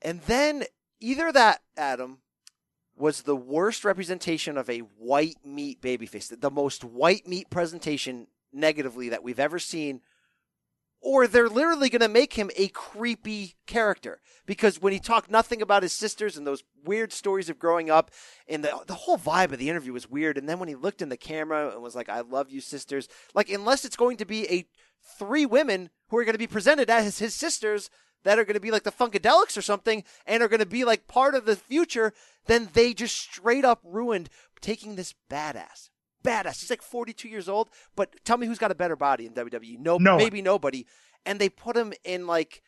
[0.01, 0.65] And then
[0.99, 2.19] either that, Adam,
[2.95, 9.09] was the worst representation of a white meat babyface, the most white meat presentation negatively
[9.09, 10.01] that we've ever seen,
[11.03, 14.21] or they're literally going to make him a creepy character.
[14.45, 18.09] Because when he talked nothing about his sisters and those weird stories of growing up
[18.47, 21.01] and the the whole vibe of the interview was weird and then when he looked
[21.01, 24.25] in the camera and was like I love you sisters like unless it's going to
[24.25, 24.65] be a
[25.17, 27.89] three women who are going to be presented as his sisters
[28.23, 30.83] that are going to be like the Funkadactyls or something and are going to be
[30.83, 32.13] like part of the future
[32.47, 35.89] then they just straight up ruined taking this badass
[36.23, 36.61] badass.
[36.61, 39.79] He's like 42 years old, but tell me who's got a better body in WWE?
[39.79, 40.85] No, No maybe nobody.
[41.25, 42.61] And they put him in like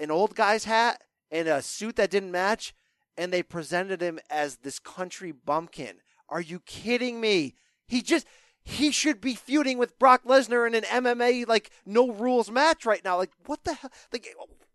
[0.00, 2.74] an old guy's hat and a suit that didn't match,
[3.16, 5.96] and they presented him as this country bumpkin.
[6.28, 7.54] Are you kidding me?
[7.86, 8.26] He just
[8.64, 13.04] he should be feuding with Brock Lesnar in an MMA like no rules match right
[13.04, 13.18] now.
[13.18, 13.90] Like what the hell?
[14.12, 14.26] Like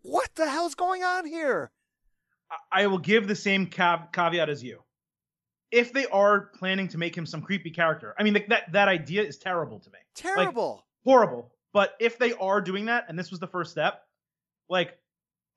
[0.02, 1.72] what the hell's going on here?
[2.72, 4.84] I- will give the same cav- caveat as you.
[5.72, 8.88] If they are planning to make him some creepy character, I mean th- that that
[8.88, 10.00] idea is terrible to me.
[10.16, 10.86] Terrible.
[11.04, 11.52] horrible.
[11.74, 14.02] But if they are doing that, and this was the first step,
[14.70, 14.98] like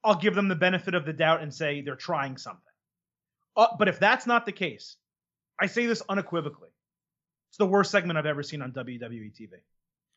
[0.03, 2.61] I'll give them the benefit of the doubt and say they're trying something.
[3.55, 4.97] Uh, but if that's not the case,
[5.59, 6.69] I say this unequivocally.
[7.49, 9.49] It's the worst segment I've ever seen on WWE TV.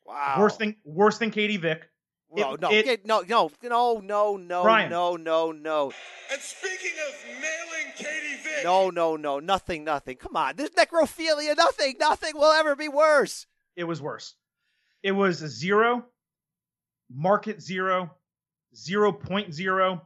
[0.05, 0.37] wow.
[0.39, 1.89] Worse than worse than Katie Vick.
[2.33, 4.91] No, it- no, it- get- no, no, no, no, no, Brian.
[4.91, 5.93] no, no, no.
[6.33, 8.26] And speaking of mailing Katie
[8.57, 10.17] Vick, No, no, no, nothing, nothing.
[10.17, 11.57] Come on, there's necrophilia.
[11.57, 13.47] Nothing, nothing will ever be worse.
[13.77, 14.35] It was worse.
[15.03, 16.05] It was a zero,
[17.11, 18.11] market zero,
[18.75, 20.01] 0.0.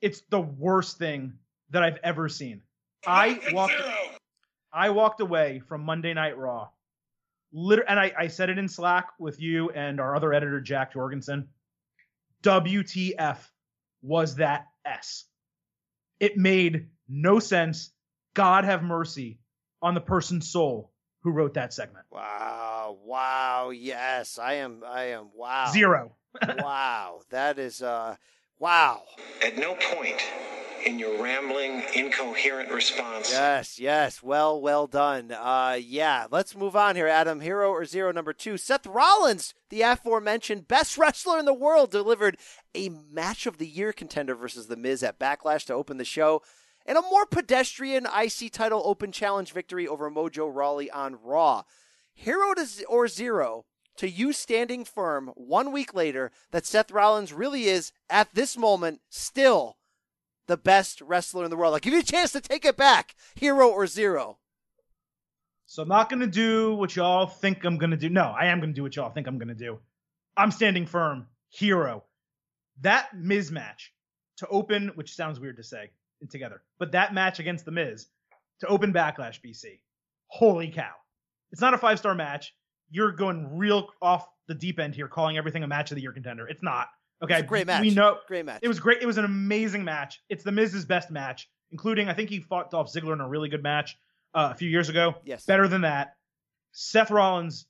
[0.00, 1.34] It's the worst thing
[1.70, 2.62] that I've ever seen.
[3.06, 3.74] I walked
[4.72, 6.68] I walked away from Monday Night Raw.
[7.52, 10.92] Liter- and I, I said it in Slack with you and our other editor, Jack
[10.92, 11.48] Jorgensen.
[12.42, 13.38] WTF
[14.02, 15.24] was that S?
[16.20, 17.90] It made no sense.
[18.34, 19.40] God have mercy
[19.82, 20.92] on the person's soul
[21.22, 22.06] who wrote that segment.
[22.10, 25.70] Wow, wow, yes, I am, I am, wow.
[25.72, 26.16] Zero.
[26.58, 28.16] wow, that is, uh,
[28.58, 29.02] wow.
[29.44, 30.22] At no point
[30.86, 35.32] in your rambling, incoherent response Yes, yes, well, well done.
[35.32, 37.40] Uh, yeah, let's move on here, Adam.
[37.40, 38.56] Hero or zero number two.
[38.56, 42.38] Seth Rollins, the aforementioned best wrestler in the world, delivered
[42.74, 46.42] a match of the year contender versus The Miz at Backlash to open the show,
[46.90, 51.62] and a more pedestrian IC title open challenge victory over Mojo Rawley on Raw.
[52.12, 53.64] Hero to or zero
[53.96, 59.02] to you standing firm one week later that Seth Rollins really is, at this moment,
[59.08, 59.76] still
[60.48, 61.74] the best wrestler in the world.
[61.74, 63.14] I'll give you a chance to take it back.
[63.36, 64.38] Hero or zero.
[65.66, 68.08] So I'm not going to do what y'all think I'm going to do.
[68.08, 69.78] No, I am going to do what y'all think I'm going to do.
[70.36, 71.28] I'm standing firm.
[71.50, 72.02] Hero.
[72.80, 73.92] That Miz match
[74.38, 75.90] to open, which sounds weird to say
[76.28, 78.06] together, but that match against the Miz
[78.60, 79.80] to open Backlash BC.
[80.26, 80.90] Holy cow.
[81.52, 82.54] It's not a five star match.
[82.90, 86.12] You're going real off the deep end here, calling everything a match of the year
[86.12, 86.46] contender.
[86.48, 86.88] It's not.
[87.22, 87.34] Okay.
[87.34, 87.82] It's a great match.
[87.82, 88.60] We know Great match.
[88.62, 89.02] it was great.
[89.02, 90.20] It was an amazing match.
[90.28, 93.48] It's the Miz's best match, including I think he fought Dolph Ziggler in a really
[93.48, 93.96] good match
[94.34, 95.14] uh, a few years ago.
[95.24, 95.44] Yes.
[95.46, 96.14] Better than that.
[96.72, 97.66] Seth Rollins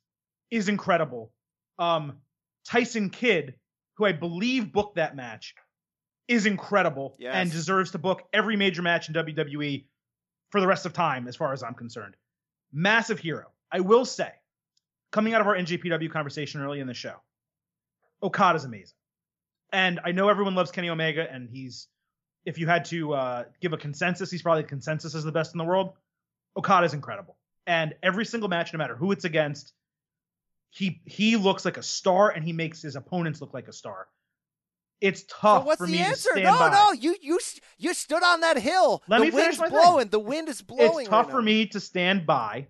[0.51, 1.31] is incredible.
[1.79, 2.17] Um,
[2.65, 3.55] Tyson Kidd,
[3.97, 5.55] who I believe booked that match,
[6.27, 7.35] is incredible Yes.
[7.35, 9.85] and deserves to book every major match in WWE
[10.49, 12.15] for the rest of time, as far as I'm concerned.
[12.71, 13.47] Massive hero.
[13.71, 14.31] I will say,
[15.11, 17.15] coming out of our NJPW conversation early in the show,
[18.23, 18.95] Okada's amazing.
[19.73, 21.87] And I know everyone loves Kenny Omega, and he's,
[22.45, 25.57] if you had to uh, give a consensus, he's probably consensus as the best in
[25.57, 25.93] the world.
[26.57, 27.37] Okada's incredible.
[27.67, 29.73] And every single match, no matter who it's against,
[30.71, 34.07] he he looks like a star, and he makes his opponents look like a star.
[35.01, 36.29] It's tough so what's for the me answer?
[36.29, 36.69] to stand No, by.
[36.69, 37.39] no, you you
[37.77, 39.01] you stood on that hill.
[39.07, 39.79] Let the me wind's my thing.
[39.79, 40.07] blowing.
[40.09, 41.01] The wind is blowing.
[41.01, 42.67] It's tough right for me to stand by,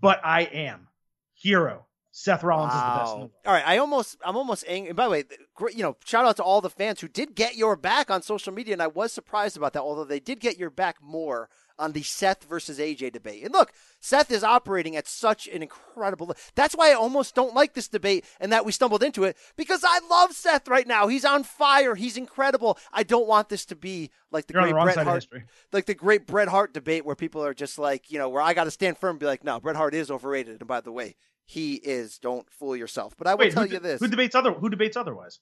[0.00, 0.88] but I am
[1.34, 1.84] hero.
[2.12, 3.00] Seth Rollins is the best.
[3.00, 3.30] In the world.
[3.44, 4.94] All right, I almost, I'm almost angry.
[4.94, 5.24] By the way,
[5.54, 8.22] great, you know, shout out to all the fans who did get your back on
[8.22, 9.82] social media, and I was surprised about that.
[9.82, 13.44] Although they did get your back more on the Seth versus AJ debate.
[13.44, 16.34] And look, Seth is operating at such an incredible.
[16.54, 19.82] That's why I almost don't like this debate, and that we stumbled into it because
[19.84, 21.06] I love Seth right now.
[21.08, 21.94] He's on fire.
[21.94, 22.78] He's incredible.
[22.92, 25.44] I don't want this to be like the You're great the Bret Hart history.
[25.72, 28.54] like the great Bret Hart debate where people are just like, you know, where I
[28.54, 30.60] got to stand firm and be like, no, Bret Hart is overrated.
[30.60, 32.18] And by the way, he is.
[32.18, 33.14] Don't fool yourself.
[33.16, 34.00] But I will Wait, tell who, you this.
[34.00, 34.52] who debates other?
[34.52, 35.40] Who debates otherwise?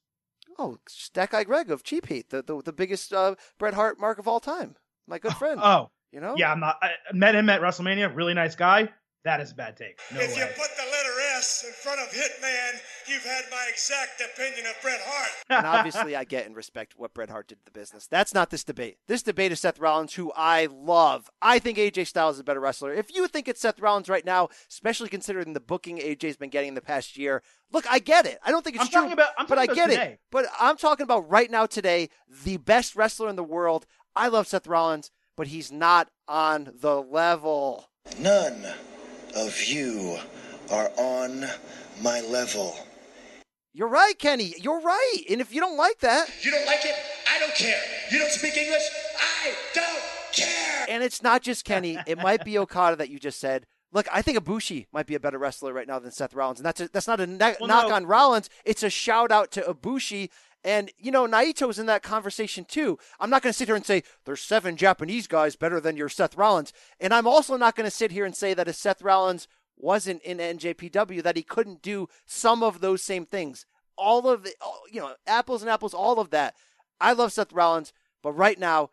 [0.59, 4.19] oh, Stat Guy Greg of Cheap Heat, the, the, the biggest uh, Bret Hart mark
[4.19, 4.77] of all time.
[5.07, 5.59] My good friend.
[5.63, 6.35] Oh, you know?
[6.37, 6.79] yeah, I'm not.
[6.81, 8.15] I I met him at WrestleMania.
[8.15, 8.89] Really nice guy.
[9.25, 9.99] That is a bad take.
[10.13, 12.73] No if you put the letter S in front of Hitman,
[13.09, 15.31] you've had my exact opinion of Bret Hart.
[15.49, 18.07] and obviously, I get and respect what Bret Hart did to the business.
[18.07, 18.99] That's not this debate.
[19.09, 21.31] This debate is Seth Rollins, who I love.
[21.41, 22.93] I think AJ Styles is a better wrestler.
[22.93, 26.69] If you think it's Seth Rollins right now, especially considering the booking AJ's been getting
[26.69, 27.43] in the past year,
[27.73, 28.39] look, I get it.
[28.45, 30.21] I don't think it's I'm true, talking about- I'm but I get about it.
[30.31, 32.11] But I'm talking about right now, today,
[32.45, 33.87] the best wrestler in the world.
[34.15, 37.89] I love Seth Rollins, but he's not on the level.
[38.19, 38.67] None
[39.37, 40.19] of you
[40.71, 41.47] are on
[42.03, 42.77] my level.
[43.73, 44.55] You're right, Kenny.
[44.61, 45.19] You're right.
[45.29, 46.95] And if you don't like that, You don't like it?
[47.29, 47.81] I don't care.
[48.11, 48.83] You don't speak English?
[49.19, 50.03] I don't
[50.33, 50.87] care.
[50.89, 51.99] And it's not just Kenny.
[52.07, 53.67] It might be Okada that you just said.
[53.93, 56.67] Look, I think Ibushi might be a better wrestler right now than Seth Rollins, and
[56.67, 57.95] that's a, that's not a ne- Well, knock no.
[57.95, 58.51] on Rollins.
[58.65, 60.31] It's a shout out to Ibushi.
[60.65, 62.99] And you know, Naito's in that conversation too.
[63.21, 66.09] I'm not going to sit here and say there's seven Japanese guys better than your
[66.09, 69.03] Seth Rollins, and I'm also not going to sit here and say that if Seth
[69.03, 69.47] Rollins
[69.77, 73.67] wasn't in NJPW, that he couldn't do some of those same things.
[73.97, 74.53] All of the,
[74.91, 76.55] you know, apples and apples, all of that.
[77.01, 77.93] I love Seth Rollins,
[78.23, 78.91] but right now,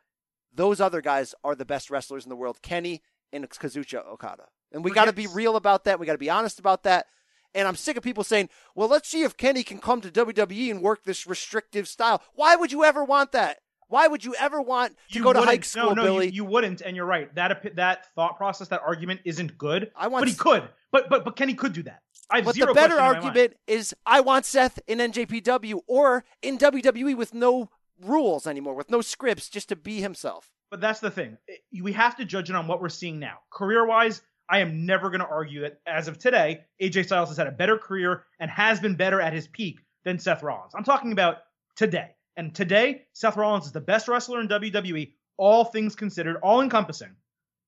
[0.53, 4.48] those other guys are the best wrestlers in the world, Kenny and Kazuchika Okada.
[4.72, 5.99] And we got to be real about that.
[5.99, 7.07] We got to be honest about that.
[7.53, 10.71] And I'm sick of people saying, well, let's see if Kenny can come to WWE
[10.71, 12.21] and work this restrictive style.
[12.33, 13.59] Why would you ever want that?
[13.91, 16.27] Why would you ever want to You go to high school, no, no, Billy?
[16.27, 17.33] You, you wouldn't, and you're right.
[17.35, 19.91] That that thought process, that argument isn't good.
[19.97, 20.63] I want but he could.
[20.93, 22.01] But but but Kenny could do that.
[22.29, 23.25] I have but zero the better question in my mind.
[23.25, 27.69] argument is I want Seth in NJPW or in WWE with no
[28.01, 30.51] rules anymore, with no scripts, just to be himself.
[30.69, 31.37] But that's the thing.
[31.81, 33.39] We have to judge it on what we're seeing now.
[33.49, 34.21] Career wise,
[34.51, 37.51] I am never going to argue that as of today, AJ Styles has had a
[37.51, 40.73] better career and has been better at his peak than Seth Rollins.
[40.75, 41.37] I'm talking about
[41.77, 42.09] today.
[42.35, 47.15] And today, Seth Rollins is the best wrestler in WWE, all things considered, all encompassing.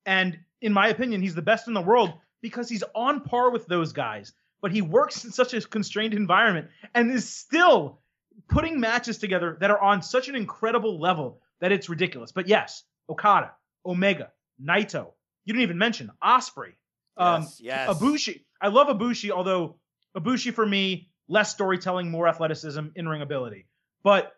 [0.05, 3.65] And in my opinion, he's the best in the world because he's on par with
[3.65, 4.34] those guys.
[4.61, 8.01] But he works in such a constrained environment and is still
[8.49, 12.34] putting matches together that are on such an incredible level that it's ridiculous.
[12.34, 13.53] But yes, Okada,
[13.85, 14.31] Omega,
[14.61, 15.11] Naito.
[15.45, 16.74] You didn't even mention Ospreay,
[17.18, 17.90] um, Yes, yes.
[17.90, 18.41] Ibushi.
[18.61, 19.76] I love Ibushi, although
[20.15, 23.65] Ibushi for me less storytelling, more athleticism, in ring ability.
[24.03, 24.34] But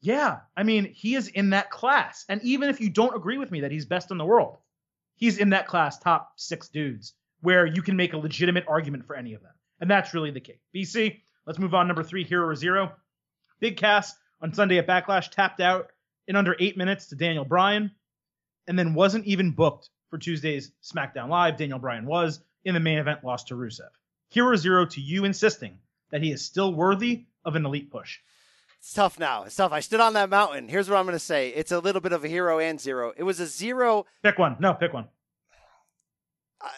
[0.00, 2.24] yeah, I mean he is in that class.
[2.28, 4.58] And even if you don't agree with me that he's best in the world,
[5.16, 9.16] he's in that class, top six dudes, where you can make a legitimate argument for
[9.16, 9.52] any of them.
[9.80, 10.60] And that's really the case.
[10.74, 11.86] BC, let's move on.
[11.86, 12.92] Number three, Hero Zero.
[13.60, 15.88] Big Cass on Sunday at Backlash tapped out
[16.28, 17.90] in under eight minutes to Daniel Bryan,
[18.66, 21.56] and then wasn't even booked for Tuesday's SmackDown Live.
[21.56, 23.90] Daniel Bryan was in the main event, lost to Rusev.
[24.28, 25.78] Hero Zero to you insisting
[26.10, 28.18] that he is still worthy of an elite push.
[28.78, 29.44] It's tough now.
[29.44, 29.72] It's tough.
[29.72, 30.68] I stood on that mountain.
[30.68, 31.48] Here's what I'm going to say.
[31.50, 33.12] It's a little bit of a hero and zero.
[33.16, 34.06] It was a zero.
[34.22, 34.56] Pick one.
[34.60, 35.08] No, pick one.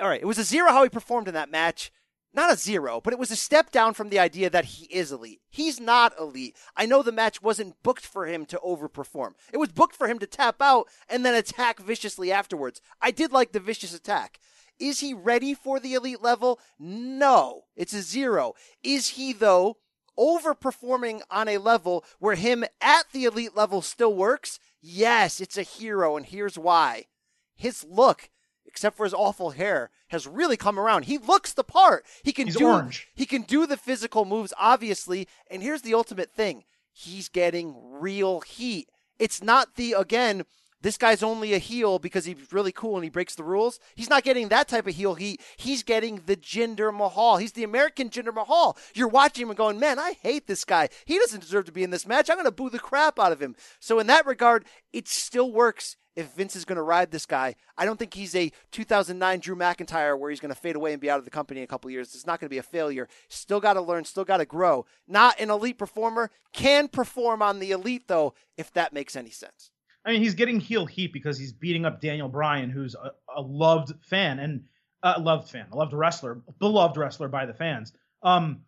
[0.00, 0.20] All right.
[0.20, 1.90] It was a zero how he performed in that match.
[2.36, 5.10] Not a zero, but it was a step down from the idea that he is
[5.10, 5.40] elite.
[5.48, 6.54] He's not elite.
[6.76, 9.32] I know the match wasn't booked for him to overperform.
[9.54, 12.82] It was booked for him to tap out and then attack viciously afterwards.
[13.00, 14.38] I did like the vicious attack.
[14.78, 16.60] Is he ready for the elite level?
[16.78, 17.62] No.
[17.74, 18.52] It's a zero.
[18.82, 19.78] Is he, though,
[20.18, 24.60] overperforming on a level where him at the elite level still works?
[24.82, 27.06] Yes, it's a hero, and here's why.
[27.54, 28.28] His look,
[28.66, 31.04] except for his awful hair, has really come around.
[31.04, 32.04] He looks the part.
[32.22, 33.08] He can He's do orange.
[33.14, 35.28] he can do the physical moves, obviously.
[35.50, 36.64] And here's the ultimate thing.
[36.92, 38.88] He's getting real heat.
[39.18, 40.44] It's not the again,
[40.82, 43.80] this guy's only a heel because he's really cool and he breaks the rules.
[43.94, 45.40] He's not getting that type of heel heat.
[45.56, 47.38] He's getting the Jinder Mahal.
[47.38, 48.76] He's the American Jinder Mahal.
[48.94, 50.88] You're watching him and going, man, I hate this guy.
[51.04, 52.30] He doesn't deserve to be in this match.
[52.30, 53.56] I'm going to boo the crap out of him.
[53.80, 57.54] So in that regard, it still works if Vince is going to ride this guy.
[57.76, 61.00] I don't think he's a 2009 Drew McIntyre where he's going to fade away and
[61.00, 62.14] be out of the company in a couple years.
[62.14, 63.06] It's not going to be a failure.
[63.28, 64.86] Still got to learn, still got to grow.
[65.06, 69.70] Not an elite performer, can perform on the elite though, if that makes any sense.
[70.04, 73.42] I mean, he's getting heel heat because he's beating up Daniel Bryan, who's a, a
[73.42, 74.64] loved fan and
[75.02, 77.92] uh, a loved fan, a loved wrestler, beloved wrestler by the fans.
[78.22, 78.62] Um,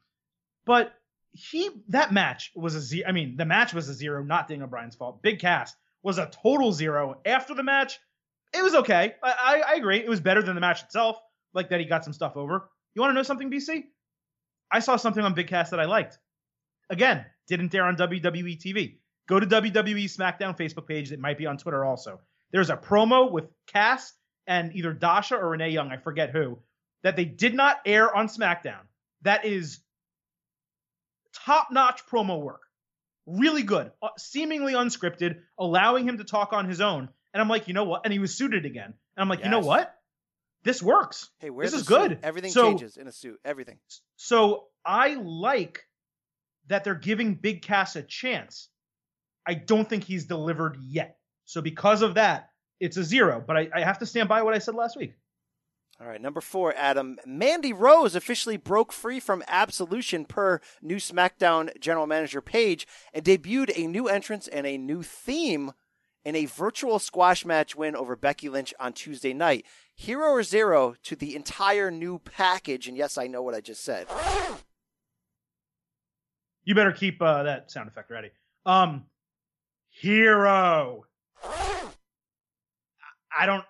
[0.67, 0.93] but
[1.31, 3.09] he that match was a zero.
[3.09, 5.23] I mean, the match was a zero, not Daniel Bryan's fault.
[5.23, 7.21] Big Cass was a total zero.
[7.25, 7.99] After the match,
[8.55, 9.15] it was okay.
[9.23, 9.99] I, I, I agree.
[9.99, 11.19] It was better than the match itself.
[11.55, 12.71] Like that, he got some stuff over.
[12.95, 13.85] You want to know something, BC?
[14.71, 16.19] I saw something on Big Cass that I liked.
[16.91, 18.99] Again, didn't dare on WWE TV.
[19.29, 21.13] Go to WWE SmackDown Facebook page.
[21.13, 22.21] It might be on Twitter also.
[22.51, 24.15] There's a promo with Cass
[24.47, 26.59] and either Dasha or Renee Young, I forget who,
[27.03, 28.81] that they did not air on SmackDown.
[29.23, 29.81] That is
[31.35, 32.63] top notch promo work.
[33.29, 33.93] Really good.
[34.03, 37.09] Uh, seemingly unscripted, allowing him to talk on his own.
[37.35, 38.03] And I'm like, you know what?
[38.05, 38.87] And he was suited again.
[38.87, 39.95] And I'm like, you know what?
[40.65, 41.31] this works.
[41.39, 41.95] Hey, where's this is suit?
[42.09, 42.19] good.
[42.23, 43.39] Everything So- changes in a suit.
[43.45, 43.79] Everything.
[44.17, 45.85] So I like
[46.67, 48.69] that they're giving Big Cass a chance.
[49.47, 51.17] I don't think he's delivered yet.
[51.45, 52.51] So because of that,
[52.81, 53.43] it's a zero.
[53.47, 55.15] But I, I have to stand by what I said last week.
[56.01, 57.19] All right, number four, Adam.
[57.27, 63.73] Mandy Rose officially broke free from absolution per new SmackDown general manager Paige and debuted
[63.77, 65.73] a new entrance and a new theme
[66.25, 69.67] in a virtual squash match win over Becky Lynch on Tuesday night.
[69.97, 72.87] Hero or zero to the entire new package.
[72.87, 74.07] And yes, I know what I just said.
[76.63, 78.31] You better keep uh, that sound effect ready.
[78.67, 79.07] Um,
[79.91, 81.07] hero.
[83.37, 83.65] I don't.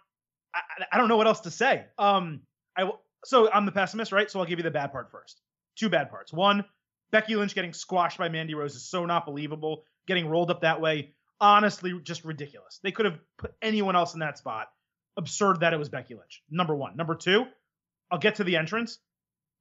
[0.92, 1.84] I, don't know what else to say.
[1.98, 2.40] Um,
[2.76, 2.90] I
[3.24, 4.30] so I'm the pessimist, right?
[4.30, 5.40] So I'll give you the bad part first.
[5.76, 6.32] Two bad parts.
[6.32, 6.64] One,
[7.10, 9.84] Becky Lynch getting squashed by Mandy Rose is so not believable.
[10.06, 12.80] Getting rolled up that way, honestly, just ridiculous.
[12.82, 14.68] They could have put anyone else in that spot.
[15.16, 16.42] Absurd that it was Becky Lynch.
[16.50, 16.96] Number one.
[16.96, 17.44] Number two,
[18.10, 18.98] I'll get to the entrance,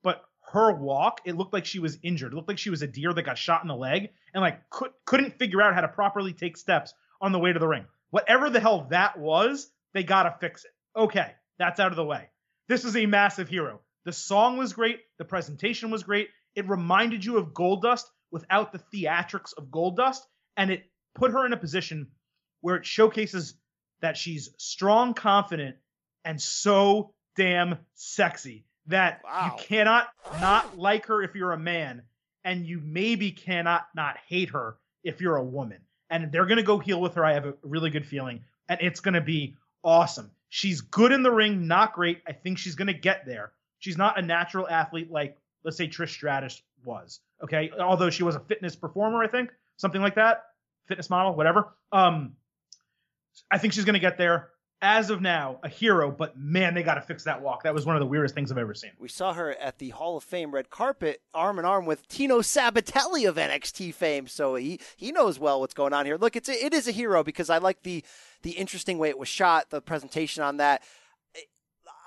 [0.04, 2.32] but her walk, it looked like she was injured.
[2.32, 4.70] It looked like she was a deer that got shot in the leg and like
[4.70, 7.86] could, couldn't figure out how to properly take steps on the way to the ring.
[8.12, 10.72] Whatever the hell that was, they gotta fix it.
[10.98, 12.30] Okay, that's out of the way.
[12.68, 13.82] This is a massive hero.
[14.06, 15.02] The song was great.
[15.20, 16.30] The presentation was great.
[16.56, 20.22] It reminded you of Goldust without the theatrics of Goldust,
[20.58, 20.84] and it
[21.14, 22.08] put her in a position
[22.62, 23.54] where it showcases
[24.02, 25.76] that she's strong, confident,
[26.26, 30.08] and so damn sexy that you cannot
[30.42, 32.02] not like her if you're a man,
[32.44, 35.80] and you maybe cannot not hate her if you're a woman.
[36.10, 37.26] And they're gonna go heel with her.
[37.26, 40.32] I have a really good feeling, and it's gonna be awesome.
[40.50, 42.22] She's good in the ring, not great.
[42.28, 43.52] I think she's gonna get there.
[43.80, 47.20] She's not a natural athlete like let's say Trish Stratus was.
[47.44, 50.44] Okay, although she was a fitness performer, I think something like that,
[50.88, 51.74] fitness model, whatever.
[51.92, 52.34] Um,
[53.52, 54.50] I think she's gonna get there.
[54.82, 57.64] As of now, a hero, but man, they got to fix that walk.
[57.64, 58.92] That was one of the weirdest things I've ever seen.
[59.00, 62.42] We saw her at the Hall of Fame red carpet, arm in arm with Tino
[62.42, 64.28] Sabbatelli of NXT fame.
[64.28, 66.18] So he he knows well what's going on here.
[66.18, 68.04] Look, it's a, it is a hero because I like the
[68.44, 70.84] the interesting way it was shot, the presentation on that.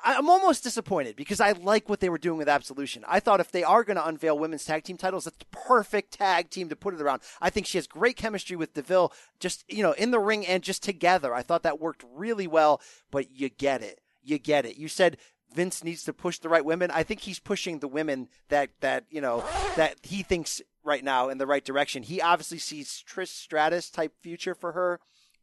[0.04, 3.04] I'm almost disappointed because I like what they were doing with Absolution.
[3.06, 6.12] I thought if they are going to unveil women's tag team titles, that's the perfect
[6.12, 7.22] tag team to put it around.
[7.40, 10.62] I think she has great chemistry with Deville, just you know, in the ring and
[10.62, 11.34] just together.
[11.34, 12.80] I thought that worked really well.
[13.10, 14.76] But you get it, you get it.
[14.76, 15.16] You said
[15.54, 16.90] Vince needs to push the right women.
[16.90, 19.44] I think he's pushing the women that that you know
[19.76, 22.02] that he thinks right now in the right direction.
[22.02, 25.00] He obviously sees Trish Stratus type future for her.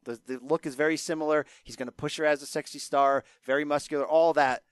[0.08, 1.46] The, the look is very similar.
[1.64, 4.64] He's going to push her as a sexy star, very muscular, all that.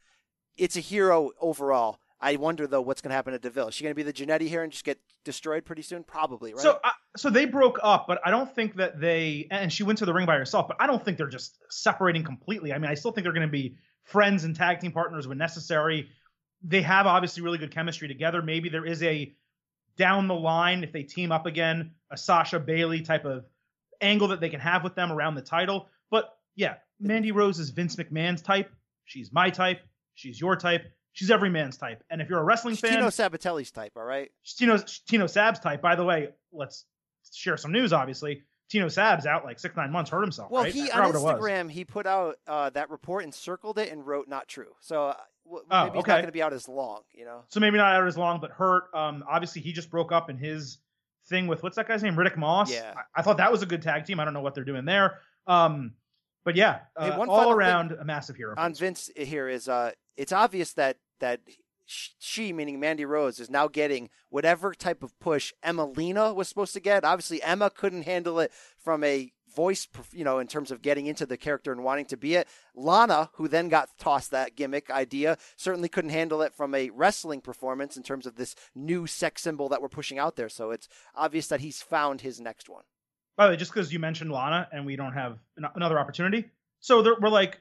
[0.58, 2.00] It's a hero overall.
[2.22, 3.68] I wonder though what's going to happen to Deville.
[3.68, 6.04] Is she going to be the Jannetty here and just get destroyed pretty soon?
[6.04, 6.62] Probably, right?
[6.62, 9.48] So, uh, so they broke up, but I don't think that they.
[9.52, 12.24] And she went to the ring by herself, but I don't think they're just separating
[12.24, 12.72] completely.
[12.72, 15.38] I mean, I still think they're going to be friends and tag team partners when
[15.38, 16.10] necessary.
[16.64, 18.42] They have obviously really good chemistry together.
[18.42, 19.34] Maybe there is a
[19.98, 23.46] down the line if they team up again, a Sasha Bayley type of
[24.02, 25.88] angle that they can have with them around the title.
[26.12, 28.72] But yeah, Mandy Rose is Vince McMahon's type.
[29.06, 29.82] She's my type.
[30.16, 30.86] She's your type.
[31.14, 32.04] She's every man's type.
[32.10, 34.32] And if you're a wrestling fan, Tino Sabbatelli's type, all right?
[34.58, 34.78] Tino
[35.08, 35.82] Tino Sab's type.
[35.82, 36.86] By the way, let's
[37.34, 37.94] share some news.
[37.94, 40.52] Obviously, Tino Sab's out like six nine months, hurt himself.
[40.52, 40.74] Well, right?
[40.74, 41.40] he on forgot what it was.
[41.40, 45.08] Instagram he put out uh, that report and circled it and wrote "not true." So
[45.08, 45.16] uh,
[45.46, 47.44] w- Oh, maybe he's not going to be out as long, you know.
[47.48, 48.86] So maybe not out as long, but hurt.
[48.94, 50.80] Um, obviously he just broke up in his
[51.28, 52.72] thing with what's that guy's name, Riddick Moss.
[52.72, 52.94] Yeah.
[52.96, 54.20] I, I thought that was a good tag team.
[54.20, 55.20] I don't know what they're doing there.
[55.48, 55.94] Um,
[56.44, 58.54] but yeah, Hey, uh, one all around a massive hero.
[58.58, 61.42] on Vince here is uh, it's obvious that that
[61.88, 66.74] she, meaning Mandy Rose, is now getting whatever type of push Emma Lena was supposed
[66.74, 67.04] to get.
[67.04, 71.26] Obviously, Emma couldn't handle it from a voice, you know, in terms of getting into
[71.26, 72.48] the character and wanting to be it.
[72.76, 77.42] Lana, who then got tossed that gimmick idea, certainly couldn't handle it from a wrestling
[77.42, 80.50] performance in terms of this new sex symbol that we're pushing out there.
[80.50, 82.84] So it's obvious that he's found his next one.
[83.38, 86.46] By the way, just because you mentioned Lana and we don't have an- another opportunity,
[86.80, 87.60] so we're like,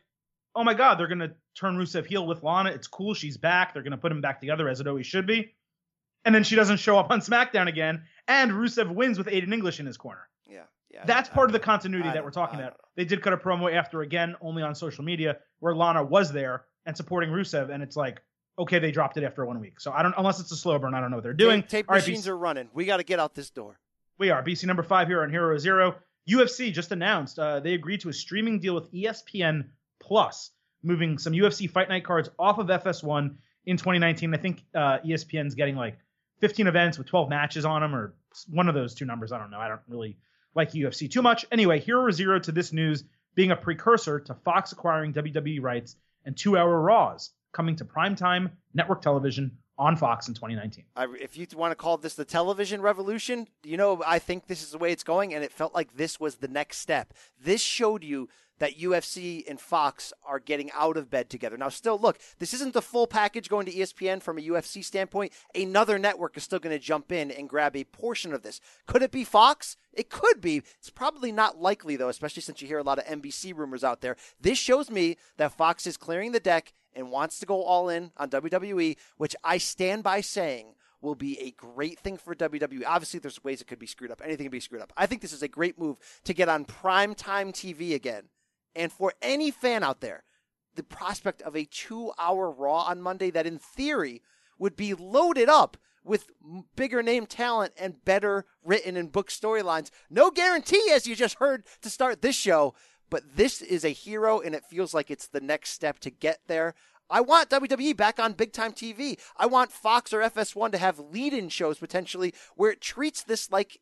[0.55, 2.71] oh my god, they're gonna turn Rusev heel with Lana.
[2.71, 3.73] It's cool, she's back.
[3.73, 5.55] They're gonna put him back together as it always should be.
[6.25, 9.81] And then she doesn't show up on SmackDown again, and Rusev wins with Aiden English
[9.81, 10.29] in his corner.
[10.49, 11.05] Yeah, yeah.
[11.07, 12.81] That's part of the continuity I that we're talking I about.
[12.97, 16.65] They did cut a promo after again, only on social media, where Lana was there
[16.87, 18.21] and supporting Rusev, and it's like,
[18.59, 19.81] okay, they dropped it after one week.
[19.81, 21.62] So I don't, unless it's a slow burn, I don't know what they're doing.
[21.62, 22.69] Tape, tape All right, machines BC are running.
[22.73, 23.79] We got to get out this door.
[24.19, 25.97] we are BC number five here on Hero Zero.
[26.29, 29.66] UFC just announced uh, they agreed to a streaming deal with ESPN
[30.01, 30.51] Plus,
[30.83, 33.35] moving some UFC Fight Night cards off of FS1
[33.66, 34.35] in 2019.
[34.35, 35.99] I think uh, ESPN's getting like
[36.41, 38.15] 15 events with 12 matches on them, or
[38.51, 39.33] one of those two numbers.
[39.33, 39.59] I don't know.
[39.59, 40.16] I don't really
[40.55, 41.45] like UFC too much.
[41.51, 43.05] Anyway, Hero Zero to this news
[43.35, 47.31] being a precursor to Fox acquiring WWE rights and two-hour Raws.
[47.55, 50.85] coming to primetime network television on Fox in 2019.
[50.97, 54.63] I, if you want to call this the television revolution, you know, I think this
[54.63, 57.13] is the way it's going, and it felt like this was the next step.
[57.41, 58.29] This showed you
[58.59, 61.57] that UFC and Fox are getting out of bed together.
[61.57, 65.33] Now, still, look, this isn't the full package going to ESPN from a UFC standpoint.
[65.55, 68.61] Another network is still going to jump in and grab a portion of this.
[68.87, 69.77] Could it be Fox?
[69.93, 70.63] It could be.
[70.79, 74.01] It's probably not likely, though, especially since you hear a lot of NBC rumors out
[74.01, 74.17] there.
[74.41, 78.12] This shows me that Fox is clearing the deck and wants to go all in
[78.16, 82.83] on WWE, which I stand by saying will be a great thing for WWE.
[82.87, 84.23] Obviously, there's ways it could be screwed up.
[84.25, 84.93] Anything can be screwed up.
[84.97, 88.25] I think this is a great move to get on primetime TV again.
[88.75, 90.25] And for any fan out there,
[90.75, 94.23] the prospect of a two hour Raw on Monday that in theory
[94.59, 96.29] would be loaded up with
[96.77, 99.91] bigger name talent and better written and book storylines.
[100.11, 102.75] No guarantee, as you just heard to start this show,
[103.11, 106.41] but this is a hero and it feels like it's the next step to get
[106.47, 106.75] there.
[107.11, 109.19] I want WWE back on big time TV.
[109.37, 113.53] I want Fox or FS1 to have lead in shows potentially where it treats this
[113.53, 113.81] like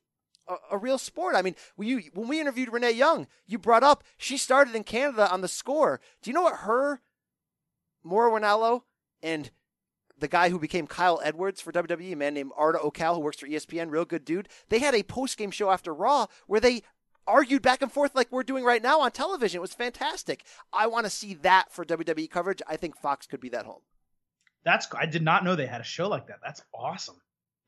[0.49, 1.37] a, a, real sport.
[1.37, 4.85] I mean, when, you, when we interviewed Renee Young, you brought up she started in
[4.85, 6.01] Canada on the score.
[6.21, 7.01] Do you know what her,
[8.03, 8.83] Mauro Ranallo,
[9.23, 9.51] and
[10.19, 13.39] the guy who became Kyle Edwards for WWE, a man named Arda Ocal, who works
[13.39, 14.49] for ESPN, real good dude.
[14.69, 16.83] They had a post game show after Raw where they
[17.27, 19.59] argued back and forth like we're doing right now on television.
[19.59, 20.45] It was fantastic.
[20.73, 22.63] I want to see that for WWE coverage.
[22.67, 23.81] I think Fox could be that home.
[24.65, 26.39] That's I did not know they had a show like that.
[26.43, 27.17] That's awesome.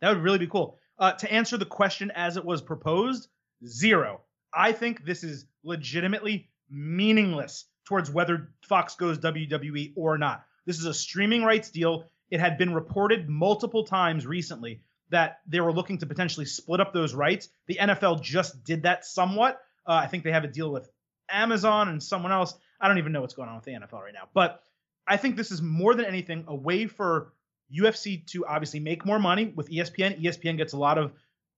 [0.00, 0.78] That would really be cool.
[0.98, 3.28] Uh, to answer the question as it was proposed,
[3.66, 4.20] zero.
[4.54, 10.44] I think this is legitimately meaningless towards whether Fox goes WWE or not.
[10.66, 12.04] This is a streaming rights deal.
[12.30, 16.92] It had been reported multiple times recently that they were looking to potentially split up
[16.92, 17.48] those rights.
[17.66, 19.60] The NFL just did that somewhat.
[19.86, 20.88] Uh, I think they have a deal with
[21.30, 22.54] Amazon and someone else.
[22.80, 24.28] I don't even know what's going on with the NFL right now.
[24.32, 24.62] But
[25.06, 27.32] I think this is more than anything a way for
[27.72, 30.22] UFC to obviously make more money with ESPN.
[30.22, 31.12] ESPN gets a lot of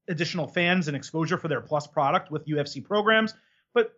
[0.08, 3.34] additional fans and exposure for their plus product with UFC programs.
[3.74, 3.92] But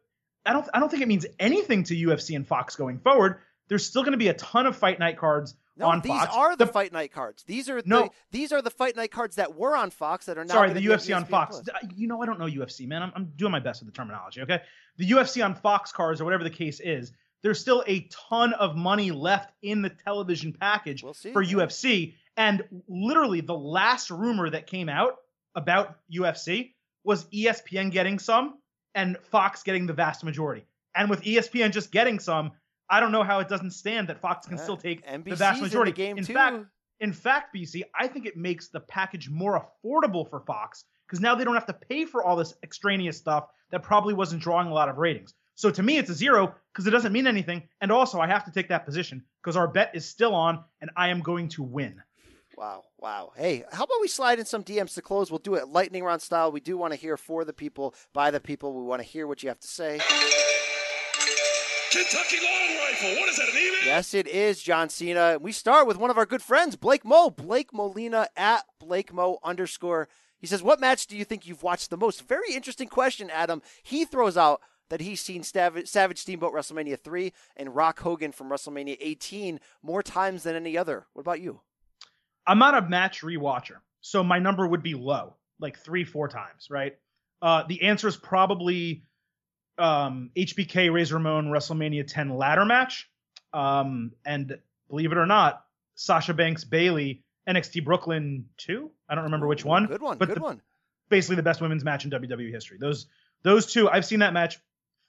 [0.44, 3.38] I don't I don't think it means anything to UFC and Fox going forward.
[3.68, 6.34] There's still going to be a ton of fight night cards no, on these Fox.
[6.34, 7.44] are the, the, fight night cards.
[7.44, 10.38] These are no, the, these are the fight night cards that were on Fox that
[10.38, 10.54] are now.
[10.54, 11.60] Sorry, the UFC on Fox.
[11.60, 11.92] Plus.
[11.96, 13.02] You know, I don't know UFC, man.
[13.02, 14.42] I'm, I'm doing my best with the terminology.
[14.42, 14.60] Okay,
[14.96, 17.12] the UFC on Fox cards or whatever the case is.
[17.42, 21.54] There's still a ton of money left in the television package we'll for yeah.
[21.54, 25.16] UFC, and literally the last rumor that came out
[25.54, 26.72] about UFC
[27.04, 28.58] was ESPN getting some
[28.94, 30.64] and Fox getting the vast majority.
[30.94, 32.52] And with ESPN just getting some,
[32.90, 34.62] I don't know how it doesn't stand that Fox can Yeah.
[34.62, 35.92] still take NBC's the vast in the majority.
[35.92, 36.32] game, too.
[36.34, 36.64] fact,
[37.00, 41.34] in fact, BC, I think it makes the package more affordable for Fox because now
[41.34, 44.72] they don't have to pay for all this extraneous stuff that probably wasn't drawing a
[44.74, 45.34] lot of ratings.
[45.54, 47.68] So to me, it's a zero because it doesn't mean anything.
[47.80, 50.90] And also, I have to take that position because our bet is still on, and
[50.96, 52.00] I am going to win.
[52.56, 53.32] Wow, wow.
[53.36, 55.30] Hey, how about we slide in some DMs to close?
[55.30, 56.50] We'll do it lightning round style.
[56.50, 58.72] We do want to hear for the people, by the people.
[58.74, 60.00] We want to hear what you have to say.
[61.90, 63.20] Kentucky Long Rifle.
[63.20, 63.84] What is that, an email?
[63.84, 65.38] Yes, it is John Cena.
[65.40, 67.30] We start with one of our good friends, Blake Mo.
[67.30, 70.08] Blake Molina at Blake Mo underscore.
[70.38, 72.28] He says, What match do you think you've watched the most?
[72.28, 73.62] Very interesting question, Adam.
[73.82, 74.60] He throws out
[74.90, 80.02] that he's seen Savage, Savage Steamboat WrestleMania 3 and Rock Hogan from WrestleMania 18 more
[80.02, 81.06] times than any other.
[81.14, 81.60] What about you?
[82.46, 86.68] I'm not a match rewatcher, so my number would be low, like three, four times,
[86.70, 86.96] right?
[87.40, 89.04] Uh, the answer is probably
[89.78, 93.08] um, HBK Razor Ramon WrestleMania 10 ladder match,
[93.52, 95.64] um, and believe it or not,
[95.94, 98.90] Sasha Banks Bayley NXT Brooklyn 2.
[99.08, 99.86] I don't remember which one.
[99.86, 100.18] Good one.
[100.18, 100.60] but good the- one.
[101.08, 102.76] Basically, the best women's match in WWE history.
[102.78, 103.06] Those
[103.42, 104.58] those two, I've seen that match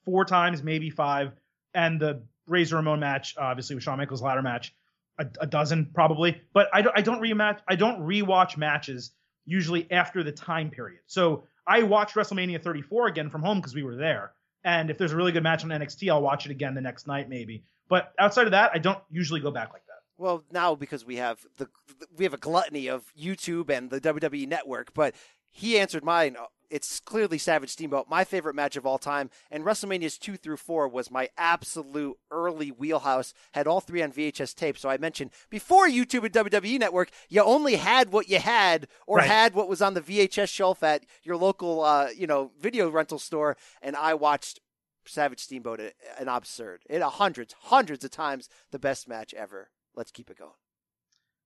[0.05, 1.33] four times, maybe five,
[1.73, 4.73] and the Razor Ramon match, obviously with Shawn Michaels ladder match,
[5.17, 6.41] a, a dozen probably.
[6.53, 9.11] But I don't, I don't rematch, I don't rewatch matches
[9.45, 11.01] usually after the time period.
[11.07, 14.31] So I watched WrestleMania 34 again from home because we were there.
[14.63, 17.07] And if there's a really good match on NXT, I'll watch it again the next
[17.07, 17.63] night maybe.
[17.87, 19.99] But outside of that, I don't usually go back like that.
[20.17, 21.69] Well, now because we have the
[22.15, 25.15] we have a gluttony of YouTube and the WWE network, but
[25.49, 26.35] he answered mine.
[26.69, 30.87] It's clearly Savage Steamboat, my favorite match of all time, and WrestleManias two through four
[30.87, 33.33] was my absolute early wheelhouse.
[33.53, 34.77] Had all three on VHS tape.
[34.77, 39.17] So I mentioned before YouTube and WWE Network, you only had what you had, or
[39.17, 39.27] Right.
[39.27, 43.17] had what was on the VHS shelf at your local, uh, you know, video rental
[43.19, 44.59] store, and I watched
[45.05, 45.89] Savage Steamboat uh,
[46.19, 49.69] an absurd, it hundreds, hundreds of times the best match ever.
[49.95, 50.51] Let's keep it going.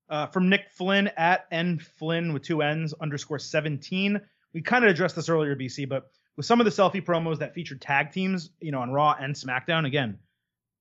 [0.10, 4.20] uh, from Nick Flynn at N Flynn with two N's underscore 17.
[4.54, 7.54] We kind of addressed this earlier, BC, but with some of the selfie promos that
[7.54, 10.20] featured tag teams, you know, on Raw and SmackDown, again,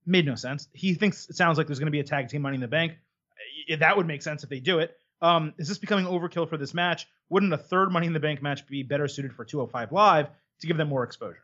[0.05, 0.69] Made no sense.
[0.73, 2.69] He thinks it sounds like there's going to be a tag team Money in the
[2.69, 2.95] Bank.
[3.79, 4.97] That would make sense if they do it.
[5.21, 7.07] Um, is this becoming overkill for this match?
[7.29, 10.29] Wouldn't a third Money in the Bank match be better suited for 205 Live
[10.61, 11.43] to give them more exposure?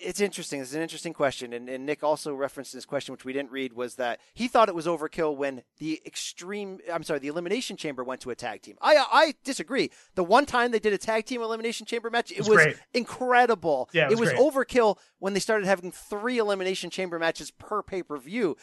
[0.00, 0.60] It's interesting.
[0.60, 3.72] It's an interesting question, and, and Nick also referenced this question, which we didn't read,
[3.72, 8.02] was that he thought it was overkill when the extreme, I'm sorry, the elimination chamber
[8.04, 8.76] went to a tag team.
[8.80, 9.90] I I disagree.
[10.14, 12.76] The one time they did a tag team elimination chamber match, it It's was great.
[12.94, 13.88] incredible.
[13.92, 14.40] Yeah, it was great.
[14.40, 18.56] overkill when they started having three elimination chamber matches per pay per view.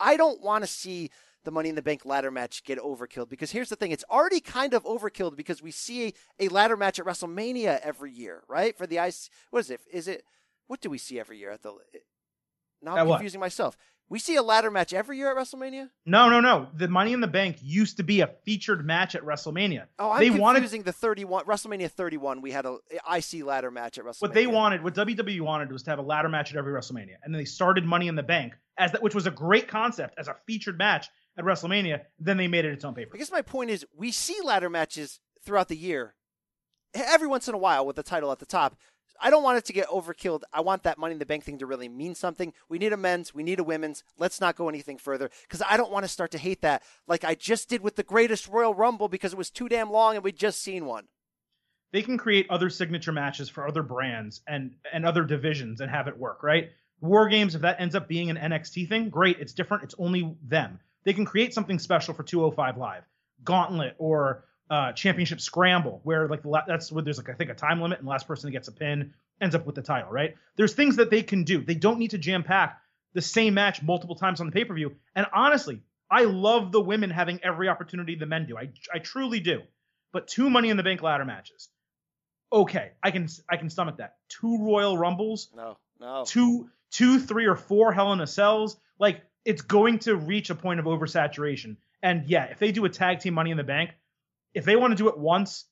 [0.00, 1.10] I don't want to see
[1.44, 4.40] the Money in the Bank ladder match get overkilled because here's the thing: it's already
[4.40, 8.76] kind of overkilled because we see a, a ladder match at WrestleMania every year, right?
[8.76, 9.80] For the ice, what is it?
[9.92, 10.24] Is it
[10.66, 11.70] what do we see every year at the?
[11.94, 11.98] Eh,
[12.82, 13.16] now I'm what?
[13.16, 13.76] confusing myself.
[14.08, 15.88] We see a ladder match every year at WrestleMania.
[16.04, 16.68] No, no, no.
[16.74, 19.86] The Money in the Bank used to be a featured match at WrestleMania.
[19.98, 22.42] Oh, I'm they confusing wanted the 31 WrestleMania 31.
[22.42, 22.76] We had a
[23.10, 24.20] IC ladder match at WrestleMania.
[24.20, 27.16] what they wanted, what WWE wanted was to have a ladder match at every WrestleMania,
[27.24, 30.14] and then they started Money in the Bank as that, which was a great concept
[30.18, 31.08] as a featured match
[31.38, 32.02] at WrestleMania.
[32.18, 33.12] Then they made it its own paper.
[33.14, 36.14] I guess my point is we see ladder matches throughout the year,
[36.94, 38.76] every once in a while with the title at the top.
[39.20, 40.42] I don't want it to get overkilled.
[40.52, 42.52] I want that Money in the Bank thing to really mean something.
[42.68, 44.02] We need a men's, we need a women's.
[44.18, 47.24] Let's not go anything further because I don't want to start to hate that like
[47.24, 50.24] I just did with the greatest Royal Rumble because it was too damn long and
[50.24, 51.06] we'd just seen one.
[51.92, 56.08] They can create other signature matches for other brands and and other divisions and have
[56.08, 56.70] it work, right?
[57.00, 59.38] War Games, if that ends up being an NXT thing, great.
[59.38, 59.84] It's different.
[59.84, 60.80] It's only them.
[61.04, 63.04] They can create something special for 205 Live,
[63.44, 67.54] Gauntlet or uh, Championship Scramble, where like the that's where there's like I think a
[67.54, 70.10] time limit and the last person that gets a pin ends up with the title,
[70.10, 70.34] right?
[70.56, 71.62] There's things that they can do.
[71.62, 72.80] They don't need to jam pack
[73.12, 74.96] the same match multiple times on the pay per view.
[75.14, 78.56] And honestly, I love the women having every opportunity the men do.
[78.56, 79.60] I I truly do.
[80.12, 81.68] But two Money in the Bank ladder matches,
[82.52, 84.16] okay, I can I can stomach that.
[84.28, 86.24] Two Royal Rumbles, No, no.
[86.26, 90.54] two two three or four Hell in a Cells, like it's going to reach a
[90.54, 91.76] point of oversaturation.
[92.02, 93.90] And yeah, if they do a tag team Money in the Bank,
[94.54, 95.66] if they want to do it once,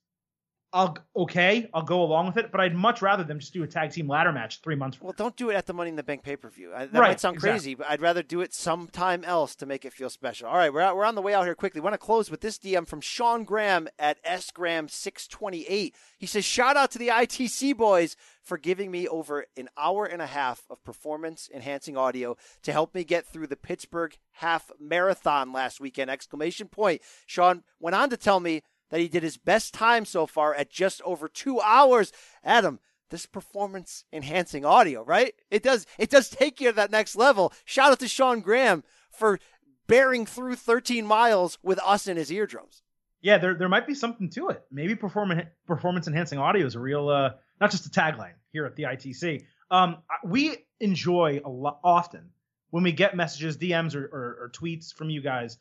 [0.74, 2.50] I'll okay, I'll go along with it.
[2.50, 5.08] But I'd much rather them just do a tag team ladder match three months from
[5.08, 6.70] Well, don't do it at the Money in the Bank pay per view.
[6.70, 7.58] That Right, might sound exactly.
[7.58, 10.48] crazy, but I'd rather do it sometime else to make it feel special.
[10.48, 11.82] All right, we're out, we're on the way out here quickly.
[11.82, 15.92] want to close with this DM from Sean Graham at sgraham628.
[16.18, 20.22] He says, "Shout out to the ITC boys for giving me over an hour and
[20.22, 25.52] a half of performance enhancing audio to help me get through the Pittsburgh half marathon
[25.52, 27.02] last weekend!" Exclamation point.
[27.26, 28.62] Sean went on to tell me
[28.92, 32.12] that he did his best time so far at just over two hours.
[32.44, 32.78] Adam,
[33.08, 35.32] this performance enhancing audio, right?
[35.50, 37.54] It does it does take you to that next level.
[37.64, 39.40] Shout out to Sean Graham for
[39.86, 42.82] bearing through 13 miles with us in his eardrums.
[43.22, 44.62] Yeah, there there might be something to it.
[44.70, 47.30] Maybe performance performance enhancing audio is a real, uh,
[47.62, 49.42] not just a tagline here at the ITC.
[49.70, 52.28] Um, we enjoy a lot often
[52.68, 55.56] when we get messages, DMs, or, or, or tweets from you guys,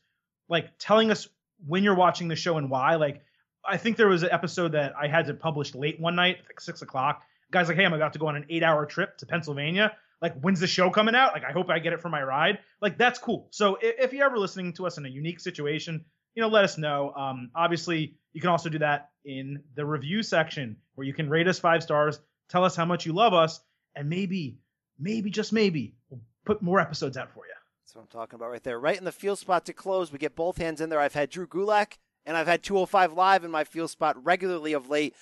[0.49, 1.29] like telling us
[1.65, 2.95] when you're watching the show and why.
[2.95, 3.21] Like,
[3.65, 6.59] I think there was an episode that I had to publish late one night, like
[6.59, 7.21] six o'clock.
[7.51, 9.95] Guys, like, hey, I'm about to go on an eight hour trip to Pennsylvania.
[10.21, 11.33] Like, when's the show coming out?
[11.33, 12.59] Like, I hope I get it for my ride.
[12.81, 13.47] Like, that's cool.
[13.51, 16.05] So if, if you're ever listening to us in a unique situation,
[16.35, 17.11] you know, let us know.
[17.11, 21.47] Um, obviously, you can also do that in the review section where you can rate
[21.47, 22.19] us five stars,
[22.49, 23.59] tell us how much you love us,
[23.95, 24.59] and maybe,
[24.99, 27.53] maybe just maybe, we'll put more episodes out for you.
[27.81, 28.79] That's what I'm talking about right there.
[28.79, 30.11] Right in the field spot to close.
[30.11, 30.99] We get both hands in there.
[30.99, 34.89] I've had Drew Gulak and I've had 205 Live in my field spot regularly of
[34.89, 35.15] late.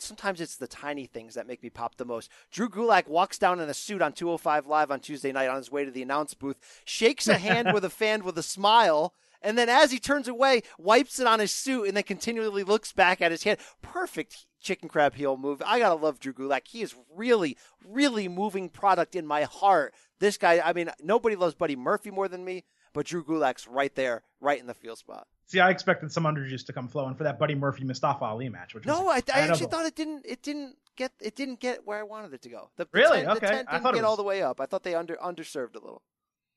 [0.00, 2.30] Sometimes it's the tiny things that make me pop the most.
[2.50, 5.70] Drew Gulak walks down in a suit on 205 Live on Tuesday night on his
[5.70, 9.56] way to the announce booth, shakes a hand with a fan with a smile, and
[9.56, 13.22] then as he turns away, wipes it on his suit and then continually looks back
[13.22, 13.58] at his hand.
[13.80, 15.62] Perfect chicken crab heel move.
[15.64, 16.66] I gotta love Drew Gulak.
[16.66, 17.56] He is really,
[17.86, 19.94] really moving product in my heart.
[20.20, 23.94] This guy, I mean, nobody loves Buddy Murphy more than me, but Drew Gulak's right
[23.94, 25.26] there, right in the field spot.
[25.46, 28.74] See, I expected some underjuice to come flowing for that Buddy Murphy Mustafa Ali match,
[28.74, 30.26] which was No, I, I actually thought it didn't.
[30.26, 31.12] It didn't get.
[31.20, 32.70] It didn't get where I wanted it to go.
[32.76, 33.18] The, the Really?
[33.22, 33.46] tent- Okay.
[33.46, 34.60] The tent I didn't thought it get all the way up.
[34.60, 36.02] I thought they under underserved a little.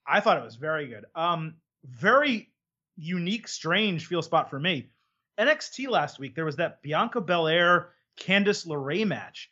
[0.06, 1.06] I thought it was very good.
[1.16, 1.56] Um,
[1.86, 2.50] very
[2.98, 4.90] unique, strange feel spot for me.
[5.40, 7.90] NXT last week, there was that Bianca Belair
[8.20, 9.50] Candice LeRae match.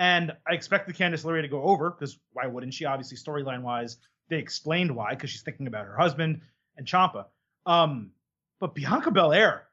[0.00, 2.86] And I expected Candice LeRae to go over because why wouldn't she?
[2.86, 3.98] Obviously, storyline wise,
[4.30, 6.40] they explained why because she's thinking about her husband
[6.78, 7.26] and Ciampa.
[7.66, 8.12] Um,
[8.60, 9.66] but Bianca Belair,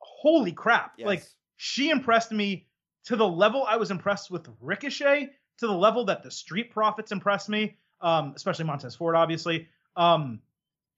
[0.00, 0.92] holy crap!
[0.98, 1.06] Yes.
[1.06, 1.22] Like
[1.56, 2.66] she impressed me
[3.06, 5.30] to the level I was impressed with Ricochet,
[5.60, 9.66] to the level that the Street Profits impressed me, um, especially Montez Ford, obviously.
[9.96, 10.40] Um,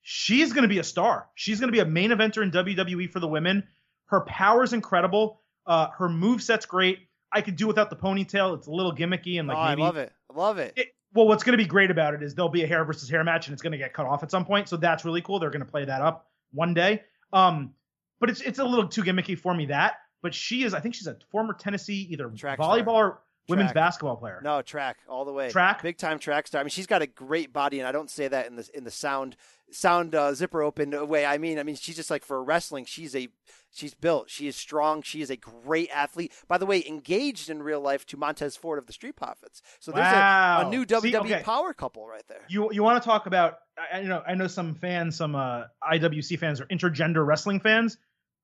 [0.01, 1.29] she's going to be a star.
[1.35, 3.63] She's going to be a main eventer in WWE for the women.
[4.07, 5.39] Her power's incredible.
[5.65, 7.07] Uh, her move set's great.
[7.31, 8.57] I could do without the ponytail.
[8.57, 10.11] It's a little gimmicky and like oh, maybe I love it.
[10.29, 10.73] I love it.
[10.75, 13.09] it, Well, what's going to be great about it is there'll be a hair versus
[13.09, 14.69] hair match, and it's going to get cut off at some point.
[14.69, 15.39] So that's really cool.
[15.39, 17.03] They're going to play that up one day.
[17.33, 17.73] Um,
[18.19, 19.95] but it's it's a little too gimmicky for me that.
[20.21, 23.05] But she is, I think she's a former Tennessee either Track volleyball star.
[23.07, 24.41] or women's basketball player.
[24.43, 25.49] No, track all the way.
[25.49, 25.81] Track?
[25.81, 26.61] big time track star.
[26.61, 28.83] I mean, she's got a great body, and I don't say that in the in
[28.83, 29.35] the sound
[29.71, 31.25] sound uh, zipper open way.
[31.25, 33.27] I mean, I mean, she's just like for wrestling, she's a
[33.71, 34.29] she's built.
[34.29, 35.01] She is strong.
[35.01, 36.33] She is a great athlete.
[36.47, 39.61] By the way, engaged in real life to Montez Ford of the Street Profits.
[39.79, 40.67] So there's a, Wow.
[40.67, 41.41] a new See, WWE okay.
[41.43, 42.41] power couple right there.
[42.49, 43.59] You you want to talk about?
[43.77, 47.97] I, I know I know some fans, some uh, IWC fans or intergender wrestling fans.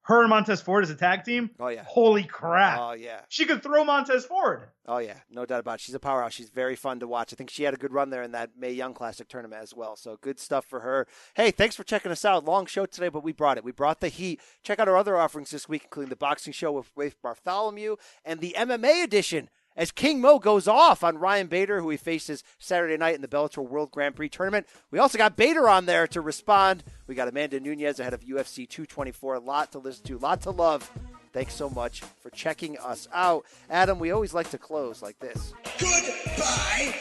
[0.07, 1.49] Her and Montez Ford as a tag team.
[1.59, 1.83] Oh yeah.
[1.85, 2.79] Holy crap!
[2.79, 3.21] Oh yeah.
[3.27, 4.69] she could throw Montez Ford.
[4.87, 5.81] Oh yeah, no doubt about it.
[5.81, 6.31] She's a powerhouse.
[6.31, 7.33] She's very fun to watch.
[7.33, 9.73] I think she had a good run there in that Mae Young Classic tournament as
[9.73, 9.97] well.
[9.97, 11.07] So good stuff for her.
[11.35, 12.45] Hey, thanks for checking us out.
[12.45, 13.65] Long show today, but we brought it.
[13.65, 14.39] We brought the heat.
[14.63, 18.39] Check out our other offerings this week, including the boxing show with Rafe Bartholomew and
[18.39, 19.49] the MMA edition.
[19.77, 23.27] As King Mo goes off on Ryan Bader, who he faces Saturday night in the
[23.27, 24.67] Bellator World Grand Prix tournament.
[24.89, 26.83] We also got Bader on there to respond.
[27.05, 29.35] We got Amanda Nunes ahead of UFC 224.
[29.35, 30.91] A lot to listen to, a lot to love.
[31.31, 33.45] Thanks so much for checking us out.
[33.69, 35.53] Adam, we always like to close like this.
[35.77, 36.95] Goodbye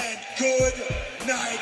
[0.00, 0.72] and good
[1.26, 1.60] night,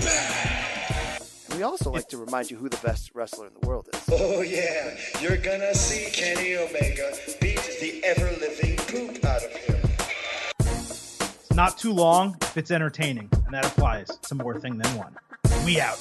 [0.00, 1.22] bad.
[1.56, 4.02] We also like to remind you who the best wrestler in the world is.
[4.12, 7.14] Oh yeah, you're gonna see Kenny Omega
[7.80, 9.76] the ever-living poop out of him.
[11.54, 15.16] Not too long if it's entertaining, and that applies to more thing than one.
[15.64, 15.98] We out.